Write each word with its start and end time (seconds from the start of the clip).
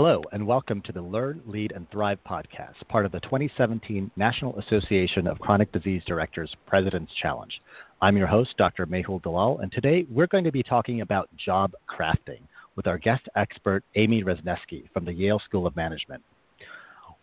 Hello, 0.00 0.22
and 0.30 0.46
welcome 0.46 0.80
to 0.82 0.92
the 0.92 1.02
Learn, 1.02 1.42
Lead, 1.44 1.72
and 1.72 1.90
Thrive 1.90 2.20
podcast, 2.24 2.76
part 2.88 3.04
of 3.04 3.10
the 3.10 3.18
2017 3.18 4.12
National 4.14 4.56
Association 4.60 5.26
of 5.26 5.40
Chronic 5.40 5.72
Disease 5.72 6.02
Directors 6.06 6.54
President's 6.68 7.10
Challenge. 7.20 7.60
I'm 8.00 8.16
your 8.16 8.28
host, 8.28 8.56
Dr. 8.56 8.86
Mehul 8.86 9.20
Dalal, 9.20 9.58
and 9.58 9.72
today 9.72 10.06
we're 10.08 10.28
going 10.28 10.44
to 10.44 10.52
be 10.52 10.62
talking 10.62 11.00
about 11.00 11.28
job 11.36 11.72
crafting 11.90 12.38
with 12.76 12.86
our 12.86 12.96
guest 12.96 13.28
expert, 13.34 13.82
Amy 13.96 14.22
Wrzesniewski 14.22 14.88
from 14.92 15.04
the 15.04 15.12
Yale 15.12 15.40
School 15.44 15.66
of 15.66 15.74
Management. 15.74 16.22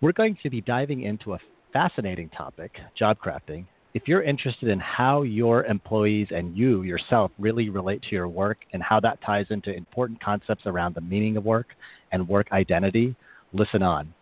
We're 0.02 0.12
going 0.12 0.38
to 0.44 0.50
be 0.50 0.60
diving 0.60 1.04
into 1.04 1.34
a 1.34 1.40
fascinating 1.72 2.28
topic, 2.28 2.74
job 2.94 3.20
crafting, 3.26 3.68
if 3.96 4.10
you're 4.10 4.22
interested 4.22 4.68
in 4.68 4.78
how 4.78 5.22
your 5.22 5.64
employees 5.64 6.28
and 6.30 6.56
you 6.56 6.84
yourself 6.84 7.32
really 7.40 7.70
relate 7.70 8.02
to 8.02 8.10
your 8.12 8.28
work 8.28 8.58
and 8.74 8.84
how 8.84 9.00
that 9.00 9.18
ties 9.26 9.46
into 9.52 9.74
important 9.74 10.22
concepts 10.22 10.64
around 10.66 10.94
the 10.94 11.02
meaning 11.02 11.38
of 11.38 11.46
work 11.46 11.68
and 12.12 12.28
work 12.28 12.46
identity, 12.52 13.16
listen 13.54 13.82
on. 13.82 14.14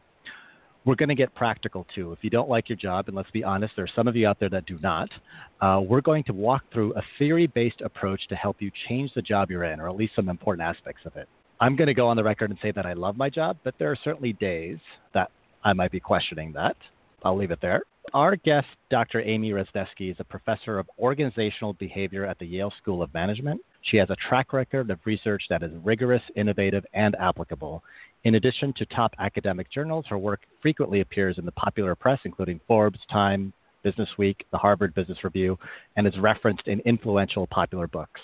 We're 0.86 0.94
going 0.94 1.10
to 1.10 1.16
get 1.16 1.34
practical 1.34 1.88
too. 1.96 2.12
If 2.12 2.20
you 2.22 2.30
don't 2.30 2.50
like 2.50 2.70
your 2.70 2.76
job, 2.76 3.08
and 3.08 3.18
let's 3.18 3.32
be 3.32 3.44
honest, 3.44 3.74
there 3.76 3.86
are 3.86 3.96
some 3.96 4.08
of 4.08 4.16
you 4.16 4.28
out 4.28 4.40
there 4.40 4.50
that 4.50 4.68
do 4.68 4.78
not, 4.84 5.10
uh, 5.60 5.82
we're 5.82 6.02
going 6.02 6.24
to 6.26 6.34
walk 6.34 6.62
through 6.72 6.94
a 6.94 7.02
theory 7.18 7.48
based 7.48 7.82
approach 7.82 8.28
to 8.28 8.36
help 8.36 8.58
you 8.60 8.70
change 8.88 9.12
the 9.16 9.24
job 9.24 9.50
you're 9.50 9.64
in, 9.64 9.80
or 9.80 9.90
at 9.90 9.96
least 9.96 10.14
some 10.16 10.30
important 10.30 10.68
aspects 10.68 11.02
of 11.06 11.16
it. 11.16 11.28
I'm 11.60 11.76
going 11.76 11.88
to 11.88 11.96
go 11.96 12.08
on 12.08 12.16
the 12.16 12.24
record 12.24 12.52
and 12.52 12.60
say 12.62 12.70
that 12.72 12.86
I 12.86 12.94
love 12.94 13.18
my 13.18 13.30
job, 13.30 13.58
but 13.64 13.74
there 13.80 13.90
are 13.90 13.98
certainly 14.04 14.34
days 14.34 14.78
that 15.16 15.32
I 15.64 15.74
might 15.74 15.92
be 15.92 16.00
questioning 16.00 16.52
that. 16.54 16.76
I'll 17.24 17.38
leave 17.38 17.52
it 17.52 17.62
there. 17.62 17.84
Our 18.14 18.36
guest, 18.36 18.68
Dr. 18.90 19.22
Amy 19.22 19.52
Wrzesniewski, 19.52 20.12
is 20.12 20.18
a 20.20 20.24
professor 20.24 20.78
of 20.78 20.90
organizational 21.00 21.74
behavior 21.74 22.26
at 22.26 22.38
the 22.38 22.46
Yale 22.46 22.74
School 22.78 23.02
of 23.02 23.14
Management. 23.14 23.62
She 23.84 23.98
has 23.98 24.10
a 24.10 24.16
track 24.28 24.54
record 24.54 24.92
of 24.92 25.00
research 25.06 25.44
that 25.50 25.64
is 25.64 25.72
rigorous, 25.84 26.22
innovative, 26.36 26.86
and 26.94 27.16
applicable. 27.16 27.84
In 28.24 28.36
addition 28.36 28.74
to 28.74 28.86
top 28.86 29.14
academic 29.20 29.72
journals, 29.72 30.06
her 30.10 30.18
work 30.18 30.42
frequently 30.62 31.02
appears 31.02 31.38
in 31.38 31.46
the 31.46 31.52
popular 31.54 31.96
press, 31.96 32.20
including 32.24 32.60
Forbes, 32.68 33.00
Time, 33.10 33.52
Business 33.84 34.10
Week, 34.18 34.46
the 34.52 34.58
Harvard 34.58 34.94
Business 34.94 35.24
Review, 35.24 35.58
and 35.98 36.06
is 36.06 36.18
referenced 36.20 36.68
in 36.68 36.80
influential 36.82 37.48
popular 37.48 37.88
books. 37.88 38.22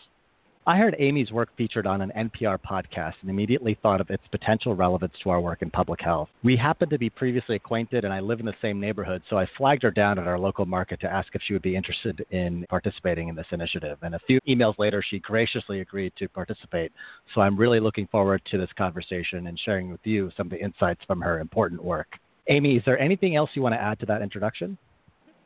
I 0.69 0.77
heard 0.77 0.95
Amy's 0.99 1.31
work 1.31 1.49
featured 1.57 1.87
on 1.87 1.99
an 1.99 2.11
NPR 2.15 2.59
podcast 2.59 3.15
and 3.21 3.29
immediately 3.31 3.75
thought 3.81 3.99
of 3.99 4.11
its 4.11 4.21
potential 4.29 4.75
relevance 4.75 5.13
to 5.23 5.31
our 5.31 5.41
work 5.41 5.63
in 5.63 5.71
public 5.71 5.99
health. 5.99 6.29
We 6.43 6.55
happen 6.55 6.89
to 6.89 6.99
be 6.99 7.09
previously 7.09 7.55
acquainted, 7.55 8.05
and 8.05 8.13
I 8.13 8.19
live 8.19 8.39
in 8.39 8.45
the 8.45 8.53
same 8.61 8.79
neighborhood, 8.79 9.23
so 9.31 9.39
I 9.39 9.47
flagged 9.57 9.81
her 9.81 9.89
down 9.89 10.19
at 10.19 10.27
our 10.27 10.37
local 10.37 10.67
market 10.67 11.01
to 11.01 11.11
ask 11.11 11.33
if 11.33 11.41
she 11.43 11.53
would 11.53 11.63
be 11.63 11.75
interested 11.75 12.23
in 12.29 12.67
participating 12.69 13.29
in 13.29 13.35
this 13.35 13.47
initiative. 13.51 13.97
And 14.03 14.13
a 14.13 14.19
few 14.27 14.39
emails 14.47 14.77
later, 14.77 15.01
she 15.01 15.17
graciously 15.17 15.79
agreed 15.81 16.13
to 16.19 16.29
participate. 16.29 16.91
So 17.33 17.41
I'm 17.41 17.57
really 17.57 17.79
looking 17.79 18.05
forward 18.05 18.43
to 18.51 18.59
this 18.59 18.69
conversation 18.77 19.47
and 19.47 19.59
sharing 19.65 19.89
with 19.89 20.01
you 20.03 20.29
some 20.37 20.45
of 20.45 20.51
the 20.51 20.63
insights 20.63 21.01
from 21.07 21.19
her 21.21 21.39
important 21.39 21.83
work. 21.83 22.09
Amy, 22.47 22.75
is 22.75 22.83
there 22.85 22.99
anything 22.99 23.35
else 23.35 23.49
you 23.55 23.63
want 23.63 23.73
to 23.73 23.81
add 23.81 23.99
to 24.01 24.05
that 24.05 24.21
introduction? 24.21 24.77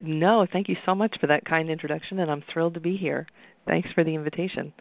No, 0.02 0.46
thank 0.52 0.68
you 0.68 0.76
so 0.86 0.94
much 0.94 1.16
for 1.22 1.28
that 1.28 1.46
kind 1.46 1.70
introduction, 1.70 2.20
and 2.20 2.30
I'm 2.30 2.44
thrilled 2.52 2.74
to 2.74 2.82
be 2.82 2.98
here. 2.98 3.26
Thanks 3.66 3.88
for 3.96 4.04
the 4.04 4.16
invitation. 4.16 4.74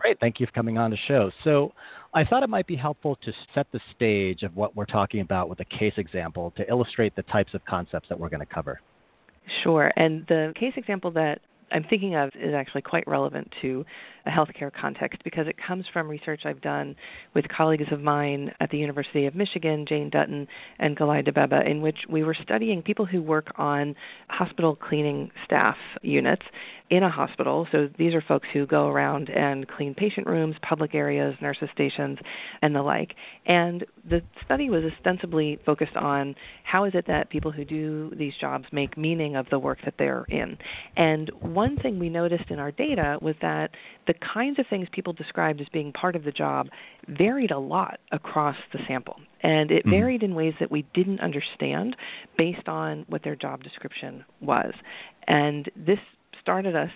Great. 0.00 0.18
Thank 0.18 0.40
you 0.40 0.46
for 0.46 0.52
coming 0.52 0.78
on 0.78 0.90
the 0.90 0.96
show. 1.08 1.30
So, 1.44 1.72
I 2.12 2.24
thought 2.24 2.42
it 2.42 2.48
might 2.48 2.66
be 2.66 2.74
helpful 2.74 3.16
to 3.22 3.32
set 3.54 3.66
the 3.70 3.78
stage 3.94 4.42
of 4.42 4.56
what 4.56 4.74
we're 4.74 4.86
talking 4.86 5.20
about 5.20 5.48
with 5.48 5.60
a 5.60 5.64
case 5.64 5.92
example 5.96 6.52
to 6.56 6.68
illustrate 6.68 7.14
the 7.14 7.22
types 7.24 7.54
of 7.54 7.64
concepts 7.66 8.08
that 8.08 8.18
we're 8.18 8.30
going 8.30 8.44
to 8.44 8.52
cover. 8.52 8.80
Sure. 9.62 9.92
And 9.96 10.26
the 10.26 10.52
case 10.58 10.72
example 10.76 11.12
that 11.12 11.40
I'm 11.72 11.84
thinking 11.84 12.16
of 12.16 12.30
is 12.34 12.54
actually 12.54 12.82
quite 12.82 13.06
relevant 13.06 13.52
to 13.62 13.84
a 14.26 14.30
healthcare 14.30 14.72
context 14.72 15.22
because 15.24 15.46
it 15.46 15.56
comes 15.64 15.84
from 15.92 16.08
research 16.08 16.42
I've 16.44 16.60
done 16.60 16.96
with 17.34 17.46
colleagues 17.48 17.86
of 17.92 18.00
mine 18.00 18.52
at 18.60 18.70
the 18.70 18.78
University 18.78 19.26
of 19.26 19.34
Michigan, 19.34 19.86
Jane 19.88 20.10
Dutton 20.10 20.48
and 20.78 20.96
Gelaye 20.96 21.26
Debebe, 21.26 21.68
in 21.70 21.80
which 21.80 21.98
we 22.08 22.24
were 22.24 22.36
studying 22.42 22.82
people 22.82 23.06
who 23.06 23.22
work 23.22 23.52
on 23.56 23.94
hospital 24.28 24.74
cleaning 24.74 25.30
staff 25.44 25.76
units 26.02 26.42
in 26.90 27.04
a 27.04 27.10
hospital. 27.10 27.68
So 27.70 27.88
these 27.98 28.14
are 28.14 28.20
folks 28.20 28.48
who 28.52 28.66
go 28.66 28.88
around 28.88 29.30
and 29.30 29.66
clean 29.68 29.94
patient 29.94 30.26
rooms, 30.26 30.56
public 30.68 30.92
areas, 30.92 31.36
nurses' 31.40 31.68
stations, 31.72 32.18
and 32.62 32.74
the 32.74 32.82
like. 32.82 33.14
And 33.46 33.86
the 34.08 34.22
study 34.44 34.70
was 34.70 34.82
ostensibly 34.84 35.60
focused 35.64 35.96
on 35.96 36.34
how 36.64 36.84
is 36.84 36.92
it 36.94 37.06
that 37.06 37.30
people 37.30 37.52
who 37.52 37.64
do 37.64 38.12
these 38.16 38.32
jobs 38.40 38.64
make 38.72 38.98
meaning 38.98 39.36
of 39.36 39.46
the 39.50 39.58
work 39.58 39.78
that 39.84 39.94
they're 39.98 40.24
in. 40.28 40.58
And 40.96 41.30
one 41.40 41.76
thing 41.76 42.00
we 42.00 42.08
noticed 42.08 42.50
in 42.50 42.58
our 42.58 42.72
data 42.72 43.18
was 43.22 43.36
that 43.40 43.70
the 44.08 44.14
kinds 44.14 44.58
of 44.58 44.66
things 44.68 44.88
people 44.90 45.12
described 45.12 45.60
as 45.60 45.68
being 45.72 45.92
part 45.92 46.16
of 46.16 46.24
the 46.24 46.32
job 46.32 46.68
varied 47.06 47.52
a 47.52 47.58
lot 47.58 48.00
across 48.10 48.56
the 48.72 48.80
sample. 48.88 49.16
And 49.42 49.70
it 49.70 49.86
mm. 49.86 49.90
varied 49.90 50.24
in 50.24 50.34
ways 50.34 50.54
that 50.58 50.70
we 50.70 50.84
didn't 50.92 51.20
understand 51.20 51.94
based 52.36 52.68
on 52.68 53.04
what 53.08 53.22
their 53.22 53.36
job 53.36 53.62
description 53.62 54.24
was. 54.40 54.72
And 55.28 55.70
this 55.76 55.98
started 56.40 56.74
us 56.76 56.90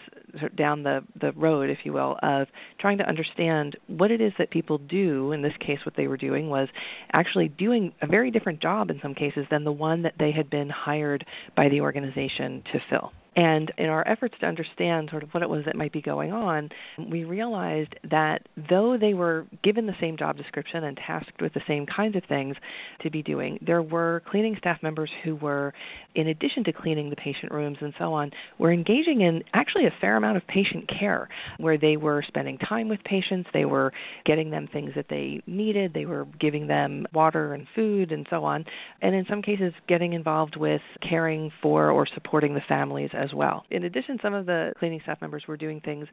down 0.57 0.83
the 0.83 1.03
the 1.21 1.33
road, 1.33 1.71
if 1.71 1.79
you 1.85 1.93
will, 1.93 2.19
of 2.23 2.49
trying 2.79 2.99
to 2.99 3.09
understand 3.09 3.77
what 3.87 4.11
it 4.11 4.21
is 4.21 4.33
that 4.39 4.51
people 4.51 4.79
do. 4.79 5.33
In 5.33 5.43
this 5.43 5.55
case, 5.61 5.79
what 5.85 5.97
they 5.97 6.07
were 6.07 6.17
doing 6.17 6.49
was 6.49 6.69
actually 7.13 7.49
doing 7.49 7.93
a 8.03 8.07
very 8.07 8.31
different 8.31 8.61
job 8.61 8.91
in 8.91 9.01
some 9.01 9.15
cases 9.15 9.47
than 9.51 9.65
the 9.65 9.73
one 9.73 10.03
that 10.03 10.15
they 10.19 10.33
had 10.33 10.51
been 10.51 10.69
hired 10.69 11.25
by 11.57 11.69
the 11.69 11.81
organization 11.81 12.63
to 12.73 12.81
fill. 12.91 13.13
And 13.37 13.73
in 13.79 13.87
our 13.87 14.07
efforts 14.07 14.35
to 14.41 14.47
understand 14.47 15.09
sort 15.11 15.23
of 15.23 15.31
what 15.31 15.43
it 15.43 15.49
was 15.49 15.65
that 15.65 15.77
might 15.77 15.93
be 15.93 16.01
going 16.01 16.33
on, 16.33 16.71
we 17.11 17.25
realized 17.25 17.95
that 18.11 18.47
though 18.69 18.97
they 18.97 19.15
were 19.15 19.47
given 19.65 19.87
the 19.87 19.95
same 20.01 20.17
job 20.17 20.37
description 20.37 20.85
and 20.85 20.97
tasked 20.97 21.41
with 21.41 21.53
the 21.53 21.63
same 21.67 21.85
kinds 21.87 22.17
of 22.17 22.23
things 22.29 22.57
to 23.03 23.11
be 23.11 23.23
doing, 23.23 23.59
there 23.61 23.83
were 23.83 24.23
cleaning 24.31 24.57
staff 24.59 24.83
members 24.83 25.11
who 25.25 25.35
were, 25.37 25.73
in 26.15 26.29
addition 26.29 26.63
to 26.65 26.73
cleaning 26.73 27.11
the 27.11 27.17
patient 27.17 27.51
rooms 27.51 27.79
and 27.81 27.93
so 27.99 28.13
on, 28.13 28.31
were 28.59 28.73
engaging 28.73 29.23
in 29.23 29.43
actually 29.53 29.87
a 29.87 29.95
fair 30.01 30.17
amount 30.17 30.37
of 30.37 30.47
patient 30.47 30.89
care 30.89 31.29
where 31.59 31.77
they 31.77 31.97
were 31.97 32.23
spending 32.27 32.57
time 32.59 32.89
with 32.89 33.03
patients, 33.05 33.49
they 33.53 33.65
were 33.65 33.93
getting 34.25 34.51
them 34.51 34.69
things 34.73 34.93
that 34.95 35.07
they 35.11 35.41
needed, 35.47 35.93
they 35.93 36.07
were 36.07 36.27
giving 36.39 36.69
them 36.69 37.07
water 37.13 37.55
and 37.55 37.67
food 37.75 38.13
and 38.13 38.27
so 38.31 38.45
on, 38.45 38.65
and 39.03 39.15
in 39.15 39.27
some 39.29 39.43
cases 39.43 39.73
getting 39.89 40.13
involved 40.13 40.57
with 40.57 40.83
caring 41.03 41.51
for 41.61 41.91
or 41.91 42.07
supporting 42.07 42.55
the 42.55 42.63
families 42.69 43.11
as 43.25 43.33
well. 43.33 43.65
In 43.71 43.85
addition, 43.85 44.19
some 44.23 44.35
of 44.35 44.47
the 44.47 44.73
cleaning 44.79 45.01
staff 45.03 45.21
members 45.21 45.45
were 45.49 45.57
doing 45.57 45.81
things 45.81 46.07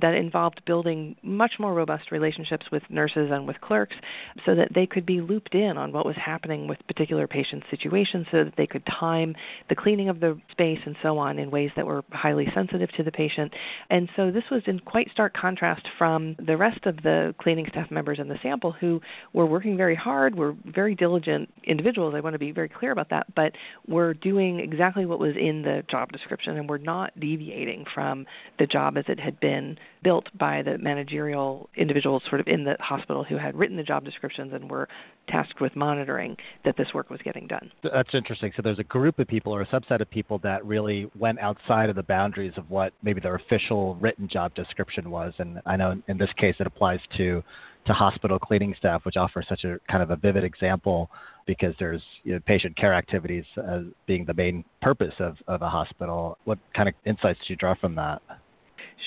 that 0.00 0.14
involved 0.14 0.60
building 0.66 1.16
much 1.22 1.52
more 1.58 1.74
robust 1.74 2.12
relationships 2.12 2.66
with 2.70 2.82
nurses 2.90 3.30
and 3.32 3.46
with 3.46 3.60
clerks 3.60 3.96
so 4.44 4.54
that 4.54 4.68
they 4.74 4.86
could 4.86 5.06
be 5.06 5.20
looped 5.20 5.54
in 5.54 5.76
on 5.76 5.92
what 5.92 6.06
was 6.06 6.16
happening 6.16 6.68
with 6.68 6.78
particular 6.86 7.26
patient 7.26 7.62
situations 7.70 8.26
so 8.30 8.44
that 8.44 8.54
they 8.56 8.66
could 8.66 8.84
time 8.86 9.34
the 9.68 9.74
cleaning 9.74 10.08
of 10.08 10.20
the 10.20 10.38
space 10.50 10.78
and 10.84 10.96
so 11.02 11.18
on 11.18 11.38
in 11.38 11.50
ways 11.50 11.70
that 11.76 11.86
were 11.86 12.04
highly 12.10 12.46
sensitive 12.54 12.90
to 12.92 13.02
the 13.02 13.12
patient. 13.12 13.52
And 13.90 14.08
so 14.14 14.30
this 14.30 14.44
was 14.50 14.62
in 14.66 14.78
quite 14.80 15.08
stark 15.12 15.34
contrast 15.34 15.86
from 15.96 16.36
the 16.44 16.56
rest 16.56 16.84
of 16.84 16.96
the 16.96 17.34
cleaning 17.40 17.66
staff 17.70 17.90
members 17.90 18.18
in 18.18 18.28
the 18.28 18.38
sample 18.42 18.72
who 18.72 19.00
were 19.32 19.46
working 19.46 19.76
very 19.76 19.96
hard, 19.96 20.36
were 20.36 20.54
very 20.66 20.94
diligent 20.94 21.48
individuals. 21.64 22.14
I 22.14 22.20
want 22.20 22.34
to 22.34 22.38
be 22.38 22.52
very 22.52 22.68
clear 22.68 22.92
about 22.92 23.10
that, 23.10 23.34
but 23.34 23.52
were 23.86 24.14
doing 24.14 24.60
exactly 24.60 25.06
what 25.06 25.18
was 25.18 25.34
in 25.36 25.62
the 25.62 25.82
job 25.90 26.12
description 26.12 26.56
and 26.58 26.68
were 26.68 26.78
not 26.78 27.18
deviating 27.18 27.84
from 27.94 28.26
the 28.58 28.66
job 28.66 28.96
as 28.96 29.04
it 29.08 29.18
had 29.18 29.38
been 29.40 29.78
built 30.02 30.26
by 30.38 30.62
the 30.62 30.78
managerial 30.78 31.68
individuals 31.76 32.22
sort 32.28 32.40
of 32.40 32.46
in 32.46 32.64
the 32.64 32.76
hospital 32.80 33.24
who 33.24 33.36
had 33.36 33.56
written 33.56 33.76
the 33.76 33.82
job 33.82 34.04
descriptions 34.04 34.52
and 34.52 34.70
were 34.70 34.88
tasked 35.28 35.60
with 35.60 35.74
monitoring 35.76 36.36
that 36.64 36.76
this 36.76 36.88
work 36.94 37.10
was 37.10 37.20
getting 37.22 37.46
done. 37.46 37.70
That's 37.82 38.14
interesting. 38.14 38.52
So 38.56 38.62
there's 38.62 38.78
a 38.78 38.84
group 38.84 39.18
of 39.18 39.26
people 39.26 39.54
or 39.54 39.62
a 39.62 39.66
subset 39.66 40.00
of 40.00 40.10
people 40.10 40.38
that 40.40 40.64
really 40.64 41.10
went 41.18 41.38
outside 41.40 41.90
of 41.90 41.96
the 41.96 42.02
boundaries 42.02 42.52
of 42.56 42.70
what 42.70 42.92
maybe 43.02 43.20
their 43.20 43.34
official 43.34 43.96
written 43.96 44.28
job 44.28 44.54
description 44.54 45.10
was. 45.10 45.32
And 45.38 45.60
I 45.66 45.76
know 45.76 46.00
in 46.08 46.18
this 46.18 46.30
case 46.36 46.56
it 46.58 46.66
applies 46.66 47.00
to 47.16 47.42
to 47.88 47.94
hospital 47.94 48.38
cleaning 48.38 48.74
staff, 48.78 49.04
which 49.04 49.16
offers 49.16 49.46
such 49.48 49.64
a 49.64 49.78
kind 49.90 50.02
of 50.02 50.10
a 50.10 50.16
vivid 50.16 50.44
example 50.44 51.10
because 51.46 51.74
there's 51.78 52.02
you 52.22 52.34
know, 52.34 52.40
patient 52.46 52.76
care 52.76 52.94
activities 52.94 53.44
as 53.66 53.82
being 54.06 54.24
the 54.24 54.34
main 54.34 54.64
purpose 54.80 55.14
of, 55.18 55.36
of 55.48 55.62
a 55.62 55.68
hospital. 55.68 56.38
What 56.44 56.58
kind 56.76 56.88
of 56.88 56.94
insights 57.04 57.40
do 57.40 57.52
you 57.52 57.56
draw 57.56 57.74
from 57.74 57.94
that? 57.96 58.22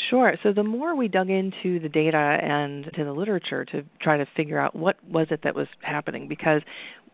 Sure. 0.10 0.36
So 0.42 0.54
the 0.54 0.64
more 0.64 0.96
we 0.96 1.08
dug 1.08 1.30
into 1.30 1.80
the 1.80 1.90
data 1.90 2.18
and 2.18 2.90
to 2.96 3.04
the 3.04 3.12
literature 3.12 3.66
to 3.66 3.84
try 4.02 4.18
to 4.18 4.26
figure 4.36 4.58
out 4.58 4.76
what 4.76 4.96
was 5.08 5.28
it 5.32 5.42
that 5.44 5.54
was 5.54 5.68
happening, 5.82 6.28
because 6.28 6.62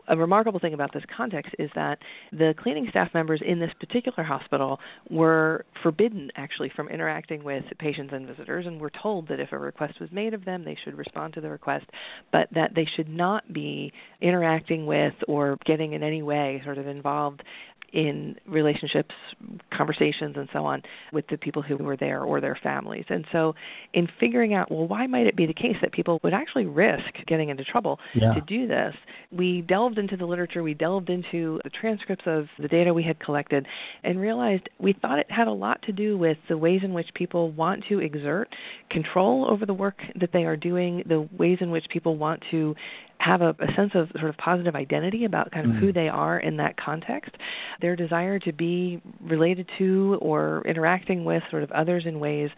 a 0.08 0.16
remarkable 0.16 0.58
thing 0.58 0.74
about 0.74 0.92
this 0.92 1.02
context 1.14 1.54
is 1.58 1.70
that 1.74 1.98
the 2.32 2.54
cleaning 2.60 2.86
staff 2.90 3.08
members 3.14 3.40
in 3.44 3.58
this 3.58 3.70
particular 3.78 4.22
hospital 4.24 4.80
were 5.10 5.64
forbidden 5.82 6.30
actually 6.36 6.70
from 6.74 6.88
interacting 6.88 7.44
with 7.44 7.64
patients 7.78 8.12
and 8.12 8.26
visitors 8.26 8.66
and 8.66 8.80
were 8.80 8.90
told 9.02 9.28
that 9.28 9.38
if 9.40 9.52
a 9.52 9.58
request 9.58 10.00
was 10.00 10.10
made 10.10 10.34
of 10.34 10.44
them 10.44 10.64
they 10.64 10.76
should 10.84 10.96
respond 10.96 11.34
to 11.34 11.40
the 11.40 11.48
request 11.48 11.86
but 12.32 12.48
that 12.54 12.74
they 12.74 12.86
should 12.96 13.08
not 13.08 13.52
be 13.52 13.92
interacting 14.20 14.86
with 14.86 15.14
or 15.26 15.58
getting 15.66 15.92
in 15.92 16.02
any 16.02 16.22
way 16.22 16.60
sort 16.64 16.78
of 16.78 16.86
involved 16.86 17.42
in 17.92 18.36
relationships, 18.46 19.14
conversations, 19.72 20.36
and 20.36 20.48
so 20.52 20.64
on 20.64 20.82
with 21.12 21.26
the 21.28 21.38
people 21.38 21.62
who 21.62 21.76
were 21.76 21.96
there 21.96 22.22
or 22.22 22.40
their 22.40 22.58
families. 22.62 23.04
And 23.08 23.26
so, 23.32 23.54
in 23.94 24.08
figuring 24.20 24.54
out, 24.54 24.70
well, 24.70 24.86
why 24.86 25.06
might 25.06 25.26
it 25.26 25.36
be 25.36 25.46
the 25.46 25.54
case 25.54 25.76
that 25.80 25.92
people 25.92 26.20
would 26.22 26.34
actually 26.34 26.66
risk 26.66 27.14
getting 27.26 27.48
into 27.48 27.64
trouble 27.64 27.98
yeah. 28.14 28.34
to 28.34 28.40
do 28.42 28.66
this, 28.66 28.94
we 29.30 29.62
delved 29.62 29.98
into 29.98 30.16
the 30.16 30.26
literature, 30.26 30.62
we 30.62 30.74
delved 30.74 31.08
into 31.08 31.60
the 31.64 31.70
transcripts 31.70 32.24
of 32.26 32.46
the 32.58 32.68
data 32.68 32.92
we 32.92 33.02
had 33.02 33.18
collected, 33.20 33.66
and 34.04 34.20
realized 34.20 34.68
we 34.78 34.92
thought 34.92 35.18
it 35.18 35.30
had 35.30 35.48
a 35.48 35.52
lot 35.52 35.80
to 35.82 35.92
do 35.92 36.18
with 36.18 36.36
the 36.48 36.56
ways 36.56 36.80
in 36.82 36.92
which 36.92 37.08
people 37.14 37.50
want 37.52 37.82
to 37.88 38.00
exert 38.00 38.48
control 38.90 39.46
over 39.50 39.64
the 39.64 39.74
work 39.74 39.98
that 40.20 40.30
they 40.32 40.44
are 40.44 40.56
doing, 40.56 41.02
the 41.08 41.28
ways 41.38 41.58
in 41.60 41.70
which 41.70 41.84
people 41.90 42.16
want 42.16 42.42
to 42.50 42.74
have 43.20 43.42
a, 43.42 43.50
a, 43.58 43.74
sense 43.76 43.92
of 43.94 44.08
sort 44.18 44.30
of 44.30 44.36
positive 44.36 44.74
identity 44.74 45.24
about 45.24 45.50
kind 45.50 45.66
of 45.66 45.72
mm 45.72 45.78
who 45.78 45.92
they 45.92 46.08
are 46.08 46.40
in 46.40 46.56
that 46.56 46.76
context, 46.76 47.30
their 47.80 47.94
desire 47.94 48.40
to 48.40 48.52
be 48.52 49.00
related 49.20 49.68
to 49.78 50.18
or 50.20 50.64
interacting 50.66 51.24
with 51.24 51.40
sort 51.50 51.62
of 51.62 51.70
others 51.70 52.02
in 52.04 52.18
ways 52.18 52.50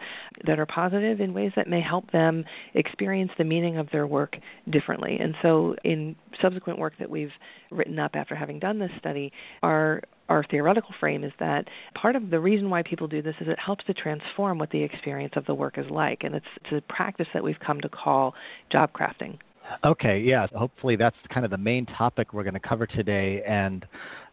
that 0.47 0.59
are 0.59 0.65
positive, 0.65 1.21
in 1.21 1.35
ways 1.35 1.53
that 1.55 1.69
may 1.69 1.83
help 1.83 2.11
them 2.12 2.43
experience 2.73 3.31
the 3.37 3.45
meaning 3.45 3.77
of 3.77 3.89
their 3.93 4.07
work 4.07 4.37
differently. 4.71 5.19
And 5.21 5.35
so, 5.43 5.77
in 5.85 6.17
subsequent 6.41 6.79
work 6.79 6.95
that 6.99 7.11
we've 7.11 7.33
written 7.71 7.99
up 7.99 8.13
after 8.15 8.35
having 8.35 8.59
done 8.59 8.79
this 8.79 8.93
study, 8.99 9.33
our 9.63 10.01
our 10.31 10.45
theoretical 10.45 10.95
frame 10.99 11.25
is 11.25 11.33
that 11.41 11.67
part 12.01 12.17
of 12.17 12.31
the 12.31 12.39
reason 12.39 12.71
why 12.71 12.83
people 12.83 13.09
do 13.09 13.21
this 13.21 13.35
is 13.41 13.49
it 13.49 13.59
helps 13.59 13.85
to 13.85 13.93
transform 13.93 14.59
what 14.59 14.71
the 14.71 14.83
experience 14.83 15.35
of 15.37 15.45
the 15.45 15.55
work 15.55 15.77
is 15.77 15.87
like, 15.91 16.23
and 16.23 16.37
it's, 16.37 16.47
it's 16.56 16.73
a 16.73 16.93
practice 16.93 17.27
that 17.35 17.43
we've 17.43 17.59
come 17.59 17.81
to 17.81 17.89
call 17.89 18.33
job 18.71 18.91
crafting. 18.93 19.37
Okay, 19.84 20.19
yeah. 20.20 20.46
Hopefully, 20.55 20.96
that's 20.96 21.17
kind 21.32 21.44
of 21.44 21.50
the 21.50 21.58
main 21.58 21.87
topic 21.87 22.32
we're 22.32 22.43
going 22.43 22.55
to 22.55 22.61
cover 22.61 22.87
today. 22.87 23.43
And 23.46 23.87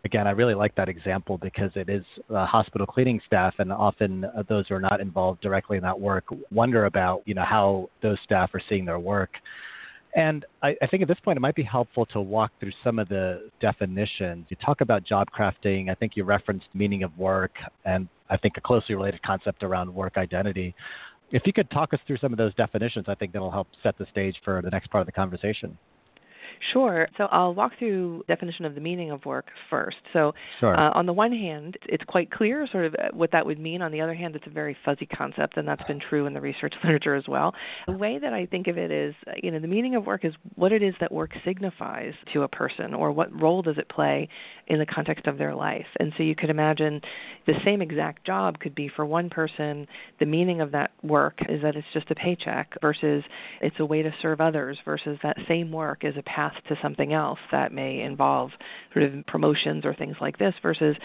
again, 0.05 0.27
I 0.27 0.31
really 0.31 0.53
like 0.53 0.75
that 0.75 0.89
example 0.89 1.37
because 1.37 1.71
it 1.75 1.89
is 1.89 2.03
uh, 2.33 2.45
hospital 2.45 2.87
cleaning 2.87 3.21
staff, 3.25 3.53
and 3.59 3.71
often 3.71 4.25
uh, 4.25 4.43
those 4.49 4.67
who 4.67 4.75
are 4.75 4.79
not 4.79 4.99
involved 5.01 5.41
directly 5.41 5.77
in 5.77 5.83
that 5.83 5.99
work 5.99 6.25
wonder 6.51 6.85
about, 6.85 7.21
you 7.25 7.33
know, 7.33 7.45
how 7.45 7.89
those 8.01 8.17
staff 8.23 8.49
are 8.53 8.61
seeing 8.67 8.85
their 8.85 8.99
work. 8.99 9.31
And 10.15 10.45
I, 10.63 10.75
I, 10.81 10.87
think 10.87 11.03
at 11.03 11.07
this 11.07 11.19
point, 11.23 11.37
it 11.37 11.41
might 11.41 11.55
be 11.55 11.63
helpful 11.63 12.05
to 12.07 12.21
walk 12.21 12.51
through 12.59 12.71
some 12.83 12.97
of 12.97 13.07
the 13.07 13.49
definitions. 13.61 14.47
You 14.49 14.57
talk 14.65 14.81
about 14.81 15.03
job 15.03 15.27
crafting. 15.37 15.91
I 15.91 15.95
think 15.95 16.13
you 16.15 16.23
referenced 16.23 16.67
meaning 16.73 17.03
of 17.03 17.15
work, 17.17 17.51
and 17.85 18.07
I 18.29 18.37
think 18.37 18.55
a 18.57 18.61
closely 18.61 18.95
related 18.95 19.21
concept 19.21 19.61
around 19.61 19.93
work 19.93 20.17
identity. 20.17 20.73
If 21.31 21.43
you 21.45 21.53
could 21.53 21.69
talk 21.69 21.93
us 21.93 21.99
through 22.07 22.17
some 22.17 22.31
of 22.31 22.37
those 22.37 22.53
definitions, 22.55 23.05
I 23.07 23.15
think 23.15 23.33
that'll 23.33 23.51
help 23.51 23.67
set 23.83 23.97
the 23.97 24.05
stage 24.11 24.35
for 24.45 24.61
the 24.61 24.69
next 24.69 24.87
part 24.89 25.01
of 25.01 25.05
the 25.05 25.11
conversation. 25.11 25.77
Sure. 26.73 27.07
So 27.17 27.25
I'll 27.31 27.53
walk 27.53 27.73
through 27.79 28.23
definition 28.27 28.65
of 28.65 28.75
the 28.75 28.81
meaning 28.81 29.11
of 29.11 29.25
work 29.25 29.47
first. 29.69 29.97
So 30.13 30.33
sure. 30.59 30.77
uh, 30.77 30.91
on 30.93 31.05
the 31.05 31.13
one 31.13 31.31
hand, 31.31 31.77
it's 31.85 32.03
quite 32.05 32.31
clear 32.31 32.67
sort 32.71 32.85
of 32.85 32.95
uh, 32.95 33.09
what 33.13 33.31
that 33.31 33.45
would 33.45 33.59
mean. 33.59 33.81
On 33.81 33.91
the 33.91 34.01
other 34.01 34.13
hand, 34.13 34.35
it's 34.35 34.47
a 34.47 34.51
very 34.51 34.75
fuzzy 34.85 35.05
concept, 35.05 35.57
and 35.57 35.67
that's 35.67 35.83
been 35.83 35.99
true 35.99 36.25
in 36.25 36.33
the 36.33 36.41
research 36.41 36.73
literature 36.83 37.15
as 37.15 37.27
well. 37.27 37.53
The 37.87 37.93
way 37.93 38.19
that 38.19 38.33
I 38.33 38.45
think 38.45 38.67
of 38.67 38.77
it 38.77 38.91
is, 38.91 39.15
uh, 39.27 39.31
you 39.41 39.51
know, 39.51 39.59
the 39.59 39.67
meaning 39.67 39.95
of 39.95 40.05
work 40.05 40.25
is 40.25 40.33
what 40.55 40.71
it 40.71 40.83
is 40.83 40.93
that 40.99 41.11
work 41.11 41.31
signifies 41.45 42.13
to 42.33 42.43
a 42.43 42.47
person, 42.47 42.93
or 42.93 43.11
what 43.11 43.33
role 43.39 43.61
does 43.61 43.77
it 43.77 43.89
play 43.89 44.29
in 44.67 44.79
the 44.79 44.85
context 44.85 45.27
of 45.27 45.37
their 45.37 45.55
life. 45.55 45.87
And 45.99 46.13
so 46.17 46.23
you 46.23 46.35
could 46.35 46.49
imagine 46.49 47.01
the 47.45 47.53
same 47.63 47.81
exact 47.81 48.25
job 48.25 48.59
could 48.59 48.75
be 48.75 48.89
for 48.95 49.05
one 49.05 49.29
person, 49.29 49.87
the 50.19 50.25
meaning 50.25 50.61
of 50.61 50.71
that 50.71 50.91
work 51.03 51.39
is 51.47 51.61
that 51.61 51.75
it's 51.75 51.87
just 51.93 52.11
a 52.11 52.15
paycheck 52.15 52.73
versus 52.81 53.23
it's 53.61 53.75
a 53.79 53.85
way 53.85 54.01
to 54.01 54.13
serve 54.21 54.41
others 54.41 54.77
versus 54.85 55.17
that 55.23 55.37
same 55.47 55.71
work 55.71 56.03
is 56.03 56.15
a 56.17 56.23
path 56.23 56.46
to 56.67 56.75
something 56.81 57.13
else 57.13 57.39
that 57.51 57.71
may 57.71 58.01
involve 58.01 58.51
sort 58.93 59.05
of 59.05 59.25
promotions 59.27 59.85
or 59.85 59.93
things 59.93 60.15
like 60.21 60.37
this 60.37 60.53
versus 60.61 60.95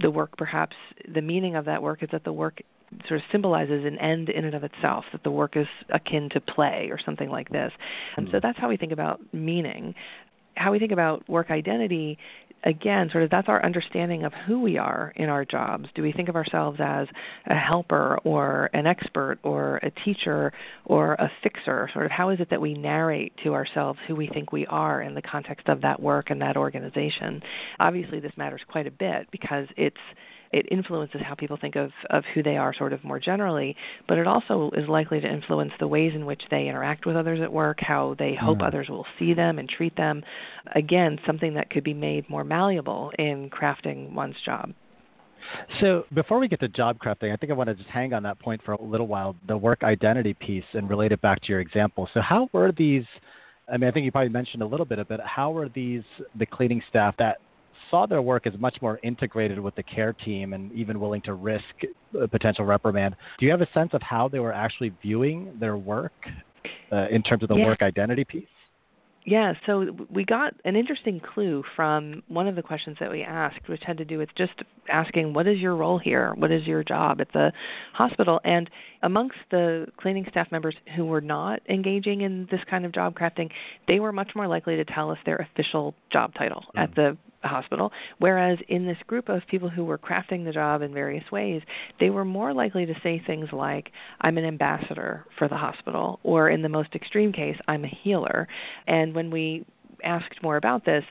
the 0.00 0.10
work 0.10 0.36
perhaps 0.36 0.76
the 1.12 1.22
meaning 1.22 1.56
of 1.56 1.64
that 1.64 1.82
work 1.82 2.02
is 2.02 2.08
that 2.12 2.24
the 2.24 2.32
work 2.32 2.62
sort 3.06 3.20
of 3.20 3.26
symbolizes 3.30 3.84
an 3.84 3.98
end 3.98 4.28
in 4.28 4.44
and 4.44 4.54
of 4.54 4.64
itself, 4.64 5.04
that 5.12 5.22
the 5.22 5.30
work 5.30 5.56
is 5.56 5.66
akin 5.90 6.28
to 6.30 6.40
play 6.40 6.88
or 6.90 6.98
something 7.04 7.30
like 7.30 7.48
this. 7.48 7.72
And 8.16 8.26
so 8.28 8.32
hmm. 8.32 8.38
that's 8.42 8.58
how 8.58 8.68
we 8.68 8.76
think 8.76 8.92
about 8.92 9.20
meaning. 9.32 9.94
How 10.56 10.72
we 10.72 10.78
think 10.78 10.92
about 10.92 11.28
work 11.28 11.50
identity 11.50 12.18
again, 12.64 13.08
sort 13.10 13.24
of 13.24 13.30
that's 13.30 13.48
our 13.48 13.64
understanding 13.64 14.24
of 14.24 14.32
who 14.46 14.60
we 14.60 14.76
are 14.78 15.12
in 15.16 15.28
our 15.28 15.44
jobs. 15.44 15.88
Do 15.94 16.02
we 16.02 16.12
think 16.12 16.28
of 16.28 16.36
ourselves 16.36 16.78
as 16.82 17.08
a 17.46 17.54
helper 17.54 18.18
or 18.24 18.70
an 18.72 18.86
expert 18.86 19.38
or 19.42 19.76
a 19.82 19.90
teacher 20.04 20.52
or 20.84 21.14
a 21.14 21.30
fixer? 21.42 21.88
Sort 21.92 22.06
of 22.06 22.10
how 22.10 22.30
is 22.30 22.40
it 22.40 22.50
that 22.50 22.60
we 22.60 22.74
narrate 22.74 23.32
to 23.44 23.54
ourselves 23.54 23.98
who 24.06 24.14
we 24.14 24.28
think 24.28 24.52
we 24.52 24.66
are 24.66 25.02
in 25.02 25.14
the 25.14 25.22
context 25.22 25.68
of 25.68 25.80
that 25.82 26.00
work 26.00 26.30
and 26.30 26.40
that 26.42 26.56
organization? 26.56 27.42
Obviously, 27.78 28.20
this 28.20 28.32
matters 28.36 28.60
quite 28.70 28.86
a 28.86 28.90
bit 28.90 29.28
because 29.30 29.66
it's 29.76 29.96
it 30.52 30.66
influences 30.70 31.20
how 31.24 31.34
people 31.34 31.56
think 31.60 31.76
of, 31.76 31.90
of 32.10 32.24
who 32.34 32.42
they 32.42 32.56
are 32.56 32.74
sort 32.74 32.92
of 32.92 33.02
more 33.04 33.20
generally, 33.20 33.76
but 34.08 34.18
it 34.18 34.26
also 34.26 34.70
is 34.76 34.88
likely 34.88 35.20
to 35.20 35.28
influence 35.32 35.72
the 35.78 35.86
ways 35.86 36.12
in 36.14 36.26
which 36.26 36.42
they 36.50 36.68
interact 36.68 37.06
with 37.06 37.16
others 37.16 37.40
at 37.40 37.52
work, 37.52 37.78
how 37.80 38.16
they 38.18 38.34
hope 38.34 38.58
mm. 38.58 38.66
others 38.66 38.88
will 38.88 39.06
see 39.18 39.32
them 39.32 39.58
and 39.58 39.68
treat 39.68 39.96
them. 39.96 40.22
Again, 40.74 41.18
something 41.24 41.54
that 41.54 41.70
could 41.70 41.84
be 41.84 41.94
made 41.94 42.28
more 42.28 42.44
malleable 42.44 43.12
in 43.18 43.48
crafting 43.50 44.12
one's 44.12 44.36
job. 44.44 44.72
So 45.80 46.04
before 46.14 46.38
we 46.38 46.48
get 46.48 46.60
to 46.60 46.68
job 46.68 46.98
crafting, 46.98 47.32
I 47.32 47.36
think 47.36 47.50
I 47.50 47.54
want 47.54 47.68
to 47.68 47.74
just 47.74 47.88
hang 47.88 48.12
on 48.12 48.22
that 48.24 48.38
point 48.38 48.60
for 48.64 48.72
a 48.72 48.82
little 48.82 49.06
while, 49.06 49.36
the 49.46 49.56
work 49.56 49.82
identity 49.82 50.34
piece, 50.34 50.64
and 50.74 50.88
relate 50.88 51.12
it 51.12 51.20
back 51.22 51.40
to 51.42 51.48
your 51.48 51.60
example. 51.60 52.08
So 52.12 52.20
how 52.20 52.48
were 52.52 52.72
these? 52.72 53.04
I 53.72 53.76
mean, 53.76 53.88
I 53.88 53.92
think 53.92 54.04
you 54.04 54.12
probably 54.12 54.30
mentioned 54.30 54.62
a 54.62 54.66
little 54.66 54.86
bit 54.86 54.98
of 54.98 55.10
it. 55.10 55.20
How 55.24 55.50
were 55.50 55.68
these 55.68 56.02
the 56.38 56.46
cleaning 56.46 56.82
staff 56.88 57.14
that 57.18 57.38
saw 57.90 58.06
their 58.06 58.22
work 58.22 58.46
as 58.46 58.54
much 58.58 58.76
more 58.80 58.98
integrated 59.02 59.58
with 59.58 59.74
the 59.74 59.82
care 59.82 60.12
team 60.12 60.52
and 60.52 60.72
even 60.72 61.00
willing 61.00 61.22
to 61.22 61.34
risk 61.34 61.64
a 62.20 62.28
potential 62.28 62.64
reprimand. 62.64 63.16
Do 63.38 63.46
you 63.46 63.52
have 63.52 63.60
a 63.60 63.68
sense 63.72 63.90
of 63.92 64.02
how 64.02 64.28
they 64.28 64.38
were 64.38 64.52
actually 64.52 64.92
viewing 65.02 65.56
their 65.58 65.76
work 65.76 66.12
uh, 66.92 67.08
in 67.10 67.22
terms 67.22 67.42
of 67.42 67.48
the 67.48 67.56
yeah. 67.56 67.66
work 67.66 67.82
identity 67.82 68.24
piece? 68.24 68.46
Yeah, 69.26 69.52
so 69.66 70.06
we 70.08 70.24
got 70.24 70.54
an 70.64 70.76
interesting 70.76 71.20
clue 71.20 71.62
from 71.76 72.22
one 72.28 72.48
of 72.48 72.56
the 72.56 72.62
questions 72.62 72.96
that 73.00 73.10
we 73.10 73.22
asked, 73.22 73.68
which 73.68 73.82
had 73.84 73.98
to 73.98 74.04
do 74.04 74.16
with 74.16 74.30
just 74.34 74.52
asking, 74.88 75.34
What 75.34 75.46
is 75.46 75.58
your 75.58 75.76
role 75.76 75.98
here? 75.98 76.32
What 76.36 76.50
is 76.50 76.66
your 76.66 76.82
job 76.82 77.20
at 77.20 77.30
the 77.32 77.52
hospital? 77.92 78.40
And 78.44 78.70
amongst 79.02 79.38
the 79.50 79.86
cleaning 79.96 80.26
staff 80.30 80.50
members 80.50 80.74
who 80.96 81.04
were 81.04 81.20
not 81.20 81.60
engaging 81.68 82.22
in 82.22 82.46
this 82.50 82.60
kind 82.68 82.84
of 82.84 82.92
job 82.92 83.14
crafting, 83.14 83.50
they 83.88 84.00
were 84.00 84.12
much 84.12 84.30
more 84.34 84.46
likely 84.46 84.76
to 84.76 84.84
tell 84.84 85.10
us 85.10 85.18
their 85.24 85.36
official 85.36 85.94
job 86.12 86.32
title 86.34 86.64
mm. 86.76 86.82
at 86.82 86.94
the 86.94 87.16
hospital. 87.42 87.90
Whereas 88.18 88.58
in 88.68 88.86
this 88.86 88.98
group 89.06 89.28
of 89.28 89.42
people 89.50 89.68
who 89.68 89.84
were 89.84 89.98
crafting 89.98 90.44
the 90.44 90.52
job 90.52 90.82
in 90.82 90.92
various 90.92 91.24
ways, 91.32 91.62
they 91.98 92.10
were 92.10 92.24
more 92.24 92.52
likely 92.52 92.86
to 92.86 92.94
say 93.02 93.22
things 93.26 93.48
like, 93.52 93.90
I'm 94.20 94.38
an 94.38 94.44
ambassador 94.44 95.24
for 95.38 95.48
the 95.48 95.56
hospital, 95.56 96.20
or 96.22 96.50
in 96.50 96.62
the 96.62 96.68
most 96.68 96.94
extreme 96.94 97.32
case, 97.32 97.56
I'm 97.66 97.84
a 97.84 97.98
healer. 98.02 98.46
And 98.86 99.14
when 99.14 99.30
we 99.30 99.64
asked 100.04 100.42
more 100.42 100.56
about 100.56 100.84
this, 100.84 101.04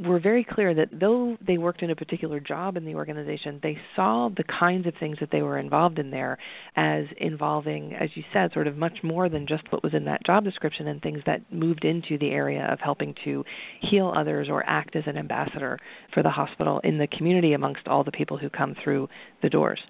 were 0.00 0.18
very 0.18 0.44
clear 0.44 0.74
that 0.74 0.88
though 0.92 1.36
they 1.46 1.58
worked 1.58 1.82
in 1.82 1.90
a 1.90 1.96
particular 1.96 2.40
job 2.40 2.76
in 2.76 2.84
the 2.84 2.94
organization, 2.94 3.60
they 3.62 3.78
saw 3.94 4.28
the 4.36 4.44
kinds 4.44 4.86
of 4.86 4.94
things 4.98 5.16
that 5.20 5.30
they 5.30 5.42
were 5.42 5.58
involved 5.58 5.98
in 5.98 6.10
there 6.10 6.38
as 6.76 7.04
involving, 7.18 7.94
as 7.94 8.10
you 8.14 8.22
said, 8.32 8.52
sort 8.52 8.66
of 8.66 8.76
much 8.76 8.98
more 9.02 9.28
than 9.28 9.46
just 9.46 9.62
what 9.70 9.82
was 9.82 9.94
in 9.94 10.04
that 10.04 10.24
job 10.24 10.44
description 10.44 10.88
and 10.88 11.02
things 11.02 11.20
that 11.26 11.40
moved 11.52 11.84
into 11.84 12.18
the 12.18 12.30
area 12.30 12.66
of 12.70 12.80
helping 12.80 13.14
to 13.24 13.44
heal 13.80 14.12
others 14.16 14.48
or 14.50 14.64
act 14.66 14.96
as 14.96 15.04
an 15.06 15.16
ambassador 15.16 15.78
for 16.12 16.22
the 16.22 16.30
hospital 16.30 16.80
in 16.84 16.98
the 16.98 17.06
community 17.08 17.52
amongst 17.52 17.86
all 17.86 18.04
the 18.04 18.12
people 18.12 18.36
who 18.36 18.50
come 18.50 18.74
through 18.82 19.08
the 19.42 19.48
doors. 19.48 19.80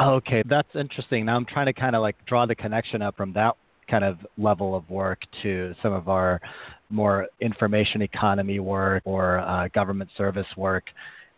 Okay, 0.00 0.42
that's 0.46 0.74
interesting. 0.74 1.24
Now 1.24 1.36
I'm 1.36 1.46
trying 1.46 1.66
to 1.66 1.72
kind 1.72 1.94
of 1.94 2.02
like 2.02 2.16
draw 2.26 2.46
the 2.46 2.54
connection 2.54 3.02
up 3.02 3.16
from 3.16 3.32
that 3.34 3.56
kind 3.88 4.04
of 4.04 4.18
level 4.36 4.74
of 4.74 4.88
work 4.90 5.20
to 5.42 5.74
some 5.82 5.92
of 5.92 6.08
our 6.08 6.40
more 6.90 7.26
information 7.40 8.02
economy 8.02 8.60
work 8.60 9.02
or 9.04 9.38
uh, 9.38 9.68
government 9.68 10.10
service 10.16 10.46
work. 10.56 10.84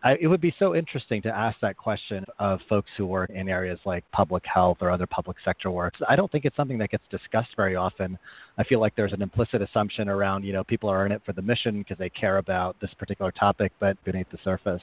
I, 0.04 0.16
it 0.20 0.28
would 0.28 0.40
be 0.40 0.54
so 0.60 0.76
interesting 0.76 1.20
to 1.22 1.28
ask 1.28 1.58
that 1.60 1.76
question 1.76 2.24
of 2.38 2.60
folks 2.68 2.88
who 2.96 3.04
work 3.04 3.30
in 3.30 3.48
areas 3.48 3.80
like 3.84 4.04
public 4.12 4.44
health 4.46 4.78
or 4.80 4.90
other 4.90 5.06
public 5.06 5.38
sector 5.44 5.72
work. 5.72 5.94
I 6.08 6.14
don't 6.14 6.30
think 6.30 6.44
it's 6.44 6.54
something 6.56 6.78
that 6.78 6.90
gets 6.90 7.02
discussed 7.10 7.50
very 7.56 7.74
often. 7.74 8.16
I 8.58 8.64
feel 8.64 8.80
like 8.80 8.94
there's 8.94 9.12
an 9.12 9.22
implicit 9.22 9.60
assumption 9.60 10.08
around, 10.08 10.44
you 10.44 10.52
know, 10.52 10.62
people 10.62 10.88
are 10.88 11.04
in 11.04 11.10
it 11.10 11.22
for 11.26 11.32
the 11.32 11.42
mission 11.42 11.78
because 11.78 11.98
they 11.98 12.10
care 12.10 12.38
about 12.38 12.76
this 12.80 12.90
particular 12.96 13.32
topic, 13.32 13.72
but 13.80 14.02
beneath 14.04 14.30
the 14.30 14.38
surface. 14.44 14.82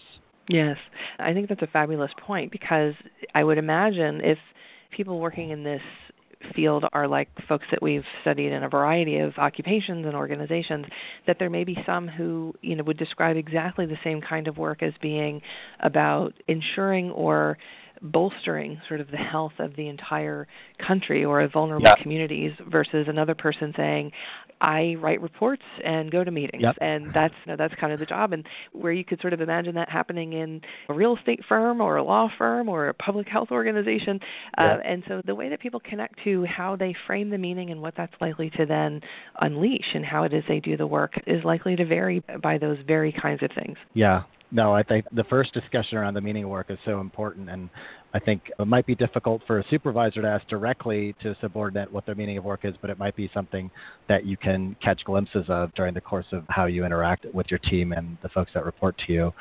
Yes, 0.49 0.77
I 1.17 1.33
think 1.33 1.47
that's 1.47 1.61
a 1.61 1.67
fabulous 1.67 2.11
point 2.21 2.51
because 2.51 2.93
I 3.33 3.43
would 3.43 3.57
imagine 3.57 4.21
if 4.21 4.37
people 4.91 5.19
working 5.19 5.51
in 5.51 5.63
this 5.63 5.81
field 6.55 6.85
are 6.93 7.07
like 7.07 7.29
folks 7.47 7.65
that 7.71 7.81
we've 7.81 8.03
studied 8.21 8.51
in 8.51 8.63
a 8.63 8.69
variety 8.69 9.17
of 9.17 9.33
occupations 9.37 10.05
and 10.05 10.15
organizations 10.15 10.85
that 11.27 11.37
there 11.39 11.49
may 11.49 11.63
be 11.63 11.77
some 11.85 12.07
who 12.07 12.53
you 12.61 12.75
know 12.75 12.83
would 12.83 12.97
describe 12.97 13.37
exactly 13.37 13.85
the 13.85 13.97
same 14.03 14.21
kind 14.21 14.47
of 14.47 14.57
work 14.57 14.83
as 14.83 14.93
being 15.01 15.41
about 15.81 16.33
ensuring 16.47 17.11
or 17.11 17.57
bolstering 18.01 18.79
sort 18.87 18.99
of 18.99 19.09
the 19.09 19.17
health 19.17 19.53
of 19.59 19.75
the 19.75 19.87
entire 19.87 20.47
country 20.85 21.23
or 21.23 21.41
of 21.41 21.51
vulnerable 21.51 21.87
yeah. 21.87 21.95
communities 22.01 22.51
versus 22.69 23.07
another 23.07 23.35
person 23.35 23.73
saying 23.75 24.11
I 24.61 24.95
write 24.99 25.21
reports 25.21 25.63
and 25.83 26.11
go 26.11 26.23
to 26.23 26.31
meetings, 26.31 26.63
yep. 26.63 26.75
and 26.81 27.13
that's 27.13 27.33
you 27.45 27.51
know, 27.51 27.57
that's 27.57 27.73
kind 27.79 27.93
of 27.93 27.99
the 27.99 28.05
job. 28.05 28.33
And 28.33 28.45
where 28.71 28.91
you 28.91 29.03
could 29.03 29.19
sort 29.21 29.33
of 29.33 29.41
imagine 29.41 29.75
that 29.75 29.89
happening 29.89 30.33
in 30.33 30.61
a 30.89 30.93
real 30.93 31.17
estate 31.17 31.41
firm 31.47 31.81
or 31.81 31.97
a 31.97 32.03
law 32.03 32.29
firm 32.37 32.69
or 32.69 32.89
a 32.89 32.93
public 32.93 33.27
health 33.27 33.49
organization. 33.51 34.19
Uh, 34.57 34.77
and 34.83 35.03
so 35.07 35.21
the 35.25 35.35
way 35.35 35.49
that 35.49 35.59
people 35.59 35.79
connect 35.79 36.15
to 36.23 36.45
how 36.45 36.75
they 36.75 36.95
frame 37.05 37.29
the 37.29 37.37
meaning 37.37 37.71
and 37.71 37.81
what 37.81 37.93
that's 37.97 38.13
likely 38.21 38.49
to 38.51 38.65
then 38.65 39.01
unleash 39.41 39.85
and 39.93 40.05
how 40.05 40.23
it 40.23 40.33
is 40.33 40.43
they 40.47 40.59
do 40.59 40.77
the 40.77 40.87
work 40.87 41.13
is 41.27 41.43
likely 41.43 41.75
to 41.75 41.85
vary 41.85 42.23
by 42.41 42.57
those 42.57 42.77
very 42.87 43.11
kinds 43.11 43.43
of 43.43 43.49
things. 43.55 43.77
Yeah, 43.93 44.23
no, 44.51 44.73
I 44.73 44.83
think 44.83 45.05
the 45.11 45.23
first 45.25 45.53
discussion 45.53 45.97
around 45.97 46.13
the 46.13 46.21
meaning 46.21 46.43
of 46.43 46.49
work 46.49 46.67
is 46.69 46.77
so 46.85 47.01
important, 47.01 47.49
and 47.49 47.69
I 48.13 48.19
think 48.19 48.51
it 48.57 48.67
might 48.67 48.85
be 48.85 48.95
difficult 48.95 49.41
for 49.45 49.59
a 49.59 49.65
supervisor 49.69 50.21
to 50.21 50.27
ask 50.27 50.47
directly 50.47 51.15
to 51.21 51.31
a 51.31 51.35
subordinate 51.41 51.91
what 51.91 52.05
their 52.05 52.15
meaning 52.15 52.37
of 52.37 52.45
work 52.45 52.63
is, 52.63 52.75
but 52.79 52.89
it 52.89 52.97
might 52.97 53.15
be 53.15 53.29
something 53.33 53.69
that 54.07 54.25
you 54.25 54.37
can 54.37 54.75
catch 54.81 55.03
glimpses 55.03 55.45
of 55.49 55.73
during 55.73 55.93
the 55.93 56.01
course 56.01 56.27
of 56.31 56.43
how 56.49 56.65
you 56.65 56.85
interact 56.85 57.25
with 57.33 57.47
your 57.49 57.59
team 57.59 57.91
and 57.91 58.17
the 58.21 58.29
folks 58.29 58.51
that 58.53 58.65
report 58.65 58.95
to 59.05 59.13
you. 59.13 59.33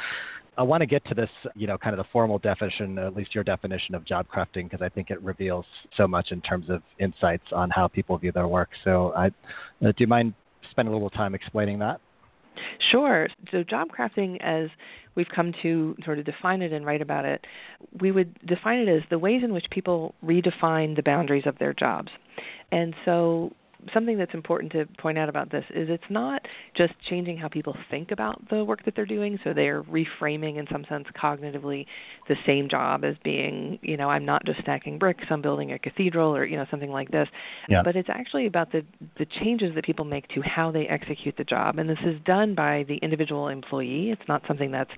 I 0.57 0.63
want 0.63 0.81
to 0.83 0.87
get 0.87 1.05
to 1.07 1.15
this, 1.15 1.31
you 1.55 1.67
know, 1.67 1.77
kind 1.77 1.99
of 1.99 2.05
the 2.05 2.11
formal 2.13 2.39
definition, 2.39 2.99
at 2.99 3.17
least 3.17 3.35
your 3.35 3.45
definition 3.45 3.95
of 3.95 4.05
job 4.05 4.27
crafting, 4.33 4.65
because 4.65 4.83
I 4.83 4.89
think 4.89 5.11
it 5.11 5.21
reveals 5.21 5.67
so 5.97 6.07
much 6.07 6.31
in 6.31 6.41
terms 6.41 6.71
of 6.71 6.83
insights 7.01 7.45
on 7.53 7.71
how 7.71 7.89
people 7.89 8.17
view 8.19 8.33
their 8.33 8.47
work. 8.47 8.71
So, 8.85 9.13
I, 9.17 9.27
uh, 9.27 9.31
do 9.81 9.95
you 9.99 10.07
mind 10.07 10.33
spending 10.71 10.93
a 10.93 10.97
little 10.97 11.11
time 11.11 11.35
explaining 11.35 11.79
that? 11.81 12.01
Sure. 12.91 13.29
So, 13.51 13.63
job 13.63 13.89
crafting, 13.97 14.39
as 14.41 14.69
we've 15.15 15.29
come 15.35 15.53
to 15.63 15.97
sort 16.05 16.19
of 16.19 16.25
define 16.25 16.63
it 16.63 16.73
and 16.73 16.85
write 16.85 17.03
about 17.03 17.25
it, 17.25 17.45
we 18.01 18.11
would 18.11 18.35
define 18.47 18.81
it 18.81 18.89
as 18.89 19.03
the 19.11 19.19
ways 19.19 19.43
in 19.45 19.53
which 19.53 19.67
people 19.71 20.15
redefine 20.25 20.97
the 20.97 21.03
boundaries 21.03 21.45
of 21.47 21.59
their 21.59 21.73
jobs. 21.73 22.11
And 22.73 22.95
so, 23.05 23.53
something 23.93 24.19
that's 24.19 24.35
important 24.35 24.73
to 24.73 24.87
point 24.99 25.19
out 25.19 25.29
about 25.29 25.51
this 25.51 25.65
is 25.71 25.89
it's 25.91 26.03
not 26.11 26.43
just 26.77 26.95
changing 27.09 27.37
how 27.37 27.49
people 27.49 27.77
think 27.91 28.11
about 28.11 28.43
the 28.51 28.65
work 28.65 28.85
that 28.85 28.95
they're 28.97 29.07
doing. 29.07 29.39
So 29.45 29.53
they're 29.53 29.83
reframing, 29.83 30.59
in 30.59 30.67
some 30.71 30.85
sense, 30.89 31.07
cognitively 31.21 31.87
the 32.29 32.37
same 32.47 32.69
job 32.69 33.05
as 33.05 33.17
being, 33.23 33.79
you 33.83 33.97
know, 33.97 34.09
I'm 34.09 34.25
not 34.25 34.45
just 34.45 34.61
stacking 34.61 34.99
bricks, 34.99 35.25
I'm 35.31 35.43
building 35.43 35.73
a 35.73 35.79
cathedral 35.79 36.35
or, 36.35 36.45
you 36.45 36.57
know, 36.57 36.67
something 36.71 36.91
like 36.91 37.11
this. 37.11 37.29
Yeah. 37.69 37.83
But 37.85 37.97
it's 37.97 38.09
actually 38.11 38.47
about 38.47 38.73
the, 38.73 38.85
the 39.19 39.27
changes 39.27 39.75
that 39.75 39.85
people 39.85 40.05
make 40.05 40.29
to 40.29 40.41
how 40.43 40.71
they 40.71 40.87
execute 40.87 41.37
the 41.37 41.45
job. 41.45 41.79
And 41.79 41.89
this 41.89 41.99
is 42.05 42.17
done 42.25 42.55
by 42.55 42.85
the 42.89 42.97
individual 42.97 43.49
employee. 43.49 44.11
It's 44.11 44.29
not 44.29 44.43
something 44.47 44.71
that's 44.71 44.91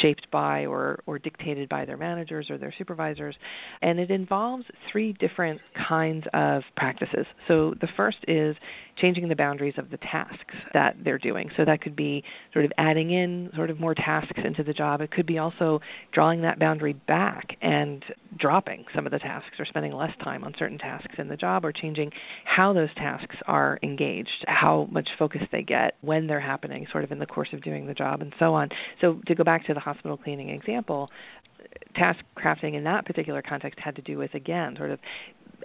shaped 0.00 0.30
by 0.30 0.66
or, 0.66 1.00
or 1.06 1.18
dictated 1.18 1.68
by 1.68 1.84
their 1.84 1.96
managers 1.96 2.48
or 2.50 2.58
their 2.58 2.74
supervisors. 2.76 3.36
And 3.82 3.98
it 4.00 4.10
involves 4.10 4.64
three 4.90 5.12
different 5.14 5.60
kinds 5.88 6.24
of 6.32 6.62
practices. 6.76 7.26
So 7.48 7.74
the 7.80 7.88
first 7.96 8.18
is 8.28 8.56
changing 8.96 9.28
the 9.28 9.34
boundaries 9.34 9.74
of 9.78 9.90
the 9.90 9.96
tasks 9.98 10.54
that 10.74 10.96
they're 11.02 11.18
doing. 11.18 11.50
So 11.56 11.64
that 11.64 11.80
could 11.80 11.96
be 11.96 12.22
sort 12.52 12.64
of 12.64 12.72
adding 12.78 13.10
in 13.10 13.50
sort 13.54 13.70
of 13.70 13.80
more 13.80 13.94
tasks 13.94 14.38
into 14.44 14.62
the 14.62 14.72
job. 14.72 15.00
It 15.00 15.10
could 15.10 15.26
be 15.26 15.38
also 15.38 15.80
drawing 16.12 16.42
that 16.42 16.58
boundary 16.58 16.92
back 16.92 17.56
and 17.62 18.04
dropping 18.38 18.84
some 18.94 19.06
of 19.06 19.12
the 19.12 19.18
tasks 19.18 19.58
or 19.58 19.64
spending 19.64 19.92
less 19.92 20.12
time 20.22 20.44
on 20.44 20.54
certain 20.58 20.78
tasks 20.78 21.14
in 21.18 21.28
the 21.28 21.36
job 21.36 21.64
or 21.64 21.72
changing 21.72 22.10
how 22.44 22.72
those 22.72 22.92
tasks 22.96 23.36
are 23.46 23.78
engaged, 23.82 24.44
how 24.46 24.88
much 24.90 25.08
focus 25.18 25.42
they 25.52 25.62
get, 25.62 25.96
when 26.02 26.26
they're 26.26 26.40
happening, 26.40 26.86
sort 26.92 27.04
of 27.04 27.12
in 27.12 27.18
the 27.18 27.26
course 27.26 27.48
of 27.52 27.62
doing 27.62 27.86
the 27.86 27.94
job, 27.94 28.20
and 28.20 28.34
so 28.38 28.54
on. 28.54 28.68
So 29.00 29.20
to 29.26 29.34
go 29.34 29.44
back 29.44 29.66
to 29.66 29.74
the 29.74 29.80
hospital 29.80 30.16
cleaning 30.16 30.50
example, 30.50 31.10
task 31.94 32.20
crafting 32.36 32.74
in 32.74 32.84
that 32.84 33.04
particular 33.06 33.42
context 33.42 33.78
had 33.78 33.96
to 33.96 34.02
do 34.02 34.18
with 34.18 34.34
again 34.34 34.74
sort 34.76 34.90
of 34.90 34.98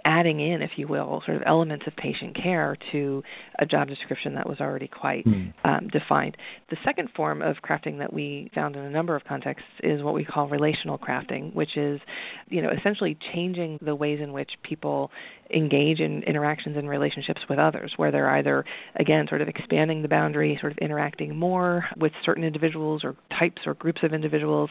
adding 0.04 0.40
in, 0.40 0.62
if 0.62 0.72
you 0.76 0.86
will, 0.86 1.22
sort 1.24 1.36
of 1.36 1.42
elements 1.46 1.86
of 1.86 1.96
patient 1.96 2.36
care 2.36 2.76
to 2.92 3.22
a 3.58 3.66
job 3.66 3.88
description 3.88 4.34
that 4.34 4.48
was 4.48 4.60
already 4.60 4.88
quite 4.88 5.24
mm. 5.24 5.52
um, 5.64 5.88
defined. 5.88 6.36
The 6.70 6.76
second 6.84 7.08
form 7.14 7.42
of 7.42 7.56
crafting 7.56 7.98
that 7.98 8.12
we 8.12 8.50
found 8.54 8.76
in 8.76 8.82
a 8.82 8.90
number 8.90 9.16
of 9.16 9.24
contexts 9.24 9.68
is 9.82 10.02
what 10.02 10.14
we 10.14 10.24
call 10.24 10.48
relational 10.48 10.98
crafting, 10.98 11.54
which 11.54 11.76
is, 11.76 12.00
you 12.48 12.62
know, 12.62 12.70
essentially 12.70 13.16
changing 13.32 13.78
the 13.82 13.94
ways 13.94 14.20
in 14.22 14.32
which 14.32 14.50
people 14.62 15.10
engage 15.54 16.00
in 16.00 16.22
interactions 16.24 16.76
and 16.76 16.88
relationships 16.88 17.40
with 17.48 17.58
others, 17.58 17.92
where 17.96 18.10
they're 18.10 18.30
either, 18.36 18.64
again, 18.96 19.26
sort 19.28 19.40
of 19.40 19.48
expanding 19.48 20.02
the 20.02 20.08
boundary, 20.08 20.58
sort 20.60 20.72
of 20.72 20.78
interacting 20.78 21.34
more 21.36 21.86
with 21.96 22.12
certain 22.24 22.44
individuals 22.44 23.02
or 23.02 23.16
types 23.38 23.62
or 23.64 23.74
groups 23.74 24.00
of 24.02 24.12
individuals, 24.12 24.70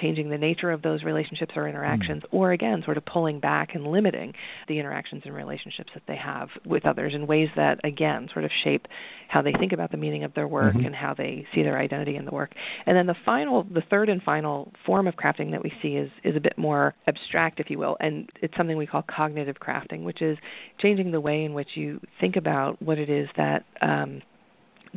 changing 0.00 0.28
the 0.28 0.36
nature 0.36 0.70
of 0.70 0.82
those 0.82 1.02
relationships 1.02 1.52
or 1.56 1.66
interactions, 1.66 2.22
mm. 2.22 2.28
or 2.30 2.52
again, 2.52 2.82
sort 2.84 2.96
of 2.96 3.04
pulling 3.06 3.40
back 3.40 3.74
and 3.74 3.86
limiting 3.86 4.34
the 4.68 4.78
interactions 4.78 5.22
and 5.24 5.34
relationships 5.34 5.90
that 5.94 6.02
they 6.06 6.16
have 6.16 6.48
with 6.64 6.86
others 6.86 7.14
in 7.14 7.26
ways 7.26 7.48
that, 7.56 7.80
again, 7.84 8.28
sort 8.32 8.44
of 8.44 8.50
shape 8.64 8.86
how 9.28 9.42
they 9.42 9.52
think 9.52 9.72
about 9.72 9.90
the 9.90 9.96
meaning 9.96 10.24
of 10.24 10.32
their 10.34 10.48
work 10.48 10.74
mm-hmm. 10.74 10.86
and 10.86 10.94
how 10.94 11.14
they 11.14 11.46
see 11.54 11.62
their 11.62 11.78
identity 11.78 12.16
in 12.16 12.24
the 12.24 12.30
work. 12.30 12.52
And 12.86 12.96
then 12.96 13.06
the 13.06 13.16
final, 13.24 13.64
the 13.64 13.82
third 13.90 14.08
and 14.08 14.22
final 14.22 14.72
form 14.86 15.06
of 15.06 15.14
crafting 15.14 15.50
that 15.50 15.62
we 15.62 15.72
see 15.82 15.96
is, 15.96 16.10
is 16.24 16.36
a 16.36 16.40
bit 16.40 16.56
more 16.56 16.94
abstract, 17.06 17.60
if 17.60 17.70
you 17.70 17.78
will, 17.78 17.96
and 18.00 18.30
it's 18.40 18.56
something 18.56 18.76
we 18.76 18.86
call 18.86 19.02
cognitive 19.02 19.56
crafting, 19.56 20.02
which 20.04 20.22
is 20.22 20.38
changing 20.78 21.10
the 21.10 21.20
way 21.20 21.44
in 21.44 21.54
which 21.54 21.70
you 21.74 22.00
think 22.20 22.36
about 22.36 22.80
what 22.82 22.98
it 22.98 23.10
is 23.10 23.28
that 23.36 23.64
um, 23.82 24.22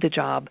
the 0.02 0.10
job 0.10 0.50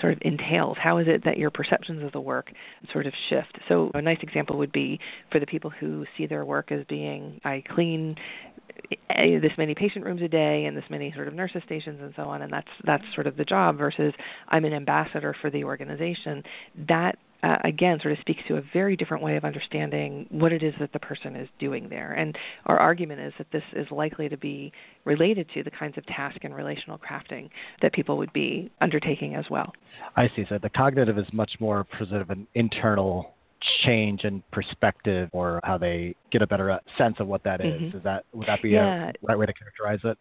sort 0.00 0.12
of 0.12 0.18
entails. 0.22 0.76
How 0.80 0.98
is 0.98 1.06
it 1.08 1.24
that 1.24 1.38
your 1.38 1.50
perceptions 1.50 2.02
of 2.02 2.12
the 2.12 2.20
work 2.20 2.52
sort 2.92 3.06
of 3.06 3.12
shift? 3.28 3.58
So, 3.68 3.90
a 3.94 4.02
nice 4.02 4.18
example 4.22 4.58
would 4.58 4.72
be 4.72 5.00
for 5.30 5.40
the 5.40 5.46
people 5.46 5.70
who 5.70 6.04
see 6.16 6.26
their 6.26 6.44
work 6.44 6.72
as 6.72 6.84
being 6.88 7.40
I 7.44 7.62
clean 7.74 8.16
eh, 8.90 8.96
eh, 9.10 9.38
this 9.40 9.52
many 9.58 9.74
patient 9.74 10.04
rooms 10.04 10.22
a 10.22 10.28
day 10.28 10.64
and 10.66 10.76
this 10.76 10.84
many 10.90 11.12
sort 11.14 11.28
of 11.28 11.34
nurses 11.34 11.62
stations 11.66 11.98
and 12.00 12.12
so 12.16 12.22
on 12.22 12.42
and 12.42 12.52
that's 12.52 12.68
that's 12.84 13.04
sort 13.14 13.26
of 13.26 13.36
the 13.36 13.44
job 13.44 13.76
versus 13.78 14.12
I'm 14.48 14.64
an 14.64 14.72
ambassador 14.72 15.34
for 15.40 15.50
the 15.50 15.64
organization 15.64 16.42
that 16.88 17.16
uh, 17.42 17.56
again 17.64 17.98
sort 18.00 18.12
of 18.12 18.18
speaks 18.20 18.40
to 18.48 18.56
a 18.56 18.62
very 18.72 18.96
different 18.96 19.22
way 19.22 19.36
of 19.36 19.44
understanding 19.44 20.26
what 20.30 20.52
it 20.52 20.62
is 20.62 20.74
that 20.80 20.92
the 20.92 20.98
person 20.98 21.36
is 21.36 21.48
doing 21.58 21.88
there. 21.88 22.12
And 22.12 22.36
our 22.66 22.78
argument 22.78 23.20
is 23.20 23.32
that 23.38 23.46
this 23.52 23.62
is 23.74 23.86
likely 23.90 24.28
to 24.28 24.36
be 24.36 24.72
related 25.04 25.48
to 25.54 25.62
the 25.62 25.70
kinds 25.70 25.96
of 25.98 26.06
task 26.06 26.38
and 26.42 26.54
relational 26.54 26.98
crafting 26.98 27.48
that 27.82 27.92
people 27.92 28.18
would 28.18 28.32
be 28.32 28.70
undertaking 28.80 29.34
as 29.34 29.44
well. 29.50 29.72
I 30.16 30.28
see. 30.36 30.44
So 30.48 30.58
the 30.58 30.70
cognitive 30.70 31.18
is 31.18 31.26
much 31.32 31.52
more 31.60 31.86
sort 31.98 32.22
of 32.22 32.30
an 32.30 32.46
internal 32.54 33.34
change 33.84 34.24
in 34.24 34.42
perspective 34.52 35.28
or 35.32 35.60
how 35.64 35.78
they 35.78 36.14
get 36.32 36.42
a 36.42 36.46
better 36.46 36.70
uh, 36.70 36.78
sense 36.96 37.16
of 37.18 37.26
what 37.26 37.42
that 37.44 37.60
is. 37.60 37.80
Mm-hmm. 37.80 37.96
Is 37.96 38.04
that 38.04 38.24
would 38.32 38.48
that 38.48 38.62
be 38.62 38.70
yeah. 38.70 39.10
a 39.10 39.12
right 39.22 39.38
way 39.38 39.46
to 39.46 39.52
characterize 39.52 40.00
it? 40.04 40.18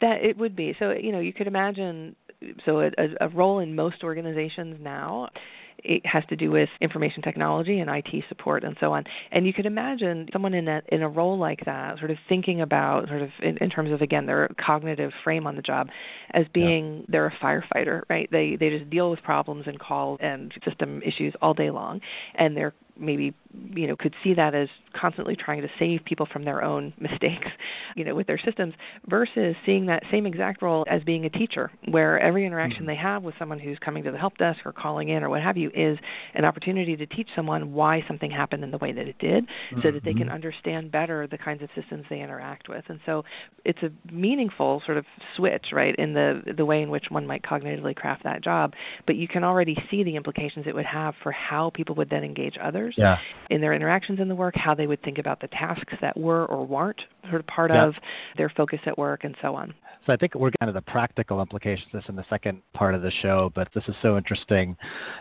That 0.00 0.22
it 0.22 0.36
would 0.36 0.56
be. 0.56 0.74
So 0.78 0.90
you 0.90 1.12
know, 1.12 1.20
you 1.20 1.32
could 1.32 1.46
imagine 1.46 2.16
so 2.64 2.80
a, 2.80 2.90
a 3.20 3.28
role 3.28 3.60
in 3.60 3.74
most 3.74 4.02
organizations 4.02 4.76
now 4.80 5.30
it 5.78 6.04
has 6.06 6.24
to 6.28 6.36
do 6.36 6.50
with 6.50 6.68
information 6.80 7.22
technology 7.22 7.80
and 7.80 7.90
IT 7.90 8.24
support 8.28 8.64
and 8.64 8.76
so 8.80 8.92
on. 8.92 9.04
And 9.32 9.46
you 9.46 9.52
could 9.52 9.66
imagine 9.66 10.28
someone 10.32 10.54
in 10.54 10.68
a 10.68 10.82
in 10.88 11.02
a 11.02 11.08
role 11.08 11.38
like 11.38 11.64
that, 11.64 11.98
sort 11.98 12.10
of 12.10 12.16
thinking 12.28 12.60
about 12.60 13.08
sort 13.08 13.22
of 13.22 13.30
in, 13.42 13.56
in 13.58 13.70
terms 13.70 13.92
of 13.92 14.00
again 14.00 14.26
their 14.26 14.48
cognitive 14.64 15.12
frame 15.22 15.46
on 15.46 15.56
the 15.56 15.62
job, 15.62 15.88
as 16.32 16.46
being 16.52 16.98
yeah. 16.98 17.04
they're 17.08 17.26
a 17.26 17.44
firefighter, 17.44 18.02
right? 18.08 18.28
They 18.30 18.56
they 18.58 18.70
just 18.70 18.90
deal 18.90 19.10
with 19.10 19.22
problems 19.22 19.64
and 19.66 19.78
calls 19.78 20.18
and 20.22 20.52
system 20.64 21.02
issues 21.02 21.34
all 21.42 21.54
day 21.54 21.70
long, 21.70 22.00
and 22.36 22.56
they're 22.56 22.74
maybe 22.98 23.34
you 23.74 23.86
know 23.86 23.96
could 23.96 24.14
see 24.22 24.34
that 24.34 24.54
as 24.54 24.68
constantly 24.94 25.36
trying 25.36 25.62
to 25.62 25.68
save 25.78 26.04
people 26.04 26.26
from 26.32 26.44
their 26.44 26.62
own 26.62 26.92
mistakes 27.00 27.48
you 27.96 28.04
know 28.04 28.14
with 28.14 28.26
their 28.26 28.38
systems 28.38 28.74
versus 29.08 29.54
seeing 29.66 29.86
that 29.86 30.02
same 30.10 30.26
exact 30.26 30.62
role 30.62 30.84
as 30.88 31.02
being 31.02 31.24
a 31.24 31.30
teacher 31.30 31.70
where 31.88 32.18
every 32.20 32.46
interaction 32.46 32.80
mm-hmm. 32.80 32.88
they 32.88 32.96
have 32.96 33.22
with 33.22 33.34
someone 33.38 33.58
who's 33.58 33.78
coming 33.78 34.02
to 34.04 34.10
the 34.10 34.18
help 34.18 34.36
desk 34.38 34.60
or 34.64 34.72
calling 34.72 35.08
in 35.08 35.22
or 35.22 35.28
what 35.28 35.42
have 35.42 35.56
you 35.56 35.70
is 35.74 35.98
an 36.34 36.44
opportunity 36.44 36.96
to 36.96 37.06
teach 37.06 37.28
someone 37.34 37.72
why 37.72 38.02
something 38.06 38.30
happened 38.30 38.62
in 38.62 38.70
the 38.70 38.78
way 38.78 38.92
that 38.92 39.06
it 39.06 39.18
did 39.18 39.44
mm-hmm. 39.44 39.80
so 39.82 39.90
that 39.90 40.04
they 40.04 40.12
can 40.12 40.24
mm-hmm. 40.24 40.34
understand 40.34 40.90
better 40.90 41.26
the 41.26 41.38
kinds 41.38 41.62
of 41.62 41.68
systems 41.74 42.04
they 42.10 42.20
interact 42.20 42.68
with 42.68 42.84
and 42.88 43.00
so 43.06 43.24
it's 43.64 43.82
a 43.82 44.12
meaningful 44.12 44.82
sort 44.84 44.98
of 44.98 45.04
switch 45.36 45.66
right 45.72 45.94
in 45.96 46.14
the 46.14 46.42
the 46.56 46.64
way 46.64 46.82
in 46.82 46.90
which 46.90 47.06
one 47.08 47.26
might 47.26 47.42
cognitively 47.42 47.94
craft 47.94 48.22
that 48.24 48.42
job 48.42 48.72
but 49.06 49.16
you 49.16 49.28
can 49.28 49.42
already 49.44 49.76
see 49.90 50.02
the 50.02 50.16
implications 50.16 50.66
it 50.66 50.74
would 50.74 50.84
have 50.84 51.14
for 51.22 51.32
how 51.32 51.70
people 51.70 51.94
would 51.94 52.10
then 52.10 52.24
engage 52.24 52.56
others 52.62 52.83
others 52.84 52.94
yeah. 52.96 53.16
in 53.50 53.60
their 53.60 53.72
interactions 53.72 54.20
in 54.20 54.28
the 54.28 54.34
work, 54.34 54.54
how 54.56 54.74
they 54.74 54.86
would 54.86 55.02
think 55.02 55.18
about 55.18 55.40
the 55.40 55.48
tasks 55.48 55.94
that 56.00 56.16
were 56.16 56.46
or 56.46 56.66
weren't 56.66 57.00
sort 57.28 57.40
of 57.40 57.46
part 57.46 57.70
yeah. 57.70 57.86
of 57.86 57.94
their 58.36 58.50
focus 58.56 58.80
at 58.86 58.96
work, 58.98 59.24
and 59.24 59.34
so 59.42 59.54
on. 59.54 59.74
So 60.06 60.12
I 60.12 60.16
think 60.16 60.34
we're 60.34 60.50
kind 60.60 60.68
of 60.68 60.74
the 60.74 60.90
practical 60.90 61.40
implications 61.40 61.86
of 61.94 62.02
this 62.02 62.08
in 62.08 62.16
the 62.16 62.24
second 62.28 62.60
part 62.74 62.94
of 62.94 63.02
the 63.02 63.12
show, 63.22 63.50
but 63.54 63.68
this 63.74 63.84
is 63.88 63.94
so 64.02 64.18
interesting. 64.18 64.76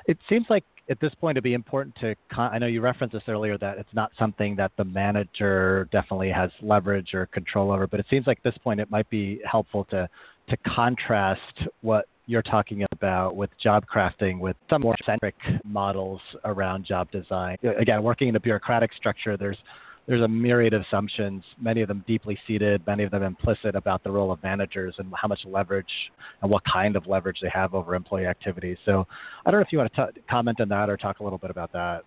It 0.08 0.18
seems 0.28 0.46
like 0.50 0.66
at 0.90 1.00
this 1.00 1.14
point 1.16 1.38
it'd 1.38 1.44
be 1.46 1.54
important 1.54 1.96
to 1.96 2.14
con- 2.30 2.52
i 2.54 2.58
know 2.58 2.68
you 2.68 2.82
referenced 2.82 3.14
this 3.14 3.24
earlier 3.30 3.58
that 3.58 3.78
it's 3.78 3.94
not 3.94 4.12
something 4.20 4.54
that 4.54 4.70
the 4.78 4.84
manager 4.84 5.88
definitely 5.94 6.30
has 6.30 6.52
leverage 6.62 7.14
or 7.14 7.26
control 7.28 7.72
over 7.72 7.88
but 7.88 8.02
it 8.02 8.06
seems 8.10 8.28
like 8.28 8.38
at 8.40 8.44
this 8.44 8.58
point 8.66 8.82
it 8.82 8.92
might 8.92 9.10
be 9.10 9.40
helpful 9.50 9.86
to 9.86 10.10
to 10.50 10.58
contrast 10.68 11.40
what 11.80 12.06
you're 12.26 12.42
talking 12.42 12.86
about 12.92 13.36
with 13.36 13.50
job 13.62 13.86
crafting 13.94 14.40
with 14.40 14.56
some 14.70 14.82
more 14.82 14.96
centric 15.06 15.36
models 15.66 16.22
around 16.46 16.86
job 16.86 17.12
design. 17.12 17.58
Again, 17.80 18.02
working 18.04 18.30
in 18.30 18.36
a 18.36 18.40
bureaucratic 18.40 18.94
structure, 18.94 19.38
there's 19.38 19.58
there's 20.06 20.22
a 20.22 20.28
myriad 20.28 20.74
of 20.74 20.82
assumptions, 20.82 21.44
many 21.62 21.82
of 21.82 21.88
them 21.88 22.04
deeply 22.06 22.38
seated, 22.46 22.86
many 22.86 23.04
of 23.04 23.12
them 23.12 23.24
implicit 23.24 23.74
about 23.76 24.04
the 24.04 24.12
role 24.12 24.34
of 24.34 24.44
managers 24.44 24.96
and 24.98 25.14
how 25.16 25.30
much 25.30 25.40
leverage 25.46 26.12
and 26.42 26.52
what 26.52 26.62
kind 26.66 26.98
of 26.98 27.08
leverage 27.08 27.38
they 27.42 27.48
have 27.48 27.74
over 27.74 27.96
employee 27.96 28.26
activities. 28.26 28.78
So 28.86 29.08
I 29.46 29.52
don't 29.52 29.62
know 29.62 29.66
if 29.66 29.72
you 29.72 29.78
want 29.78 29.94
to 29.94 30.12
t- 30.14 30.22
comment 30.30 30.60
on 30.60 30.68
that 30.70 30.90
or 30.90 30.98
talk 30.98 31.22
a 31.22 31.24
little 31.24 31.38
bit 31.38 31.52
about 31.52 31.72
that. 31.72 32.04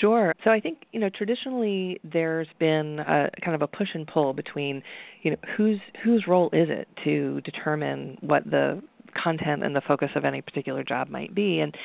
Sure. 0.00 0.34
So 0.42 0.50
I 0.50 0.58
think 0.58 0.84
you 0.92 0.98
know 0.98 1.08
traditionally 1.08 2.00
there's 2.02 2.48
been 2.58 2.98
a 3.00 3.30
kind 3.44 3.54
of 3.54 3.62
a 3.62 3.68
push 3.68 3.88
and 3.94 4.06
pull 4.06 4.32
between 4.32 4.82
you 5.22 5.30
know 5.30 5.36
whose 5.56 5.78
whose 6.02 6.26
role 6.26 6.50
is 6.52 6.68
it 6.68 6.88
to 7.04 7.40
determine 7.42 8.18
what 8.20 8.44
the 8.50 8.82
content 9.22 9.64
and 9.64 9.74
the 9.74 9.80
focus 9.80 10.10
of 10.14 10.24
any 10.24 10.40
particular 10.42 10.82
job 10.82 11.08
might 11.08 11.34
be. 11.34 11.60
And 11.60 11.76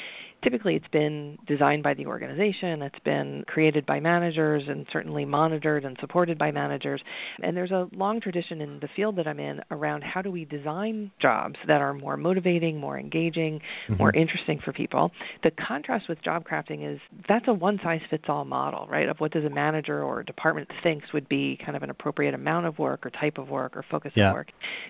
typically 0.43 0.75
it's 0.75 0.87
been 0.91 1.37
designed 1.47 1.83
by 1.83 1.93
the 1.93 2.05
organization, 2.05 2.81
it's 2.81 2.99
been 3.03 3.43
created 3.47 3.85
by 3.85 3.99
managers, 3.99 4.63
and 4.67 4.85
certainly 4.91 5.25
monitored 5.25 5.85
and 5.85 5.97
supported 5.99 6.37
by 6.37 6.51
managers. 6.51 7.01
And 7.43 7.55
there's 7.55 7.71
a 7.71 7.87
long 7.93 8.21
tradition 8.21 8.61
in 8.61 8.79
the 8.79 8.89
field 8.95 9.15
that 9.17 9.27
I'm 9.27 9.39
in 9.39 9.61
around 9.71 10.03
how 10.03 10.21
do 10.21 10.31
we 10.31 10.45
design 10.45 11.11
jobs 11.21 11.55
that 11.67 11.81
are 11.81 11.93
more 11.93 12.17
motivating, 12.17 12.77
more 12.77 12.99
engaging, 12.99 13.59
mm-hmm. 13.59 13.97
more 13.97 14.13
interesting 14.15 14.59
for 14.63 14.73
people. 14.73 15.11
The 15.43 15.51
contrast 15.51 16.09
with 16.09 16.21
job 16.23 16.45
crafting 16.47 16.91
is 16.91 16.99
that's 17.27 17.47
a 17.47 17.53
one 17.53 17.79
size 17.83 18.01
fits 18.09 18.25
all 18.27 18.45
model, 18.45 18.87
right? 18.89 19.07
Of 19.07 19.17
what 19.19 19.31
does 19.31 19.45
a 19.45 19.49
manager 19.49 20.03
or 20.03 20.21
a 20.21 20.25
department 20.25 20.69
thinks 20.83 21.13
would 21.13 21.29
be 21.29 21.59
kind 21.63 21.75
of 21.75 21.83
an 21.83 21.89
appropriate 21.89 22.33
amount 22.33 22.65
of 22.65 22.79
work 22.79 23.05
or 23.05 23.09
type 23.09 23.37
of 23.37 23.49
work 23.49 23.75
or 23.75 23.85
focus 23.89 24.11
yeah. 24.15 24.29
of 24.29 24.33
work. 24.35 24.47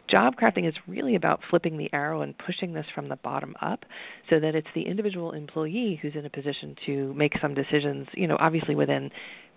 Job 0.08 0.36
crafting 0.36 0.68
is 0.68 0.76
really 0.88 1.16
about 1.16 1.42
flipping 1.50 1.78
the 1.78 1.90
arrow 1.94 2.22
and 2.22 2.38
pushing 2.38 2.74
this 2.74 2.86
from 2.94 3.10
the 3.10 3.16
bottom 3.18 3.56
up 3.62 3.86
so 4.30 4.40
that 4.40 4.56
it's 4.56 4.68
the 4.76 4.84
individual 4.84 5.32
employee 5.42 6.00
who's 6.02 6.16
in 6.16 6.26
a 6.26 6.30
position 6.30 6.76
to 6.86 7.14
make 7.14 7.34
some 7.42 7.54
decisions, 7.54 8.08
you 8.14 8.28
know, 8.28 8.38
obviously 8.40 8.76
within 8.76 9.12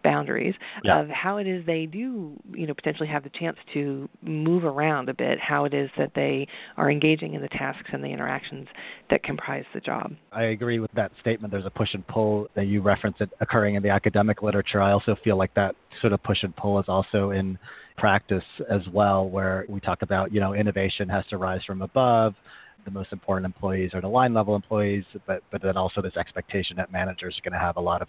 boundaries 0.05 0.55
yeah. 0.85 1.01
of 1.01 1.09
how 1.09 1.39
it 1.39 1.47
is 1.49 1.65
they 1.67 1.87
do, 1.87 2.39
you 2.53 2.67
know, 2.67 2.75
potentially 2.75 3.09
have 3.09 3.25
the 3.25 3.31
chance 3.31 3.57
to 3.73 4.09
move 4.23 4.63
around 4.65 5.09
a 5.09 5.15
bit, 5.15 5.41
how 5.41 5.65
it 5.65 5.75
is 5.75 5.91
that 5.99 6.13
they 6.15 6.47
are 6.77 6.91
engaging 6.91 7.35
in 7.35 7.41
the 7.41 7.49
tasks 7.49 7.89
and 7.93 8.05
the 8.05 8.09
interactions 8.09 8.69
that 9.11 9.23
comprise 9.25 9.65
the 9.73 9.81
job. 9.81 10.13
I 10.31 10.45
agree 10.45 10.79
with 10.79 10.93
that 10.93 11.11
statement. 11.21 11.51
There's 11.51 11.65
a 11.65 11.71
push 11.71 11.95
and 11.95 12.07
pull 12.07 12.47
that 12.55 12.67
you 12.67 12.83
reference 12.83 13.17
it 13.21 13.31
occurring 13.41 13.75
in 13.75 13.83
the 13.83 13.89
academic 13.89 14.43
literature. 14.43 14.81
I 14.81 14.93
also 14.93 15.17
feel 15.25 15.39
like 15.39 15.55
that 15.55 15.75
sort 16.01 16.13
of 16.13 16.23
push 16.23 16.43
and 16.43 16.55
pull 16.55 16.79
is 16.79 16.87
also 16.87 17.31
in 17.31 17.59
practice 17.97 18.45
as 18.71 18.83
well, 18.93 19.29
where 19.29 19.65
we 19.69 19.81
talk 19.81 20.03
about, 20.03 20.33
you 20.33 20.41
know, 20.41 20.53
innovation 20.53 21.09
has 21.09 21.25
to 21.31 21.39
rise 21.39 21.63
from 21.67 21.81
above 21.83 22.35
the 22.85 22.91
most 22.91 23.13
important 23.13 23.47
employees 23.47 23.91
are 23.95 24.01
the 24.01 24.09
line 24.09 24.35
level 24.35 24.55
employees, 24.55 25.05
but 25.27 25.43
but 25.51 25.63
then 25.63 25.77
also 25.77 26.01
this 26.03 26.17
expectation 26.17 26.77
that 26.77 26.93
managers 26.93 27.37
are 27.39 27.51
going 27.51 27.59
to 27.59 27.65
have 27.65 27.77
a 27.77 27.81
lot 27.81 28.03
of 28.03 28.09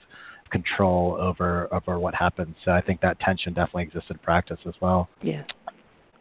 control 0.52 1.18
over 1.20 1.68
over 1.74 2.00
what 2.00 2.14
happens. 2.16 2.56
So 2.64 2.72
I 2.72 2.82
think 2.82 3.02
that 3.02 3.20
tension 3.20 3.54
definitely 3.54 3.84
exists 3.84 4.10
in 4.10 4.18
practice 4.20 4.60
as 4.68 4.74
well. 4.82 5.10
Yeah. 5.22 5.44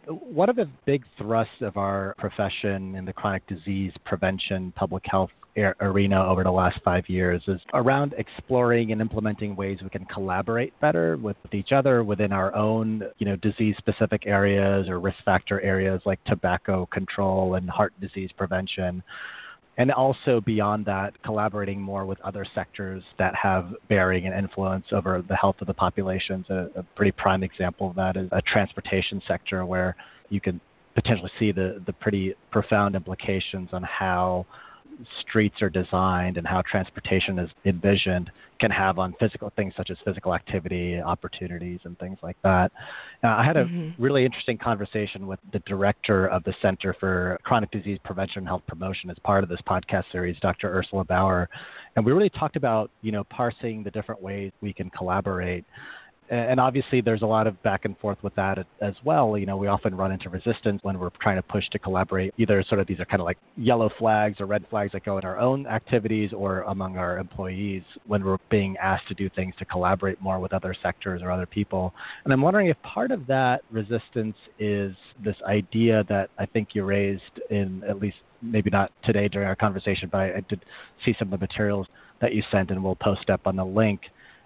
One 0.06 0.50
of 0.50 0.56
the 0.56 0.68
big 0.84 1.04
thrusts 1.16 1.62
of 1.62 1.76
our 1.78 2.14
profession 2.18 2.94
in 2.94 3.04
the 3.06 3.12
chronic 3.12 3.46
disease 3.46 3.92
prevention 4.04 4.72
public 4.76 5.04
health 5.06 5.30
arena 5.56 6.24
over 6.24 6.42
the 6.42 6.50
last 6.50 6.80
five 6.84 7.08
years 7.08 7.42
is 7.46 7.60
around 7.74 8.14
exploring 8.18 8.92
and 8.92 9.00
implementing 9.00 9.54
ways 9.54 9.78
we 9.82 9.88
can 9.88 10.04
collaborate 10.06 10.78
better 10.80 11.16
with 11.16 11.36
each 11.52 11.72
other 11.72 12.02
within 12.02 12.32
our 12.32 12.54
own, 12.54 13.02
you 13.18 13.26
know, 13.26 13.36
disease-specific 13.36 14.26
areas 14.26 14.88
or 14.88 14.98
risk 14.98 15.18
factor 15.24 15.60
areas 15.60 16.00
like 16.04 16.22
tobacco 16.24 16.86
control 16.86 17.54
and 17.54 17.70
heart 17.70 17.92
disease 18.00 18.30
prevention. 18.36 19.02
And 19.76 19.90
also 19.90 20.40
beyond 20.40 20.86
that, 20.86 21.20
collaborating 21.24 21.80
more 21.80 22.06
with 22.06 22.20
other 22.20 22.46
sectors 22.54 23.02
that 23.18 23.34
have 23.34 23.74
bearing 23.88 24.26
and 24.26 24.34
influence 24.34 24.86
over 24.92 25.22
the 25.28 25.34
health 25.34 25.56
of 25.60 25.66
the 25.66 25.74
populations. 25.74 26.46
A, 26.48 26.70
a 26.76 26.82
pretty 26.94 27.10
prime 27.12 27.42
example 27.42 27.90
of 27.90 27.96
that 27.96 28.16
is 28.16 28.28
a 28.30 28.42
transportation 28.42 29.20
sector 29.26 29.66
where 29.66 29.96
you 30.30 30.40
can 30.40 30.60
potentially 30.94 31.30
see 31.40 31.50
the, 31.50 31.82
the 31.86 31.92
pretty 31.92 32.34
profound 32.52 32.94
implications 32.94 33.68
on 33.72 33.82
how 33.82 34.46
streets 35.20 35.62
are 35.62 35.70
designed 35.70 36.36
and 36.36 36.46
how 36.46 36.62
transportation 36.70 37.38
is 37.38 37.50
envisioned 37.64 38.30
can 38.60 38.70
have 38.70 38.98
on 38.98 39.14
physical 39.18 39.52
things 39.56 39.74
such 39.76 39.90
as 39.90 39.96
physical 40.04 40.34
activity, 40.34 41.00
opportunities, 41.00 41.80
and 41.84 41.98
things 41.98 42.18
like 42.22 42.36
that. 42.42 42.70
Now, 43.22 43.36
I 43.36 43.44
had 43.44 43.56
a 43.56 43.64
mm-hmm. 43.64 44.00
really 44.02 44.24
interesting 44.24 44.58
conversation 44.58 45.26
with 45.26 45.40
the 45.52 45.58
director 45.60 46.28
of 46.28 46.44
the 46.44 46.54
Center 46.62 46.94
for 46.98 47.38
Chronic 47.42 47.70
Disease 47.72 47.98
Prevention 48.04 48.38
and 48.38 48.46
Health 48.48 48.62
Promotion 48.66 49.10
as 49.10 49.16
part 49.24 49.42
of 49.42 49.50
this 49.50 49.60
podcast 49.68 50.04
series, 50.12 50.36
Dr. 50.40 50.72
Ursula 50.72 51.04
Bauer, 51.04 51.48
and 51.96 52.04
we 52.04 52.12
really 52.12 52.30
talked 52.30 52.56
about 52.56 52.90
you 53.02 53.12
know 53.12 53.24
parsing 53.24 53.82
the 53.82 53.90
different 53.90 54.22
ways 54.22 54.52
we 54.60 54.72
can 54.72 54.90
collaborate 54.90 55.64
and 56.30 56.58
obviously 56.58 57.00
there's 57.00 57.22
a 57.22 57.26
lot 57.26 57.46
of 57.46 57.62
back 57.62 57.84
and 57.84 57.98
forth 57.98 58.18
with 58.22 58.34
that 58.34 58.58
as 58.80 58.94
well. 59.04 59.36
You 59.36 59.46
know, 59.46 59.56
we 59.56 59.66
often 59.66 59.94
run 59.94 60.10
into 60.10 60.30
resistance 60.30 60.80
when 60.82 60.98
we're 60.98 61.10
trying 61.20 61.36
to 61.36 61.42
push 61.42 61.68
to 61.70 61.78
collaborate. 61.78 62.32
Either 62.38 62.64
sort 62.66 62.80
of 62.80 62.86
these 62.86 62.98
are 63.00 63.04
kind 63.04 63.20
of 63.20 63.26
like 63.26 63.36
yellow 63.56 63.90
flags 63.98 64.40
or 64.40 64.46
red 64.46 64.64
flags 64.70 64.92
that 64.92 65.04
go 65.04 65.18
in 65.18 65.24
our 65.24 65.38
own 65.38 65.66
activities 65.66 66.32
or 66.32 66.62
among 66.62 66.96
our 66.96 67.18
employees 67.18 67.82
when 68.06 68.24
we're 68.24 68.38
being 68.50 68.76
asked 68.78 69.06
to 69.08 69.14
do 69.14 69.28
things 69.30 69.54
to 69.58 69.64
collaborate 69.66 70.20
more 70.20 70.38
with 70.38 70.52
other 70.52 70.74
sectors 70.82 71.20
or 71.22 71.30
other 71.30 71.46
people. 71.46 71.92
And 72.24 72.32
I'm 72.32 72.40
wondering 72.40 72.68
if 72.68 72.80
part 72.82 73.10
of 73.10 73.26
that 73.26 73.62
resistance 73.70 74.36
is 74.58 74.94
this 75.22 75.36
idea 75.46 76.04
that 76.08 76.30
I 76.38 76.46
think 76.46 76.68
you 76.74 76.84
raised 76.84 77.22
in 77.50 77.82
at 77.88 78.00
least 78.00 78.16
maybe 78.40 78.70
not 78.70 78.92
today 79.04 79.28
during 79.28 79.48
our 79.48 79.56
conversation, 79.56 80.08
but 80.10 80.20
I, 80.20 80.40
did 80.48 80.64
see 81.04 81.14
some 81.18 81.32
of 81.32 81.38
the 81.38 81.44
materials 81.44 81.86
that 82.20 82.34
you 82.34 82.42
sent 82.50 82.70
and 82.70 82.82
we'll 82.82 82.96
post 82.96 83.30
up 83.30 83.46
on 83.46 83.56
the 83.56 83.64
link. 83.64 84.00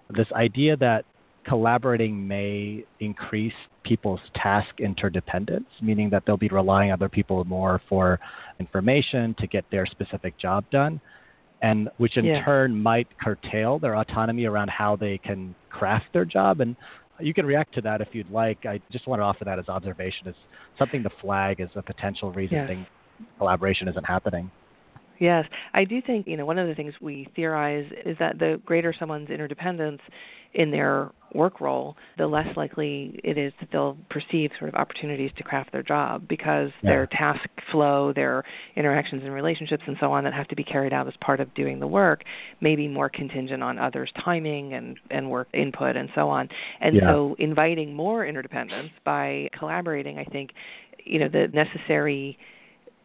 This 0.09 0.27
idea 0.33 0.75
that 0.77 1.05
collaborating 1.45 2.27
may 2.27 2.83
increase 2.99 3.53
people's 3.83 4.19
task 4.35 4.79
interdependence, 4.79 5.67
meaning 5.81 6.09
that 6.09 6.23
they'll 6.25 6.37
be 6.37 6.49
relying 6.49 6.91
on 6.91 6.95
other 6.95 7.09
people 7.09 7.43
more 7.45 7.81
for 7.89 8.19
information 8.59 9.35
to 9.39 9.47
get 9.47 9.65
their 9.71 9.85
specific 9.85 10.37
job 10.37 10.63
done, 10.71 10.99
and 11.61 11.89
which 11.97 12.17
in 12.17 12.25
yeah. 12.25 12.43
turn 12.43 12.79
might 12.79 13.07
curtail 13.19 13.79
their 13.79 13.95
autonomy 13.95 14.45
around 14.45 14.69
how 14.69 14.95
they 14.95 15.17
can 15.17 15.55
craft 15.69 16.05
their 16.13 16.25
job. 16.25 16.61
And 16.61 16.75
you 17.19 17.33
can 17.33 17.45
react 17.45 17.73
to 17.75 17.81
that 17.81 18.01
if 18.01 18.09
you'd 18.13 18.29
like. 18.29 18.65
I 18.65 18.79
just 18.91 19.07
want 19.07 19.19
to 19.19 19.23
offer 19.23 19.45
that 19.45 19.59
as 19.59 19.67
observation 19.69 20.27
as 20.27 20.35
something 20.77 21.03
to 21.03 21.09
flag 21.21 21.59
as 21.59 21.69
a 21.75 21.81
potential 21.81 22.31
reason 22.31 22.57
yeah. 22.57 22.83
collaboration 23.37 23.87
isn't 23.87 24.05
happening. 24.05 24.51
Yes, 25.19 25.45
I 25.73 25.83
do 25.83 26.01
think 26.01 26.27
you 26.27 26.37
know 26.37 26.45
one 26.45 26.57
of 26.57 26.67
the 26.67 26.75
things 26.75 26.93
we 27.01 27.27
theorize 27.35 27.89
is 28.05 28.17
that 28.19 28.39
the 28.39 28.61
greater 28.65 28.93
someone's 28.97 29.29
interdependence 29.29 30.01
in 30.53 30.71
their 30.71 31.11
work 31.35 31.61
role, 31.61 31.95
the 32.17 32.25
less 32.25 32.47
likely 32.57 33.19
it 33.23 33.37
is 33.37 33.53
that 33.59 33.69
they'll 33.71 33.95
perceive 34.09 34.49
sort 34.57 34.67
of 34.69 34.75
opportunities 34.75 35.29
to 35.37 35.43
craft 35.43 35.71
their 35.71 35.83
job 35.83 36.27
because 36.27 36.71
yeah. 36.81 36.89
their 36.89 37.07
task 37.07 37.47
flow, 37.71 38.11
their 38.13 38.43
interactions 38.75 39.21
and 39.23 39.31
relationships 39.31 39.83
and 39.85 39.95
so 39.99 40.11
on 40.11 40.23
that 40.23 40.33
have 40.33 40.47
to 40.47 40.55
be 40.55 40.63
carried 40.63 40.91
out 40.91 41.07
as 41.07 41.13
part 41.21 41.39
of 41.39 41.53
doing 41.53 41.79
the 41.79 41.85
work 41.85 42.23
may 42.61 42.75
be 42.75 42.87
more 42.87 43.09
contingent 43.09 43.61
on 43.61 43.77
others' 43.77 44.11
timing 44.23 44.73
and, 44.73 44.97
and 45.11 45.29
work 45.29 45.47
input 45.53 45.95
and 45.95 46.09
so 46.15 46.27
on. 46.29 46.49
And 46.81 46.95
yeah. 46.95 47.01
so 47.03 47.35
inviting 47.37 47.93
more 47.93 48.25
interdependence 48.25 48.89
by 49.05 49.49
collaborating, 49.57 50.17
I 50.17 50.23
think, 50.23 50.51
you 51.05 51.19
know, 51.19 51.29
the 51.29 51.47
necessary 51.53 52.39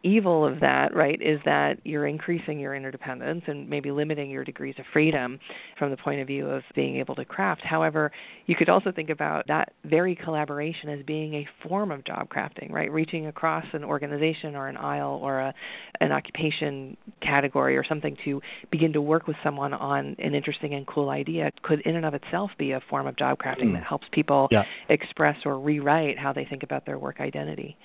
evil 0.05 0.45
of 0.45 0.59
that, 0.59 0.95
right, 0.95 1.19
is 1.19 1.39
that 1.45 1.79
you're 1.83 2.05
increasing 2.05 2.59
your 2.59 2.75
interdependence 2.75 3.43
and 3.47 3.67
maybe 3.67 3.91
limiting 3.91 4.29
your 4.29 4.43
degrees 4.43 4.75
of 4.77 4.85
freedom 4.93 5.39
from 5.79 5.89
the 5.89 5.97
point 5.97 6.21
of 6.21 6.27
view 6.27 6.47
of 6.47 6.61
being 6.75 6.97
able 6.97 7.15
to 7.15 7.25
craft. 7.25 7.61
However, 7.63 8.11
you 8.45 8.55
could 8.55 8.69
also 8.69 8.91
think 8.91 9.09
about 9.09 9.47
that 9.47 9.73
very 9.83 10.15
collaboration 10.15 10.89
as 10.89 11.03
being 11.05 11.33
a 11.33 11.47
form 11.67 11.91
of 11.91 12.05
job 12.05 12.29
crafting, 12.29 12.71
right? 12.71 12.91
Reaching 12.91 13.27
across 13.27 13.65
an 13.73 13.83
organization 13.83 14.55
or 14.55 14.67
an 14.67 14.77
aisle 14.77 15.19
or 15.23 15.39
a, 15.39 15.53
an 16.01 16.11
occupation 16.11 16.95
category 17.21 17.75
or 17.75 17.83
something 17.83 18.15
to 18.25 18.39
begin 18.69 18.93
to 18.93 19.01
work 19.01 19.25
with 19.25 19.37
someone 19.43 19.73
on 19.73 20.15
an 20.19 20.35
interesting 20.35 20.75
and 20.75 20.85
cool 20.85 21.09
idea 21.09 21.49
could 21.63 21.81
in 21.81 21.95
and 21.95 22.05
of 22.05 22.13
itself 22.13 22.51
be 22.59 22.71
a 22.71 22.81
form 22.89 23.07
of 23.07 23.15
job 23.17 23.39
crafting 23.39 23.69
mm. 23.69 23.73
that 23.73 23.83
helps 23.83 24.05
people 24.11 24.47
yeah. 24.51 24.63
express 24.89 25.37
or 25.45 25.59
rewrite 25.59 26.19
how 26.19 26.31
they 26.31 26.45
think 26.45 26.61
about 26.61 26.85
their 26.85 26.99
work 26.99 27.19
identity. 27.19 27.75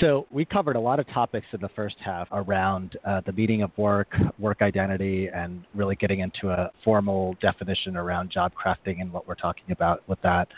So 0.00 0.26
we 0.30 0.44
covered 0.44 0.76
a 0.76 0.80
lot 0.80 1.00
of 1.00 1.06
topics 1.08 1.46
in 1.52 1.60
the 1.60 1.70
first 1.70 1.96
half 2.04 2.28
around 2.32 2.96
uh, 3.04 3.22
the 3.24 3.32
meaning 3.32 3.62
of 3.62 3.70
work, 3.78 4.14
work 4.38 4.60
identity, 4.60 5.28
and 5.28 5.64
really 5.74 5.96
getting 5.96 6.20
into 6.20 6.50
a 6.50 6.70
formal 6.84 7.36
definition 7.40 7.96
around 7.96 8.30
job 8.30 8.52
crafting 8.54 9.00
and 9.00 9.12
what 9.12 9.26
we're 9.26 9.34
talking 9.34 9.70
about 9.70 10.02
with 10.08 10.20
that. 10.22 10.48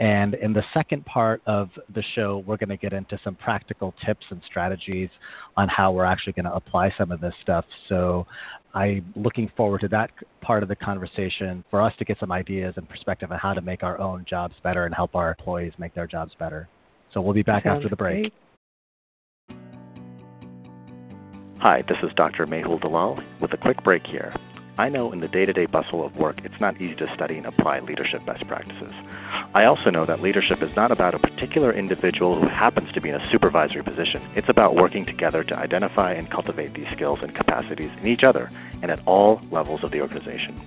And 0.00 0.32
in 0.34 0.54
the 0.54 0.62
second 0.72 1.04
part 1.04 1.42
of 1.46 1.68
the 1.94 2.02
show, 2.14 2.42
we're 2.46 2.56
going 2.56 2.70
to 2.70 2.78
get 2.78 2.94
into 2.94 3.18
some 3.22 3.34
practical 3.34 3.94
tips 4.04 4.24
and 4.30 4.40
strategies 4.46 5.10
on 5.58 5.68
how 5.68 5.92
we're 5.92 6.06
actually 6.06 6.32
going 6.32 6.46
to 6.46 6.54
apply 6.54 6.92
some 6.96 7.12
of 7.12 7.20
this 7.20 7.34
stuff. 7.42 7.66
So 7.90 8.26
I'm 8.72 9.12
looking 9.14 9.52
forward 9.58 9.82
to 9.82 9.88
that 9.88 10.10
part 10.40 10.62
of 10.62 10.70
the 10.70 10.76
conversation 10.76 11.62
for 11.70 11.82
us 11.82 11.92
to 11.98 12.06
get 12.06 12.18
some 12.18 12.32
ideas 12.32 12.74
and 12.78 12.88
perspective 12.88 13.30
on 13.30 13.38
how 13.38 13.52
to 13.52 13.60
make 13.60 13.82
our 13.82 14.00
own 14.00 14.24
jobs 14.28 14.54
better 14.62 14.86
and 14.86 14.94
help 14.94 15.14
our 15.14 15.28
employees 15.28 15.74
make 15.78 15.94
their 15.94 16.06
jobs 16.06 16.32
better. 16.38 16.66
So 17.12 17.20
we'll 17.20 17.34
be 17.34 17.42
back 17.42 17.64
Sounds 17.64 17.76
after 17.76 17.90
the 17.90 17.96
break. 17.96 18.22
Great. 18.22 18.32
Hi, 21.62 21.82
this 21.82 21.98
is 22.02 22.10
Dr. 22.14 22.46
Mehul 22.46 22.80
Dalal 22.80 23.22
with 23.38 23.52
a 23.52 23.58
quick 23.58 23.84
break 23.84 24.06
here. 24.06 24.32
I 24.78 24.88
know 24.88 25.12
in 25.12 25.20
the 25.20 25.28
day 25.28 25.44
to 25.44 25.52
day 25.52 25.66
bustle 25.66 26.02
of 26.02 26.16
work, 26.16 26.40
it's 26.42 26.58
not 26.58 26.80
easy 26.80 26.94
to 26.94 27.14
study 27.14 27.36
and 27.36 27.44
apply 27.44 27.80
leadership 27.80 28.24
best 28.24 28.48
practices. 28.48 28.94
I 29.54 29.66
also 29.66 29.90
know 29.90 30.06
that 30.06 30.22
leadership 30.22 30.62
is 30.62 30.74
not 30.74 30.90
about 30.90 31.12
a 31.12 31.18
particular 31.18 31.70
individual 31.70 32.40
who 32.40 32.48
happens 32.48 32.90
to 32.92 33.00
be 33.02 33.10
in 33.10 33.14
a 33.14 33.30
supervisory 33.30 33.82
position. 33.82 34.22
It's 34.34 34.48
about 34.48 34.74
working 34.74 35.04
together 35.04 35.44
to 35.44 35.58
identify 35.58 36.14
and 36.14 36.30
cultivate 36.30 36.72
these 36.72 36.88
skills 36.92 37.18
and 37.20 37.34
capacities 37.34 37.90
in 38.00 38.06
each 38.06 38.24
other 38.24 38.50
and 38.80 38.90
at 38.90 39.02
all 39.04 39.42
levels 39.50 39.84
of 39.84 39.90
the 39.90 40.00
organization. 40.00 40.58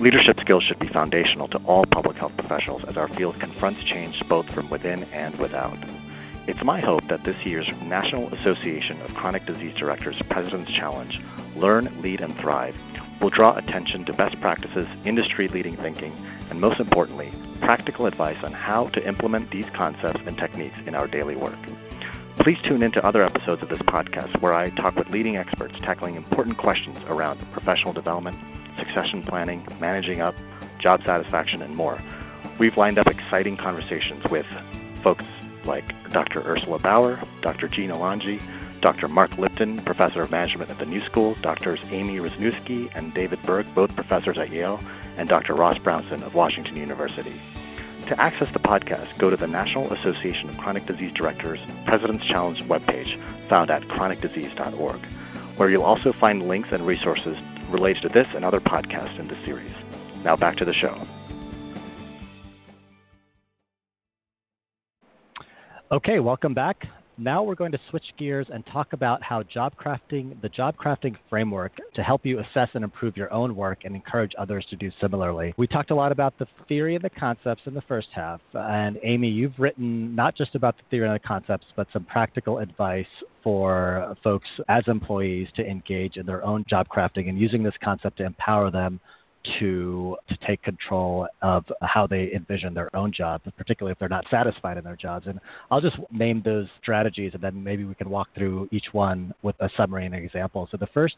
Leadership 0.00 0.38
skills 0.38 0.64
should 0.64 0.80
be 0.80 0.88
foundational 0.88 1.48
to 1.48 1.58
all 1.64 1.86
public 1.86 2.18
health 2.18 2.36
professionals 2.36 2.84
as 2.84 2.98
our 2.98 3.08
field 3.08 3.40
confronts 3.40 3.82
change 3.82 4.22
both 4.28 4.50
from 4.50 4.68
within 4.68 5.04
and 5.14 5.34
without. 5.38 5.78
It's 6.46 6.62
my 6.62 6.78
hope 6.78 7.08
that 7.08 7.24
this 7.24 7.46
year's 7.46 7.70
National 7.80 8.32
Association 8.34 9.00
of 9.00 9.14
Chronic 9.14 9.46
Disease 9.46 9.74
Directors 9.76 10.20
President's 10.28 10.70
Challenge, 10.70 11.18
Learn, 11.56 12.02
Lead, 12.02 12.20
and 12.20 12.36
Thrive, 12.36 12.76
will 13.22 13.30
draw 13.30 13.56
attention 13.56 14.04
to 14.04 14.12
best 14.12 14.38
practices, 14.42 14.86
industry 15.06 15.48
leading 15.48 15.74
thinking, 15.74 16.12
and 16.50 16.60
most 16.60 16.80
importantly, 16.80 17.32
practical 17.60 18.04
advice 18.04 18.44
on 18.44 18.52
how 18.52 18.88
to 18.88 19.08
implement 19.08 19.52
these 19.52 19.64
concepts 19.70 20.20
and 20.26 20.36
techniques 20.36 20.76
in 20.84 20.94
our 20.94 21.06
daily 21.06 21.34
work. 21.34 21.56
Please 22.36 22.58
tune 22.62 22.82
in 22.82 22.92
to 22.92 23.06
other 23.06 23.22
episodes 23.22 23.62
of 23.62 23.70
this 23.70 23.80
podcast 23.80 24.38
where 24.42 24.52
I 24.52 24.68
talk 24.68 24.96
with 24.96 25.08
leading 25.08 25.38
experts 25.38 25.78
tackling 25.80 26.14
important 26.14 26.58
questions 26.58 26.98
around 27.06 27.40
professional 27.52 27.94
development, 27.94 28.36
succession 28.76 29.22
planning, 29.22 29.66
managing 29.80 30.20
up, 30.20 30.34
job 30.78 31.02
satisfaction, 31.04 31.62
and 31.62 31.74
more. 31.74 31.98
We've 32.58 32.76
lined 32.76 32.98
up 32.98 33.06
exciting 33.06 33.56
conversations 33.56 34.24
with 34.30 34.46
folks 35.02 35.24
like 35.66 36.10
Dr. 36.10 36.40
Ursula 36.40 36.78
Bauer, 36.78 37.20
Dr. 37.40 37.68
Jean 37.68 37.90
Alonji, 37.90 38.40
Dr. 38.80 39.08
Mark 39.08 39.38
Lipton, 39.38 39.78
professor 39.78 40.22
of 40.22 40.30
management 40.30 40.70
at 40.70 40.78
the 40.78 40.86
New 40.86 41.02
School, 41.06 41.34
Drs. 41.40 41.80
Amy 41.90 42.18
Wrzesniewski 42.18 42.90
and 42.94 43.14
David 43.14 43.42
Berg, 43.42 43.66
both 43.74 43.94
professors 43.94 44.38
at 44.38 44.50
Yale, 44.50 44.78
and 45.16 45.28
Dr. 45.28 45.54
Ross 45.54 45.78
Brownson 45.78 46.22
of 46.22 46.34
Washington 46.34 46.76
University. 46.76 47.32
To 48.08 48.20
access 48.20 48.52
the 48.52 48.58
podcast, 48.58 49.16
go 49.16 49.30
to 49.30 49.36
the 49.36 49.46
National 49.46 49.90
Association 49.90 50.50
of 50.50 50.58
Chronic 50.58 50.84
Disease 50.84 51.12
Directors 51.12 51.60
President's 51.86 52.26
Challenge 52.26 52.62
webpage 52.64 53.18
found 53.48 53.70
at 53.70 53.82
chronicdisease.org, 53.84 55.00
where 55.56 55.70
you'll 55.70 55.82
also 55.82 56.12
find 56.12 56.46
links 56.46 56.68
and 56.70 56.86
resources 56.86 57.38
related 57.70 58.02
to 58.02 58.08
this 58.10 58.28
and 58.34 58.44
other 58.44 58.60
podcasts 58.60 59.18
in 59.18 59.28
the 59.28 59.36
series. 59.46 59.72
Now 60.22 60.36
back 60.36 60.56
to 60.56 60.66
the 60.66 60.74
show. 60.74 61.06
Okay, 65.94 66.18
welcome 66.18 66.54
back. 66.54 66.88
Now 67.18 67.44
we're 67.44 67.54
going 67.54 67.70
to 67.70 67.78
switch 67.88 68.02
gears 68.18 68.48
and 68.52 68.66
talk 68.66 68.94
about 68.94 69.22
how 69.22 69.44
job 69.44 69.74
crafting, 69.76 70.42
the 70.42 70.48
job 70.48 70.74
crafting 70.76 71.14
framework 71.30 71.70
to 71.94 72.02
help 72.02 72.26
you 72.26 72.40
assess 72.40 72.68
and 72.74 72.82
improve 72.82 73.16
your 73.16 73.32
own 73.32 73.54
work 73.54 73.84
and 73.84 73.94
encourage 73.94 74.32
others 74.36 74.66
to 74.70 74.76
do 74.76 74.90
similarly. 75.00 75.54
We 75.56 75.68
talked 75.68 75.92
a 75.92 75.94
lot 75.94 76.10
about 76.10 76.36
the 76.36 76.48
theory 76.66 76.96
and 76.96 77.04
the 77.04 77.10
concepts 77.10 77.62
in 77.66 77.74
the 77.74 77.80
first 77.82 78.08
half. 78.12 78.40
And 78.54 78.98
Amy, 79.04 79.28
you've 79.28 79.56
written 79.56 80.16
not 80.16 80.36
just 80.36 80.56
about 80.56 80.76
the 80.76 80.82
theory 80.90 81.06
and 81.06 81.14
the 81.14 81.20
concepts, 81.20 81.66
but 81.76 81.86
some 81.92 82.02
practical 82.06 82.58
advice 82.58 83.06
for 83.44 84.16
folks 84.24 84.48
as 84.68 84.82
employees 84.88 85.46
to 85.54 85.64
engage 85.64 86.16
in 86.16 86.26
their 86.26 86.44
own 86.44 86.64
job 86.68 86.88
crafting 86.88 87.28
and 87.28 87.38
using 87.38 87.62
this 87.62 87.74
concept 87.80 88.16
to 88.16 88.24
empower 88.24 88.68
them 88.72 88.98
to 89.58 90.16
to 90.28 90.36
take 90.46 90.62
control 90.62 91.26
of 91.42 91.64
how 91.82 92.06
they 92.06 92.32
envision 92.32 92.74
their 92.74 92.94
own 92.96 93.12
job, 93.12 93.42
particularly 93.56 93.92
if 93.92 93.98
they're 93.98 94.08
not 94.08 94.24
satisfied 94.30 94.78
in 94.78 94.84
their 94.84 94.96
jobs. 94.96 95.26
And 95.26 95.38
I'll 95.70 95.80
just 95.80 95.96
name 96.10 96.42
those 96.44 96.66
strategies, 96.80 97.32
and 97.34 97.42
then 97.42 97.62
maybe 97.62 97.84
we 97.84 97.94
can 97.94 98.10
walk 98.10 98.28
through 98.34 98.68
each 98.72 98.86
one 98.92 99.34
with 99.42 99.56
a 99.60 99.68
summary 99.76 100.06
and 100.06 100.14
an 100.14 100.24
example. 100.24 100.68
So 100.70 100.76
the 100.76 100.88
first 100.88 101.16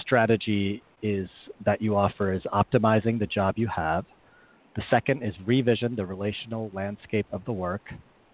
strategy 0.00 0.82
is 1.02 1.28
that 1.64 1.80
you 1.82 1.96
offer 1.96 2.32
is 2.32 2.42
optimizing 2.52 3.18
the 3.18 3.26
job 3.26 3.54
you 3.56 3.68
have. 3.68 4.04
The 4.74 4.82
second 4.90 5.22
is 5.22 5.34
revision 5.46 5.96
the 5.96 6.04
relational 6.04 6.70
landscape 6.74 7.26
of 7.32 7.44
the 7.44 7.52
work. 7.52 7.82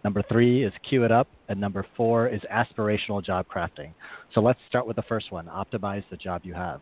Number 0.05 0.23
three 0.29 0.65
is 0.65 0.73
queue 0.89 1.05
it 1.05 1.13
up. 1.13 1.29
And 1.49 1.61
number 1.61 1.87
four 1.97 2.29
is 2.29 2.41
aspirational 2.53 3.25
job 3.25 3.47
crafting. 3.53 3.93
So 4.35 4.41
let's 4.41 4.59
start 4.69 4.87
with 4.87 4.97
the 4.97 5.03
first 5.03 5.31
one 5.31 5.47
optimize 5.47 6.03
the 6.11 6.17
job 6.17 6.43
you 6.45 6.55
have. 6.55 6.81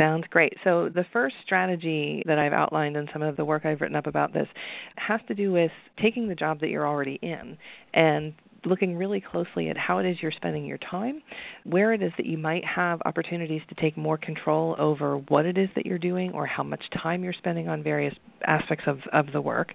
Sounds 0.00 0.24
great. 0.30 0.54
So, 0.64 0.88
the 0.88 1.04
first 1.12 1.36
strategy 1.44 2.22
that 2.24 2.38
I've 2.38 2.54
outlined 2.54 2.96
in 2.96 3.06
some 3.12 3.20
of 3.20 3.36
the 3.36 3.44
work 3.44 3.66
I've 3.66 3.82
written 3.82 3.96
up 3.96 4.06
about 4.06 4.32
this 4.32 4.48
has 4.96 5.20
to 5.28 5.34
do 5.34 5.52
with 5.52 5.70
taking 6.00 6.26
the 6.26 6.34
job 6.34 6.58
that 6.60 6.70
you're 6.70 6.88
already 6.88 7.18
in 7.20 7.58
and 7.92 8.32
looking 8.64 8.96
really 8.96 9.20
closely 9.20 9.68
at 9.68 9.76
how 9.76 9.98
it 9.98 10.06
is 10.06 10.16
you're 10.22 10.32
spending 10.32 10.64
your 10.64 10.78
time, 10.78 11.20
where 11.64 11.92
it 11.92 12.02
is 12.02 12.12
that 12.16 12.24
you 12.24 12.38
might 12.38 12.64
have 12.64 13.02
opportunities 13.04 13.60
to 13.68 13.74
take 13.74 13.94
more 13.98 14.16
control 14.16 14.74
over 14.78 15.18
what 15.28 15.44
it 15.44 15.58
is 15.58 15.68
that 15.76 15.84
you're 15.84 15.98
doing 15.98 16.32
or 16.32 16.46
how 16.46 16.62
much 16.62 16.82
time 17.02 17.22
you're 17.22 17.34
spending 17.34 17.68
on 17.68 17.82
various 17.82 18.14
aspects 18.46 18.84
of, 18.86 19.00
of 19.12 19.26
the 19.34 19.40
work, 19.40 19.68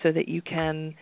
so 0.00 0.12
that 0.12 0.28
you 0.28 0.42
can 0.42 0.94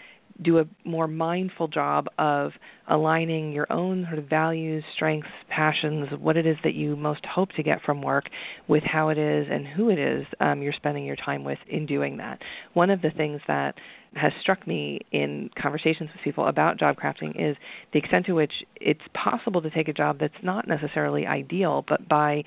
do 0.43 0.59
a 0.59 0.65
more 0.85 1.07
mindful 1.07 1.69
job 1.69 2.07
of 2.19 2.53
aligning 2.89 3.53
your 3.53 3.71
own 3.73 4.05
sort 4.07 4.19
of 4.19 4.29
values, 4.29 4.85
strengths, 4.95 5.29
passions, 5.49 6.09
what 6.19 6.37
it 6.37 6.47
is 6.47 6.57
that 6.65 6.75
you 6.75 6.97
most 6.97 7.25
hope 7.27 7.51
to 7.53 7.63
get 7.63 7.81
from 7.83 8.03
work 8.03 8.25
with 8.69 8.83
how 8.83 9.09
it 9.09 9.19
is 9.19 9.47
and 9.51 9.67
who 9.67 9.91
it 9.91 9.99
is 9.99 10.27
um, 10.41 10.61
you're 10.61 10.73
spending 10.73 11.05
your 11.05 11.17
time 11.17 11.45
with 11.45 11.59
in 11.69 11.87
doing 11.87 12.17
that. 12.17 12.39
One 12.75 12.91
of 12.91 13.01
the 13.01 13.11
things 13.11 13.41
that 13.47 13.75
has 14.17 14.33
struck 14.41 14.67
me 14.67 15.01
in 15.13 15.51
conversations 15.61 16.11
with 16.13 16.23
people 16.23 16.47
about 16.47 16.79
job 16.79 16.97
crafting 16.97 17.33
is 17.39 17.57
the 17.93 17.99
extent 17.99 18.27
to 18.27 18.33
which 18.33 18.53
it's 18.77 19.01
possible 19.13 19.61
to 19.63 19.71
take 19.71 19.89
a 19.89 19.93
job 19.93 20.19
that's 20.19 20.35
not 20.43 20.69
necessarily 20.69 21.27
ideal, 21.27 21.85
but 21.89 22.09
by 22.09 22.45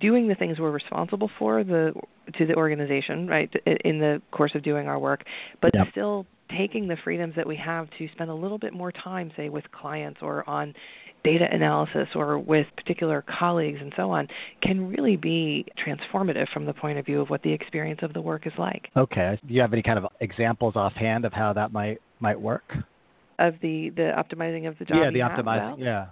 doing 0.00 0.28
the 0.28 0.34
things 0.34 0.58
we're 0.58 0.70
responsible 0.70 1.30
for 1.38 1.64
the 1.64 1.92
to 2.38 2.46
the 2.46 2.54
organization, 2.54 3.26
right, 3.26 3.52
in 3.84 3.98
the 3.98 4.22
course 4.30 4.52
of 4.54 4.62
doing 4.62 4.86
our 4.86 4.98
work, 4.98 5.24
but 5.60 5.72
yep. 5.74 5.88
still 5.90 6.26
taking 6.56 6.88
the 6.88 6.96
freedoms 7.02 7.34
that 7.36 7.46
we 7.46 7.56
have 7.56 7.88
to 7.98 8.08
spend 8.12 8.30
a 8.30 8.34
little 8.34 8.58
bit 8.58 8.72
more 8.72 8.92
time, 8.92 9.30
say, 9.36 9.48
with 9.48 9.64
clients 9.72 10.20
or 10.22 10.48
on 10.48 10.74
data 11.24 11.46
analysis 11.50 12.08
or 12.14 12.38
with 12.38 12.66
particular 12.76 13.24
colleagues 13.38 13.78
and 13.80 13.92
so 13.96 14.10
on 14.10 14.28
can 14.62 14.88
really 14.88 15.16
be 15.16 15.66
transformative 15.84 16.48
from 16.52 16.64
the 16.64 16.72
point 16.72 16.98
of 16.98 17.06
view 17.06 17.20
of 17.20 17.28
what 17.28 17.42
the 17.42 17.52
experience 17.52 18.00
of 18.02 18.12
the 18.12 18.20
work 18.20 18.46
is 18.46 18.52
like. 18.58 18.88
Okay. 18.96 19.38
Do 19.46 19.54
you 19.54 19.60
have 19.60 19.72
any 19.72 19.82
kind 19.82 19.98
of 19.98 20.06
examples 20.20 20.76
offhand 20.76 21.24
of 21.24 21.32
how 21.32 21.52
that 21.52 21.72
might 21.72 21.98
might 22.20 22.40
work? 22.40 22.64
Of 23.38 23.54
the 23.62 23.90
the 23.90 24.12
optimizing 24.16 24.68
of 24.68 24.78
the 24.78 24.84
job. 24.84 24.98
Yeah, 24.98 25.10
the 25.10 25.20
optimizing. 25.20 25.78
Yeah. 25.78 26.06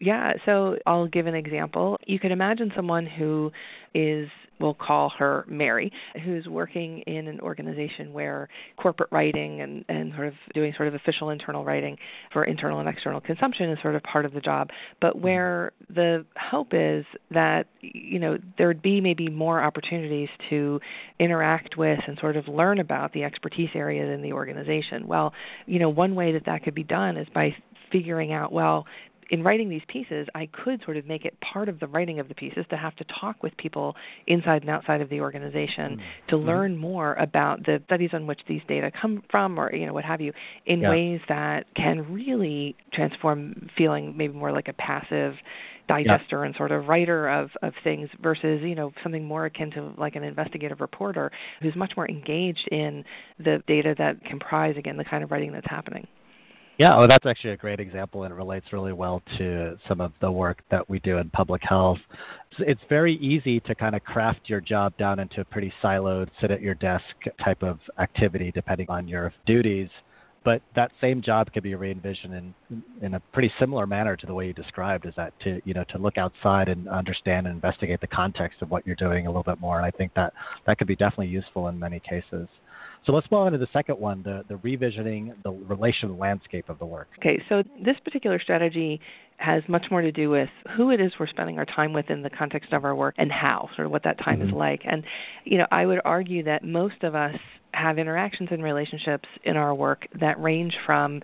Yeah, 0.00 0.32
so 0.46 0.76
I'll 0.86 1.08
give 1.08 1.26
an 1.26 1.34
example. 1.34 1.98
You 2.06 2.18
could 2.18 2.32
imagine 2.32 2.72
someone 2.74 3.06
who 3.06 3.52
is 3.94 4.28
we'll 4.60 4.74
call 4.74 5.10
her 5.18 5.44
Mary, 5.48 5.90
who's 6.22 6.46
working 6.46 6.98
in 7.06 7.26
an 7.26 7.40
organization 7.40 8.12
where 8.12 8.48
corporate 8.76 9.08
writing 9.10 9.62
and, 9.62 9.84
and 9.88 10.12
sort 10.14 10.28
of 10.28 10.34
doing 10.54 10.72
sort 10.76 10.86
of 10.86 10.94
official 10.94 11.30
internal 11.30 11.64
writing 11.64 11.96
for 12.32 12.44
internal 12.44 12.78
and 12.78 12.88
external 12.88 13.20
consumption 13.20 13.70
is 13.70 13.78
sort 13.80 13.94
of 13.94 14.02
part 14.02 14.24
of 14.24 14.32
the 14.32 14.40
job, 14.40 14.68
but 15.00 15.14
mm-hmm. 15.14 15.22
where 15.22 15.72
the 15.88 16.24
hope 16.36 16.68
is 16.72 17.04
that, 17.30 17.66
you 17.80 18.18
know, 18.18 18.38
there'd 18.58 18.82
be 18.82 19.00
maybe 19.00 19.28
more 19.28 19.62
opportunities 19.62 20.28
to 20.50 20.78
interact 21.18 21.76
with 21.76 21.98
and 22.06 22.18
sort 22.20 22.36
of 22.36 22.46
learn 22.46 22.78
about 22.78 23.12
the 23.12 23.24
expertise 23.24 23.70
areas 23.74 24.12
in 24.14 24.22
the 24.22 24.32
organization. 24.32 25.06
Well, 25.06 25.32
you 25.66 25.78
know, 25.78 25.88
one 25.88 26.14
way 26.14 26.32
that 26.32 26.44
that 26.46 26.62
could 26.62 26.74
be 26.74 26.84
done 26.84 27.16
is 27.16 27.26
by 27.34 27.56
figuring 27.90 28.32
out 28.32 28.52
well 28.52 28.86
in 29.30 29.44
writing 29.44 29.68
these 29.68 29.82
pieces, 29.88 30.26
I 30.34 30.48
could 30.52 30.82
sort 30.84 30.96
of 30.96 31.06
make 31.06 31.24
it 31.24 31.38
part 31.40 31.68
of 31.68 31.78
the 31.80 31.86
writing 31.86 32.18
of 32.18 32.28
the 32.28 32.34
pieces 32.34 32.64
to 32.70 32.76
have 32.76 32.94
to 32.96 33.04
talk 33.20 33.42
with 33.42 33.56
people 33.56 33.96
inside 34.26 34.62
and 34.62 34.70
outside 34.70 35.00
of 35.00 35.08
the 35.08 35.20
organization 35.20 35.92
mm-hmm. 35.92 36.28
to 36.28 36.36
mm-hmm. 36.36 36.46
learn 36.46 36.76
more 36.76 37.14
about 37.14 37.64
the 37.64 37.80
studies 37.86 38.10
on 38.12 38.26
which 38.26 38.40
these 38.48 38.60
data 38.68 38.90
come 39.00 39.22
from, 39.30 39.58
or 39.58 39.74
you 39.74 39.86
know 39.86 39.94
what 39.94 40.04
have 40.04 40.20
you, 40.20 40.32
in 40.66 40.80
yeah. 40.80 40.90
ways 40.90 41.20
that 41.28 41.64
can 41.74 42.12
really 42.12 42.76
transform 42.92 43.70
feeling 43.76 44.16
maybe 44.16 44.34
more 44.34 44.52
like 44.52 44.68
a 44.68 44.72
passive 44.74 45.34
digester 45.88 46.40
yeah. 46.40 46.46
and 46.46 46.54
sort 46.56 46.70
of 46.70 46.86
writer 46.86 47.28
of, 47.28 47.50
of 47.62 47.72
things 47.82 48.08
versus 48.22 48.60
you 48.62 48.74
know 48.74 48.92
something 49.02 49.24
more 49.24 49.46
akin 49.46 49.70
to 49.70 49.92
like 49.98 50.14
an 50.16 50.24
investigative 50.24 50.80
reporter 50.80 51.30
who's 51.62 51.74
much 51.74 51.92
more 51.96 52.08
engaged 52.08 52.68
in 52.70 53.04
the 53.38 53.62
data 53.66 53.94
that 53.98 54.22
comprise 54.24 54.76
again 54.76 54.96
the 54.96 55.04
kind 55.04 55.22
of 55.22 55.30
writing 55.30 55.52
that's 55.52 55.68
happening. 55.68 56.06
Yeah, 56.80 56.96
oh, 56.96 57.06
that's 57.06 57.26
actually 57.26 57.50
a 57.50 57.58
great 57.58 57.78
example, 57.78 58.22
and 58.22 58.32
it 58.32 58.36
relates 58.36 58.72
really 58.72 58.94
well 58.94 59.20
to 59.36 59.76
some 59.86 60.00
of 60.00 60.12
the 60.22 60.32
work 60.32 60.62
that 60.70 60.88
we 60.88 60.98
do 61.00 61.18
in 61.18 61.28
public 61.28 61.60
health. 61.62 61.98
It's 62.58 62.80
very 62.88 63.16
easy 63.16 63.60
to 63.60 63.74
kind 63.74 63.94
of 63.94 64.02
craft 64.02 64.40
your 64.46 64.62
job 64.62 64.96
down 64.96 65.18
into 65.18 65.42
a 65.42 65.44
pretty 65.44 65.70
siloed, 65.82 66.30
sit 66.40 66.50
at 66.50 66.62
your 66.62 66.72
desk 66.72 67.04
type 67.44 67.62
of 67.62 67.80
activity, 67.98 68.50
depending 68.50 68.86
on 68.88 69.06
your 69.06 69.30
duties. 69.44 69.90
But 70.42 70.62
that 70.74 70.90
same 71.02 71.20
job 71.20 71.52
could 71.52 71.64
be 71.64 71.74
re-envisioned 71.74 72.32
in 72.32 72.82
in 73.02 73.12
a 73.12 73.20
pretty 73.34 73.52
similar 73.58 73.86
manner 73.86 74.16
to 74.16 74.24
the 74.26 74.32
way 74.32 74.46
you 74.46 74.54
described. 74.54 75.04
Is 75.04 75.12
that 75.18 75.34
to 75.40 75.60
you 75.66 75.74
know 75.74 75.84
to 75.90 75.98
look 75.98 76.16
outside 76.16 76.70
and 76.70 76.88
understand 76.88 77.46
and 77.46 77.56
investigate 77.56 78.00
the 78.00 78.06
context 78.06 78.62
of 78.62 78.70
what 78.70 78.86
you're 78.86 78.96
doing 78.96 79.26
a 79.26 79.28
little 79.28 79.42
bit 79.42 79.60
more, 79.60 79.76
and 79.76 79.84
I 79.84 79.90
think 79.90 80.14
that 80.14 80.32
that 80.66 80.78
could 80.78 80.86
be 80.86 80.96
definitely 80.96 81.28
useful 81.28 81.68
in 81.68 81.78
many 81.78 82.00
cases. 82.00 82.48
So 83.06 83.12
let's 83.12 83.30
move 83.30 83.40
on 83.40 83.52
to 83.52 83.58
the 83.58 83.68
second 83.72 83.98
one, 83.98 84.22
the, 84.22 84.44
the 84.48 84.56
revisioning 84.56 85.34
the 85.42 85.52
relational 85.52 86.16
landscape 86.16 86.68
of 86.68 86.78
the 86.78 86.84
work. 86.84 87.08
Okay, 87.18 87.42
so 87.48 87.62
this 87.82 87.96
particular 88.04 88.38
strategy 88.38 89.00
has 89.38 89.62
much 89.68 89.86
more 89.90 90.02
to 90.02 90.12
do 90.12 90.28
with 90.28 90.50
who 90.76 90.90
it 90.90 91.00
is 91.00 91.12
we're 91.18 91.26
spending 91.26 91.58
our 91.58 91.64
time 91.64 91.94
with 91.94 92.10
in 92.10 92.20
the 92.22 92.28
context 92.28 92.72
of 92.72 92.84
our 92.84 92.94
work 92.94 93.14
and 93.16 93.32
how, 93.32 93.70
sort 93.74 93.86
of 93.86 93.90
what 93.90 94.04
that 94.04 94.18
time 94.22 94.40
mm-hmm. 94.40 94.48
is 94.48 94.54
like. 94.54 94.82
And, 94.84 95.02
you 95.44 95.56
know, 95.56 95.66
I 95.72 95.86
would 95.86 96.00
argue 96.04 96.42
that 96.44 96.62
most 96.62 97.02
of 97.02 97.14
us 97.14 97.36
have 97.72 97.98
interactions 97.98 98.50
and 98.52 98.62
relationships 98.62 99.28
in 99.44 99.56
our 99.56 99.74
work 99.74 100.06
that 100.20 100.40
range 100.40 100.76
from 100.84 101.22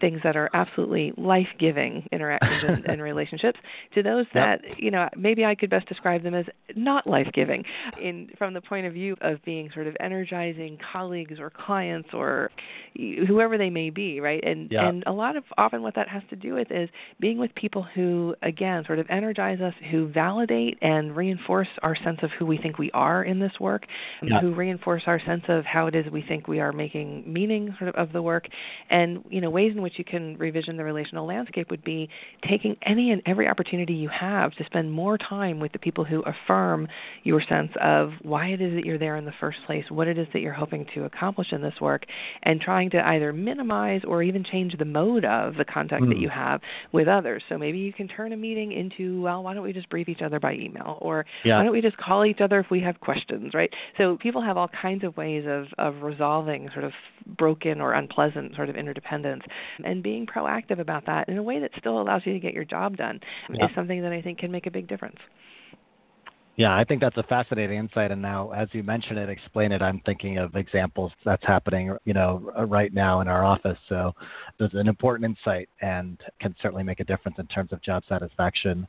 things 0.00 0.20
that 0.24 0.36
are 0.36 0.50
absolutely 0.54 1.12
life-giving 1.16 2.08
interactions 2.12 2.62
and, 2.62 2.84
and, 2.86 3.02
relationships 3.02 3.58
to 3.94 4.02
those 4.02 4.26
that 4.34 4.60
yep. 4.66 4.76
you 4.78 4.90
know 4.90 5.08
maybe 5.16 5.44
I 5.44 5.54
could 5.54 5.70
best 5.70 5.88
describe 5.88 6.22
them 6.22 6.34
as 6.34 6.44
not 6.76 7.06
life-giving 7.06 7.64
in 8.02 8.30
from 8.36 8.54
the 8.54 8.60
point 8.60 8.86
of 8.86 8.92
view 8.92 9.16
of 9.20 9.42
being 9.44 9.70
sort 9.72 9.86
of 9.86 9.96
energizing 10.00 10.78
colleagues 10.92 11.38
or 11.38 11.50
clients 11.50 12.10
or 12.12 12.50
whoever 13.26 13.56
they 13.56 13.70
may 13.70 13.90
be 13.90 14.20
right 14.20 14.42
and 14.44 14.70
yep. 14.70 14.82
and 14.84 15.04
a 15.06 15.12
lot 15.12 15.36
of 15.36 15.44
often 15.56 15.82
what 15.82 15.94
that 15.94 16.08
has 16.08 16.22
to 16.30 16.36
do 16.36 16.54
with 16.54 16.70
is 16.70 16.88
being 17.20 17.38
with 17.38 17.54
people 17.54 17.86
who 17.94 18.34
again 18.42 18.84
sort 18.86 18.98
of 18.98 19.06
energize 19.08 19.60
us 19.60 19.74
who 19.90 20.08
validate 20.08 20.76
and 20.82 21.16
reinforce 21.16 21.68
our 21.82 21.96
sense 22.04 22.18
of 22.22 22.30
who 22.38 22.44
we 22.44 22.58
think 22.58 22.78
we 22.78 22.90
are 22.92 23.24
in 23.24 23.38
this 23.38 23.52
work 23.60 23.84
yep. 24.22 24.42
who 24.42 24.54
reinforce 24.54 25.02
our 25.06 25.20
sense 25.24 25.44
of 25.48 25.64
how 25.64 25.86
it 25.86 25.94
is 25.94 26.04
we 26.12 26.22
think 26.22 26.48
we 26.48 26.60
are 26.60 26.72
making 26.72 27.22
meaning 27.26 27.74
sort 27.78 27.88
of 27.88 27.94
of 27.94 28.12
the 28.12 28.22
work 28.22 28.46
and 28.90 29.24
you 29.30 29.40
know 29.40 29.50
ways 29.50 29.72
in 29.74 29.82
which 29.82 29.87
which 29.88 29.98
you 29.98 30.04
can 30.04 30.36
revision 30.36 30.76
the 30.76 30.84
relational 30.84 31.24
landscape 31.24 31.70
would 31.70 31.82
be 31.82 32.10
taking 32.46 32.76
any 32.82 33.10
and 33.10 33.22
every 33.24 33.48
opportunity 33.48 33.94
you 33.94 34.10
have 34.10 34.52
to 34.52 34.62
spend 34.66 34.92
more 34.92 35.16
time 35.16 35.60
with 35.60 35.72
the 35.72 35.78
people 35.78 36.04
who 36.04 36.22
affirm 36.26 36.86
your 37.24 37.40
sense 37.48 37.70
of 37.82 38.10
why 38.20 38.48
it 38.48 38.60
is 38.60 38.74
that 38.74 38.84
you're 38.84 38.98
there 38.98 39.16
in 39.16 39.24
the 39.24 39.32
first 39.40 39.56
place, 39.64 39.84
what 39.88 40.06
it 40.06 40.18
is 40.18 40.26
that 40.34 40.40
you're 40.40 40.52
hoping 40.52 40.84
to 40.94 41.04
accomplish 41.04 41.52
in 41.52 41.62
this 41.62 41.72
work, 41.80 42.04
and 42.42 42.60
trying 42.60 42.90
to 42.90 42.98
either 42.98 43.32
minimize 43.32 44.02
or 44.06 44.22
even 44.22 44.44
change 44.44 44.76
the 44.78 44.84
mode 44.84 45.24
of 45.24 45.54
the 45.54 45.64
contact 45.64 46.02
mm. 46.02 46.10
that 46.10 46.18
you 46.18 46.28
have 46.28 46.60
with 46.92 47.08
others. 47.08 47.42
So 47.48 47.56
maybe 47.56 47.78
you 47.78 47.94
can 47.94 48.08
turn 48.08 48.34
a 48.34 48.36
meeting 48.36 48.72
into, 48.72 49.22
well, 49.22 49.42
why 49.42 49.54
don't 49.54 49.62
we 49.62 49.72
just 49.72 49.88
brief 49.88 50.10
each 50.10 50.20
other 50.20 50.38
by 50.38 50.52
email? 50.52 50.98
Or 51.00 51.24
yeah. 51.46 51.56
why 51.56 51.62
don't 51.62 51.72
we 51.72 51.80
just 51.80 51.96
call 51.96 52.26
each 52.26 52.42
other 52.42 52.60
if 52.60 52.66
we 52.70 52.80
have 52.80 53.00
questions, 53.00 53.54
right? 53.54 53.70
So 53.96 54.18
people 54.20 54.42
have 54.42 54.58
all 54.58 54.68
kinds 54.82 55.02
of 55.02 55.16
ways 55.16 55.46
of, 55.48 55.64
of 55.78 56.02
resolving 56.02 56.68
sort 56.74 56.84
of 56.84 56.92
broken 57.38 57.80
or 57.80 57.94
unpleasant 57.94 58.54
sort 58.54 58.68
of 58.68 58.76
interdependence 58.76 59.44
and 59.84 60.02
being 60.02 60.26
proactive 60.26 60.78
about 60.78 61.06
that 61.06 61.28
in 61.28 61.38
a 61.38 61.42
way 61.42 61.60
that 61.60 61.70
still 61.78 62.00
allows 62.00 62.22
you 62.24 62.32
to 62.32 62.40
get 62.40 62.54
your 62.54 62.64
job 62.64 62.96
done 62.96 63.20
yeah. 63.52 63.66
is 63.66 63.70
something 63.74 64.02
that 64.02 64.12
I 64.12 64.22
think 64.22 64.38
can 64.38 64.50
make 64.50 64.66
a 64.66 64.70
big 64.70 64.88
difference. 64.88 65.18
Yeah, 66.58 66.76
I 66.76 66.82
think 66.82 67.00
that's 67.00 67.16
a 67.16 67.22
fascinating 67.22 67.78
insight. 67.78 68.10
And 68.10 68.20
now, 68.20 68.50
as 68.50 68.66
you 68.72 68.82
mention 68.82 69.16
it, 69.16 69.28
explain 69.28 69.70
it, 69.70 69.80
I'm 69.80 70.00
thinking 70.04 70.38
of 70.38 70.56
examples 70.56 71.12
that's 71.24 71.44
happening, 71.46 71.96
you 72.04 72.12
know, 72.12 72.50
uh, 72.58 72.64
right 72.64 72.92
now 72.92 73.20
in 73.20 73.28
our 73.28 73.44
office. 73.44 73.78
So 73.88 74.12
there's 74.58 74.74
an 74.74 74.88
important 74.88 75.24
insight 75.24 75.68
and 75.82 76.20
can 76.40 76.56
certainly 76.60 76.82
make 76.82 76.98
a 76.98 77.04
difference 77.04 77.36
in 77.38 77.46
terms 77.46 77.72
of 77.72 77.80
job 77.80 78.02
satisfaction. 78.08 78.88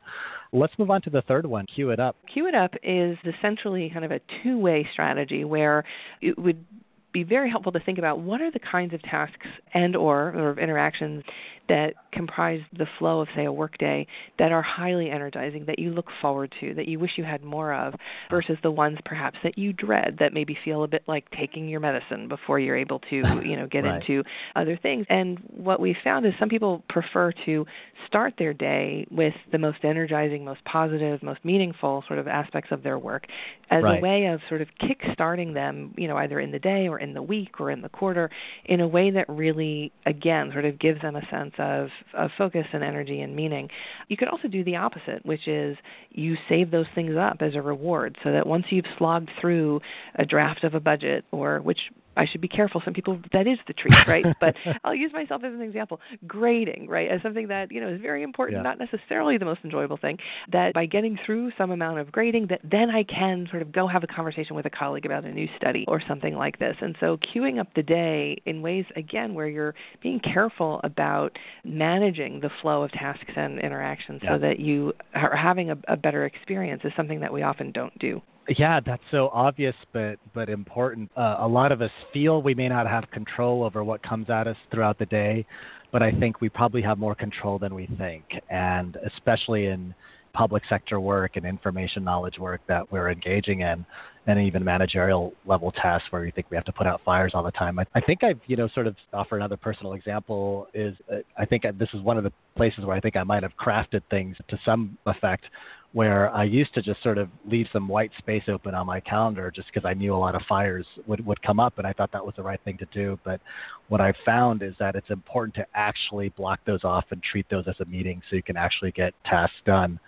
Let's 0.51 0.73
move 0.79 0.89
on 0.89 1.03
to 1.03 1.11
the 1.11 1.21
third 1.27 1.45
one. 1.45 1.67
Queue 1.67 1.91
it 1.91 1.99
up. 1.99 2.15
Queue 2.33 2.47
it 2.47 2.55
up 2.55 2.73
is 2.81 3.15
essentially 3.23 3.91
kind 3.93 4.03
of 4.03 4.09
a 4.09 4.19
two-way 4.41 4.89
strategy 4.91 5.43
where 5.43 5.83
it 6.23 6.39
would 6.39 6.65
be 7.11 7.23
very 7.23 7.49
helpful 7.49 7.71
to 7.71 7.79
think 7.79 7.97
about 7.97 8.19
what 8.19 8.41
are 8.41 8.51
the 8.51 8.59
kinds 8.59 8.93
of 8.93 9.01
tasks 9.01 9.47
and 9.73 9.95
or, 9.95 10.29
or 10.29 10.59
interactions 10.59 11.23
that 11.69 11.93
comprise 12.11 12.59
the 12.77 12.87
flow 12.97 13.21
of 13.21 13.27
say 13.35 13.45
a 13.45 13.51
workday 13.51 14.05
that 14.37 14.51
are 14.51 14.61
highly 14.61 15.09
energizing 15.09 15.65
that 15.65 15.79
you 15.79 15.91
look 15.91 16.07
forward 16.21 16.53
to 16.59 16.73
that 16.73 16.87
you 16.87 16.99
wish 16.99 17.11
you 17.15 17.23
had 17.23 17.43
more 17.43 17.73
of 17.73 17.93
versus 18.29 18.57
the 18.63 18.71
ones 18.71 18.97
perhaps 19.05 19.37
that 19.43 19.57
you 19.57 19.71
dread 19.71 20.17
that 20.19 20.33
maybe 20.33 20.57
feel 20.65 20.83
a 20.83 20.87
bit 20.87 21.03
like 21.07 21.29
taking 21.31 21.69
your 21.69 21.79
medicine 21.79 22.27
before 22.27 22.59
you're 22.59 22.77
able 22.77 22.99
to 22.99 23.15
you 23.45 23.55
know 23.55 23.67
get 23.67 23.83
right. 23.83 24.01
into 24.01 24.23
other 24.55 24.77
things 24.81 25.05
and 25.09 25.39
what 25.49 25.79
we 25.79 25.95
found 26.03 26.25
is 26.25 26.33
some 26.39 26.49
people 26.49 26.83
prefer 26.89 27.31
to 27.45 27.65
start 28.07 28.33
their 28.37 28.53
day 28.53 29.05
with 29.11 29.33
the 29.51 29.57
most 29.57 29.83
energizing 29.83 30.43
most 30.43 30.63
positive 30.65 31.21
most 31.23 31.43
meaningful 31.45 32.03
sort 32.07 32.19
of 32.19 32.27
aspects 32.27 32.71
of 32.71 32.83
their 32.83 32.97
work 32.97 33.25
as 33.69 33.83
right. 33.83 33.99
a 33.99 34.01
way 34.01 34.25
of 34.25 34.39
sort 34.49 34.61
of 34.61 34.67
kick 34.79 34.99
starting 35.13 35.53
them 35.53 35.93
you 35.97 36.07
know 36.07 36.17
either 36.17 36.39
in 36.39 36.51
the 36.51 36.59
day 36.59 36.87
or 36.87 36.99
in 36.99 37.13
the 37.13 37.21
week 37.21 37.59
or 37.59 37.69
in 37.69 37.81
the 37.81 37.89
quarter 37.89 38.29
in 38.65 38.81
a 38.81 38.87
way 38.87 39.11
that 39.11 39.27
really, 39.29 39.91
again, 40.05 40.49
sort 40.51 40.65
of 40.65 40.79
gives 40.79 41.01
them 41.01 41.15
a 41.15 41.21
sense 41.29 41.53
of, 41.59 41.89
of 42.13 42.31
focus 42.37 42.65
and 42.73 42.83
energy 42.83 43.21
and 43.21 43.35
meaning. 43.35 43.69
You 44.07 44.17
could 44.17 44.27
also 44.27 44.47
do 44.47 44.63
the 44.63 44.75
opposite, 44.75 45.25
which 45.25 45.47
is 45.47 45.77
you 46.11 46.35
save 46.47 46.71
those 46.71 46.87
things 46.95 47.15
up 47.17 47.37
as 47.41 47.55
a 47.55 47.61
reward 47.61 48.17
so 48.23 48.31
that 48.31 48.47
once 48.47 48.65
you've 48.69 48.85
slogged 48.97 49.29
through 49.39 49.81
a 50.15 50.25
draft 50.25 50.63
of 50.63 50.73
a 50.73 50.79
budget 50.79 51.25
or 51.31 51.59
which 51.59 51.79
I 52.19 52.25
should 52.29 52.41
be 52.41 52.47
careful. 52.47 52.81
Some 52.83 52.93
people 52.93 53.19
that 53.33 53.47
is 53.47 53.57
the 53.67 53.73
treat, 53.73 53.95
right? 54.07 54.25
but 54.41 54.55
I'll 54.83 54.95
use 54.95 55.11
myself 55.13 55.43
as 55.43 55.53
an 55.53 55.61
example. 55.61 55.99
Grading, 56.27 56.87
right, 56.87 57.09
as 57.09 57.21
something 57.21 57.47
that 57.47 57.71
you 57.71 57.81
know 57.81 57.89
is 57.89 58.01
very 58.01 58.23
important, 58.23 58.59
yeah. 58.59 58.63
not 58.63 58.79
necessarily 58.79 59.37
the 59.37 59.45
most 59.45 59.61
enjoyable 59.63 59.97
thing. 59.97 60.17
That 60.51 60.73
by 60.73 60.85
getting 60.85 61.17
through 61.25 61.51
some 61.57 61.71
amount 61.71 61.99
of 61.99 62.11
grading, 62.11 62.47
that 62.47 62.61
then 62.63 62.89
I 62.89 63.03
can 63.03 63.47
sort 63.49 63.61
of 63.61 63.71
go 63.71 63.87
have 63.87 64.03
a 64.03 64.07
conversation 64.07 64.55
with 64.55 64.65
a 64.65 64.69
colleague 64.69 65.05
about 65.05 65.23
a 65.23 65.31
new 65.31 65.47
study 65.57 65.85
or 65.87 66.01
something 66.07 66.35
like 66.35 66.59
this. 66.59 66.75
And 66.81 66.95
so 66.99 67.17
queuing 67.17 67.59
up 67.59 67.67
the 67.75 67.83
day 67.83 68.41
in 68.45 68.61
ways 68.61 68.85
again 68.95 69.33
where 69.33 69.47
you're 69.47 69.75
being 70.01 70.19
careful 70.19 70.81
about 70.83 71.37
managing 71.63 72.39
the 72.41 72.49
flow 72.61 72.83
of 72.83 72.91
tasks 72.91 73.31
and 73.35 73.59
interactions 73.59 74.21
yeah. 74.23 74.35
so 74.35 74.39
that 74.39 74.59
you 74.59 74.93
are 75.15 75.35
having 75.35 75.71
a, 75.71 75.77
a 75.87 75.97
better 75.97 76.25
experience 76.25 76.81
is 76.83 76.91
something 76.95 77.19
that 77.19 77.31
we 77.31 77.41
often 77.41 77.71
don't 77.71 77.97
do. 77.99 78.21
Yeah, 78.57 78.79
that's 78.83 79.03
so 79.11 79.29
obvious, 79.31 79.75
but 79.93 80.15
but 80.33 80.49
important. 80.49 81.11
Uh, 81.15 81.37
a 81.39 81.47
lot 81.47 81.71
of 81.71 81.81
us 81.81 81.91
feel 82.11 82.41
we 82.41 82.55
may 82.55 82.67
not 82.67 82.87
have 82.87 83.09
control 83.11 83.63
over 83.63 83.83
what 83.83 84.01
comes 84.01 84.29
at 84.29 84.47
us 84.47 84.57
throughout 84.71 84.97
the 84.97 85.05
day, 85.05 85.45
but 85.91 86.01
I 86.01 86.11
think 86.11 86.41
we 86.41 86.49
probably 86.49 86.81
have 86.81 86.97
more 86.97 87.13
control 87.13 87.59
than 87.59 87.75
we 87.75 87.87
think, 87.97 88.23
and 88.49 88.97
especially 89.05 89.67
in 89.67 89.93
public 90.33 90.63
sector 90.67 90.99
work 90.99 91.35
and 91.35 91.45
information 91.45 92.03
knowledge 92.03 92.37
work 92.39 92.61
that 92.67 92.91
we're 92.91 93.11
engaging 93.11 93.61
in, 93.61 93.85
and 94.25 94.39
even 94.39 94.63
managerial 94.63 95.33
level 95.45 95.71
tasks 95.71 96.07
where 96.11 96.21
we 96.21 96.31
think 96.31 96.47
we 96.49 96.55
have 96.55 96.65
to 96.65 96.71
put 96.71 96.87
out 96.87 97.01
fires 97.05 97.31
all 97.35 97.43
the 97.43 97.51
time. 97.51 97.77
I, 97.77 97.85
I 97.93 98.01
think 98.01 98.23
I've, 98.23 98.39
you 98.47 98.55
know, 98.55 98.67
sort 98.73 98.87
of 98.87 98.95
offer 99.13 99.37
another 99.37 99.57
personal 99.57 99.93
example 99.93 100.67
is 100.73 100.95
uh, 101.11 101.17
I 101.37 101.45
think 101.45 101.65
this 101.77 101.89
is 101.93 102.01
one 102.01 102.17
of 102.17 102.23
the 102.23 102.31
places 102.55 102.85
where 102.85 102.95
I 102.95 102.99
think 102.99 103.15
I 103.15 103.23
might 103.23 103.43
have 103.43 103.53
crafted 103.59 104.01
things 104.09 104.37
to 104.47 104.59
some 104.65 104.97
effect 105.05 105.45
where 105.93 106.29
I 106.29 106.43
used 106.43 106.73
to 106.75 106.81
just 106.81 107.01
sort 107.01 107.17
of 107.17 107.29
leave 107.45 107.67
some 107.73 107.87
white 107.87 108.11
space 108.19 108.43
open 108.47 108.75
on 108.75 108.85
my 108.85 108.99
calendar 108.99 109.51
just 109.53 109.69
because 109.73 109.87
I 109.87 109.95
knew 109.95 110.13
a 110.13 110.17
lot 110.17 110.35
of 110.35 110.43
fires 110.47 110.85
would, 111.07 111.25
would 111.25 111.41
come 111.41 111.59
up 111.59 111.79
and 111.79 111.87
I 111.87 111.93
thought 111.93 112.11
that 112.11 112.23
was 112.23 112.35
the 112.35 112.43
right 112.43 112.59
thing 112.63 112.77
to 112.77 112.85
do. 112.93 113.17
But 113.23 113.41
what 113.87 113.99
I've 113.99 114.15
found 114.23 114.61
is 114.61 114.75
that 114.79 114.95
it's 114.95 115.09
important 115.09 115.55
to 115.55 115.65
actually 115.73 116.29
block 116.29 116.59
those 116.65 116.83
off 116.83 117.05
and 117.09 117.23
treat 117.23 117.47
those 117.49 117.67
as 117.67 117.75
a 117.79 117.85
meeting 117.85 118.21
so 118.29 118.35
you 118.35 118.43
can 118.43 118.55
actually 118.55 118.91
get 118.91 119.15
tasks 119.25 119.57
done. 119.65 119.99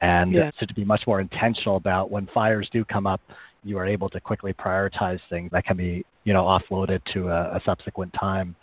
And 0.00 0.32
yeah. 0.32 0.50
so 0.60 0.66
to 0.66 0.74
be 0.74 0.84
much 0.84 1.02
more 1.06 1.20
intentional 1.20 1.76
about 1.76 2.12
when 2.12 2.28
fires 2.32 2.68
do 2.72 2.84
come 2.84 3.06
up, 3.06 3.20
you 3.64 3.76
are 3.78 3.86
able 3.86 4.08
to 4.10 4.20
quickly 4.20 4.52
prioritize 4.52 5.18
things 5.30 5.50
that 5.50 5.64
can 5.64 5.76
be, 5.76 6.04
you 6.24 6.32
know, 6.32 6.44
offloaded 6.44 7.00
to 7.12 7.28
a, 7.28 7.56
a 7.56 7.60
subsequent 7.64 8.12
time 8.12 8.54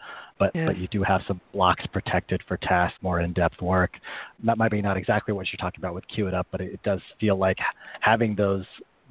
but 0.41 0.55
yeah. 0.55 0.65
but 0.65 0.77
you 0.79 0.87
do 0.87 1.03
have 1.03 1.21
some 1.27 1.39
blocks 1.53 1.85
protected 1.93 2.41
for 2.47 2.57
tasks, 2.57 2.97
more 3.03 3.19
in-depth 3.19 3.61
work. 3.61 3.91
That 4.43 4.57
might 4.57 4.71
be 4.71 4.81
not 4.81 4.97
exactly 4.97 5.35
what 5.35 5.45
you're 5.53 5.59
talking 5.59 5.79
about 5.79 5.93
with 5.93 6.03
Queue 6.07 6.27
It 6.27 6.33
Up, 6.33 6.47
but 6.51 6.61
it, 6.61 6.73
it 6.73 6.83
does 6.83 6.99
feel 7.19 7.37
like 7.37 7.57
having 7.99 8.35
those 8.35 8.65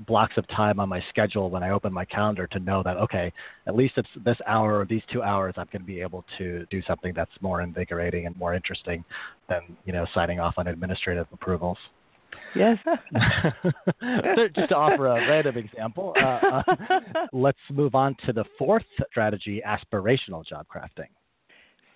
blocks 0.09 0.33
of 0.37 0.49
time 0.49 0.81
on 0.81 0.88
my 0.88 1.01
schedule 1.09 1.49
when 1.49 1.62
I 1.62 1.71
open 1.71 1.93
my 1.93 2.05
calendar 2.05 2.49
to 2.49 2.59
know 2.59 2.83
that 2.83 2.97
okay, 2.97 3.33
at 3.69 3.77
least 3.77 3.95
it's 3.97 4.09
this 4.25 4.38
hour 4.45 4.81
or 4.81 4.87
these 4.87 5.03
two 5.12 5.23
hours 5.23 5.55
I'm 5.57 5.69
going 5.73 5.83
to 5.83 5.87
be 5.87 6.01
able 6.01 6.25
to 6.38 6.66
do 6.69 6.83
something 6.83 7.12
that's 7.14 7.31
more 7.40 7.62
invigorating 7.62 8.27
and 8.27 8.37
more 8.37 8.53
interesting 8.53 9.05
than 9.49 9.61
you 9.85 9.93
know 9.93 10.07
signing 10.12 10.40
off 10.40 10.55
on 10.57 10.66
administrative 10.66 11.29
approvals. 11.33 11.79
Yes. 12.57 12.77
so 13.62 14.49
just 14.53 14.71
to 14.71 14.75
offer 14.75 15.07
a 15.07 15.29
random 15.29 15.59
example, 15.59 16.12
uh, 16.21 16.27
uh, 16.27 16.62
let's 17.33 17.59
move 17.71 17.95
on 17.95 18.16
to 18.27 18.33
the 18.33 18.45
fourth 18.59 18.83
strategy: 19.09 19.62
aspirational 19.64 20.45
job 20.45 20.66
crafting. 20.75 21.07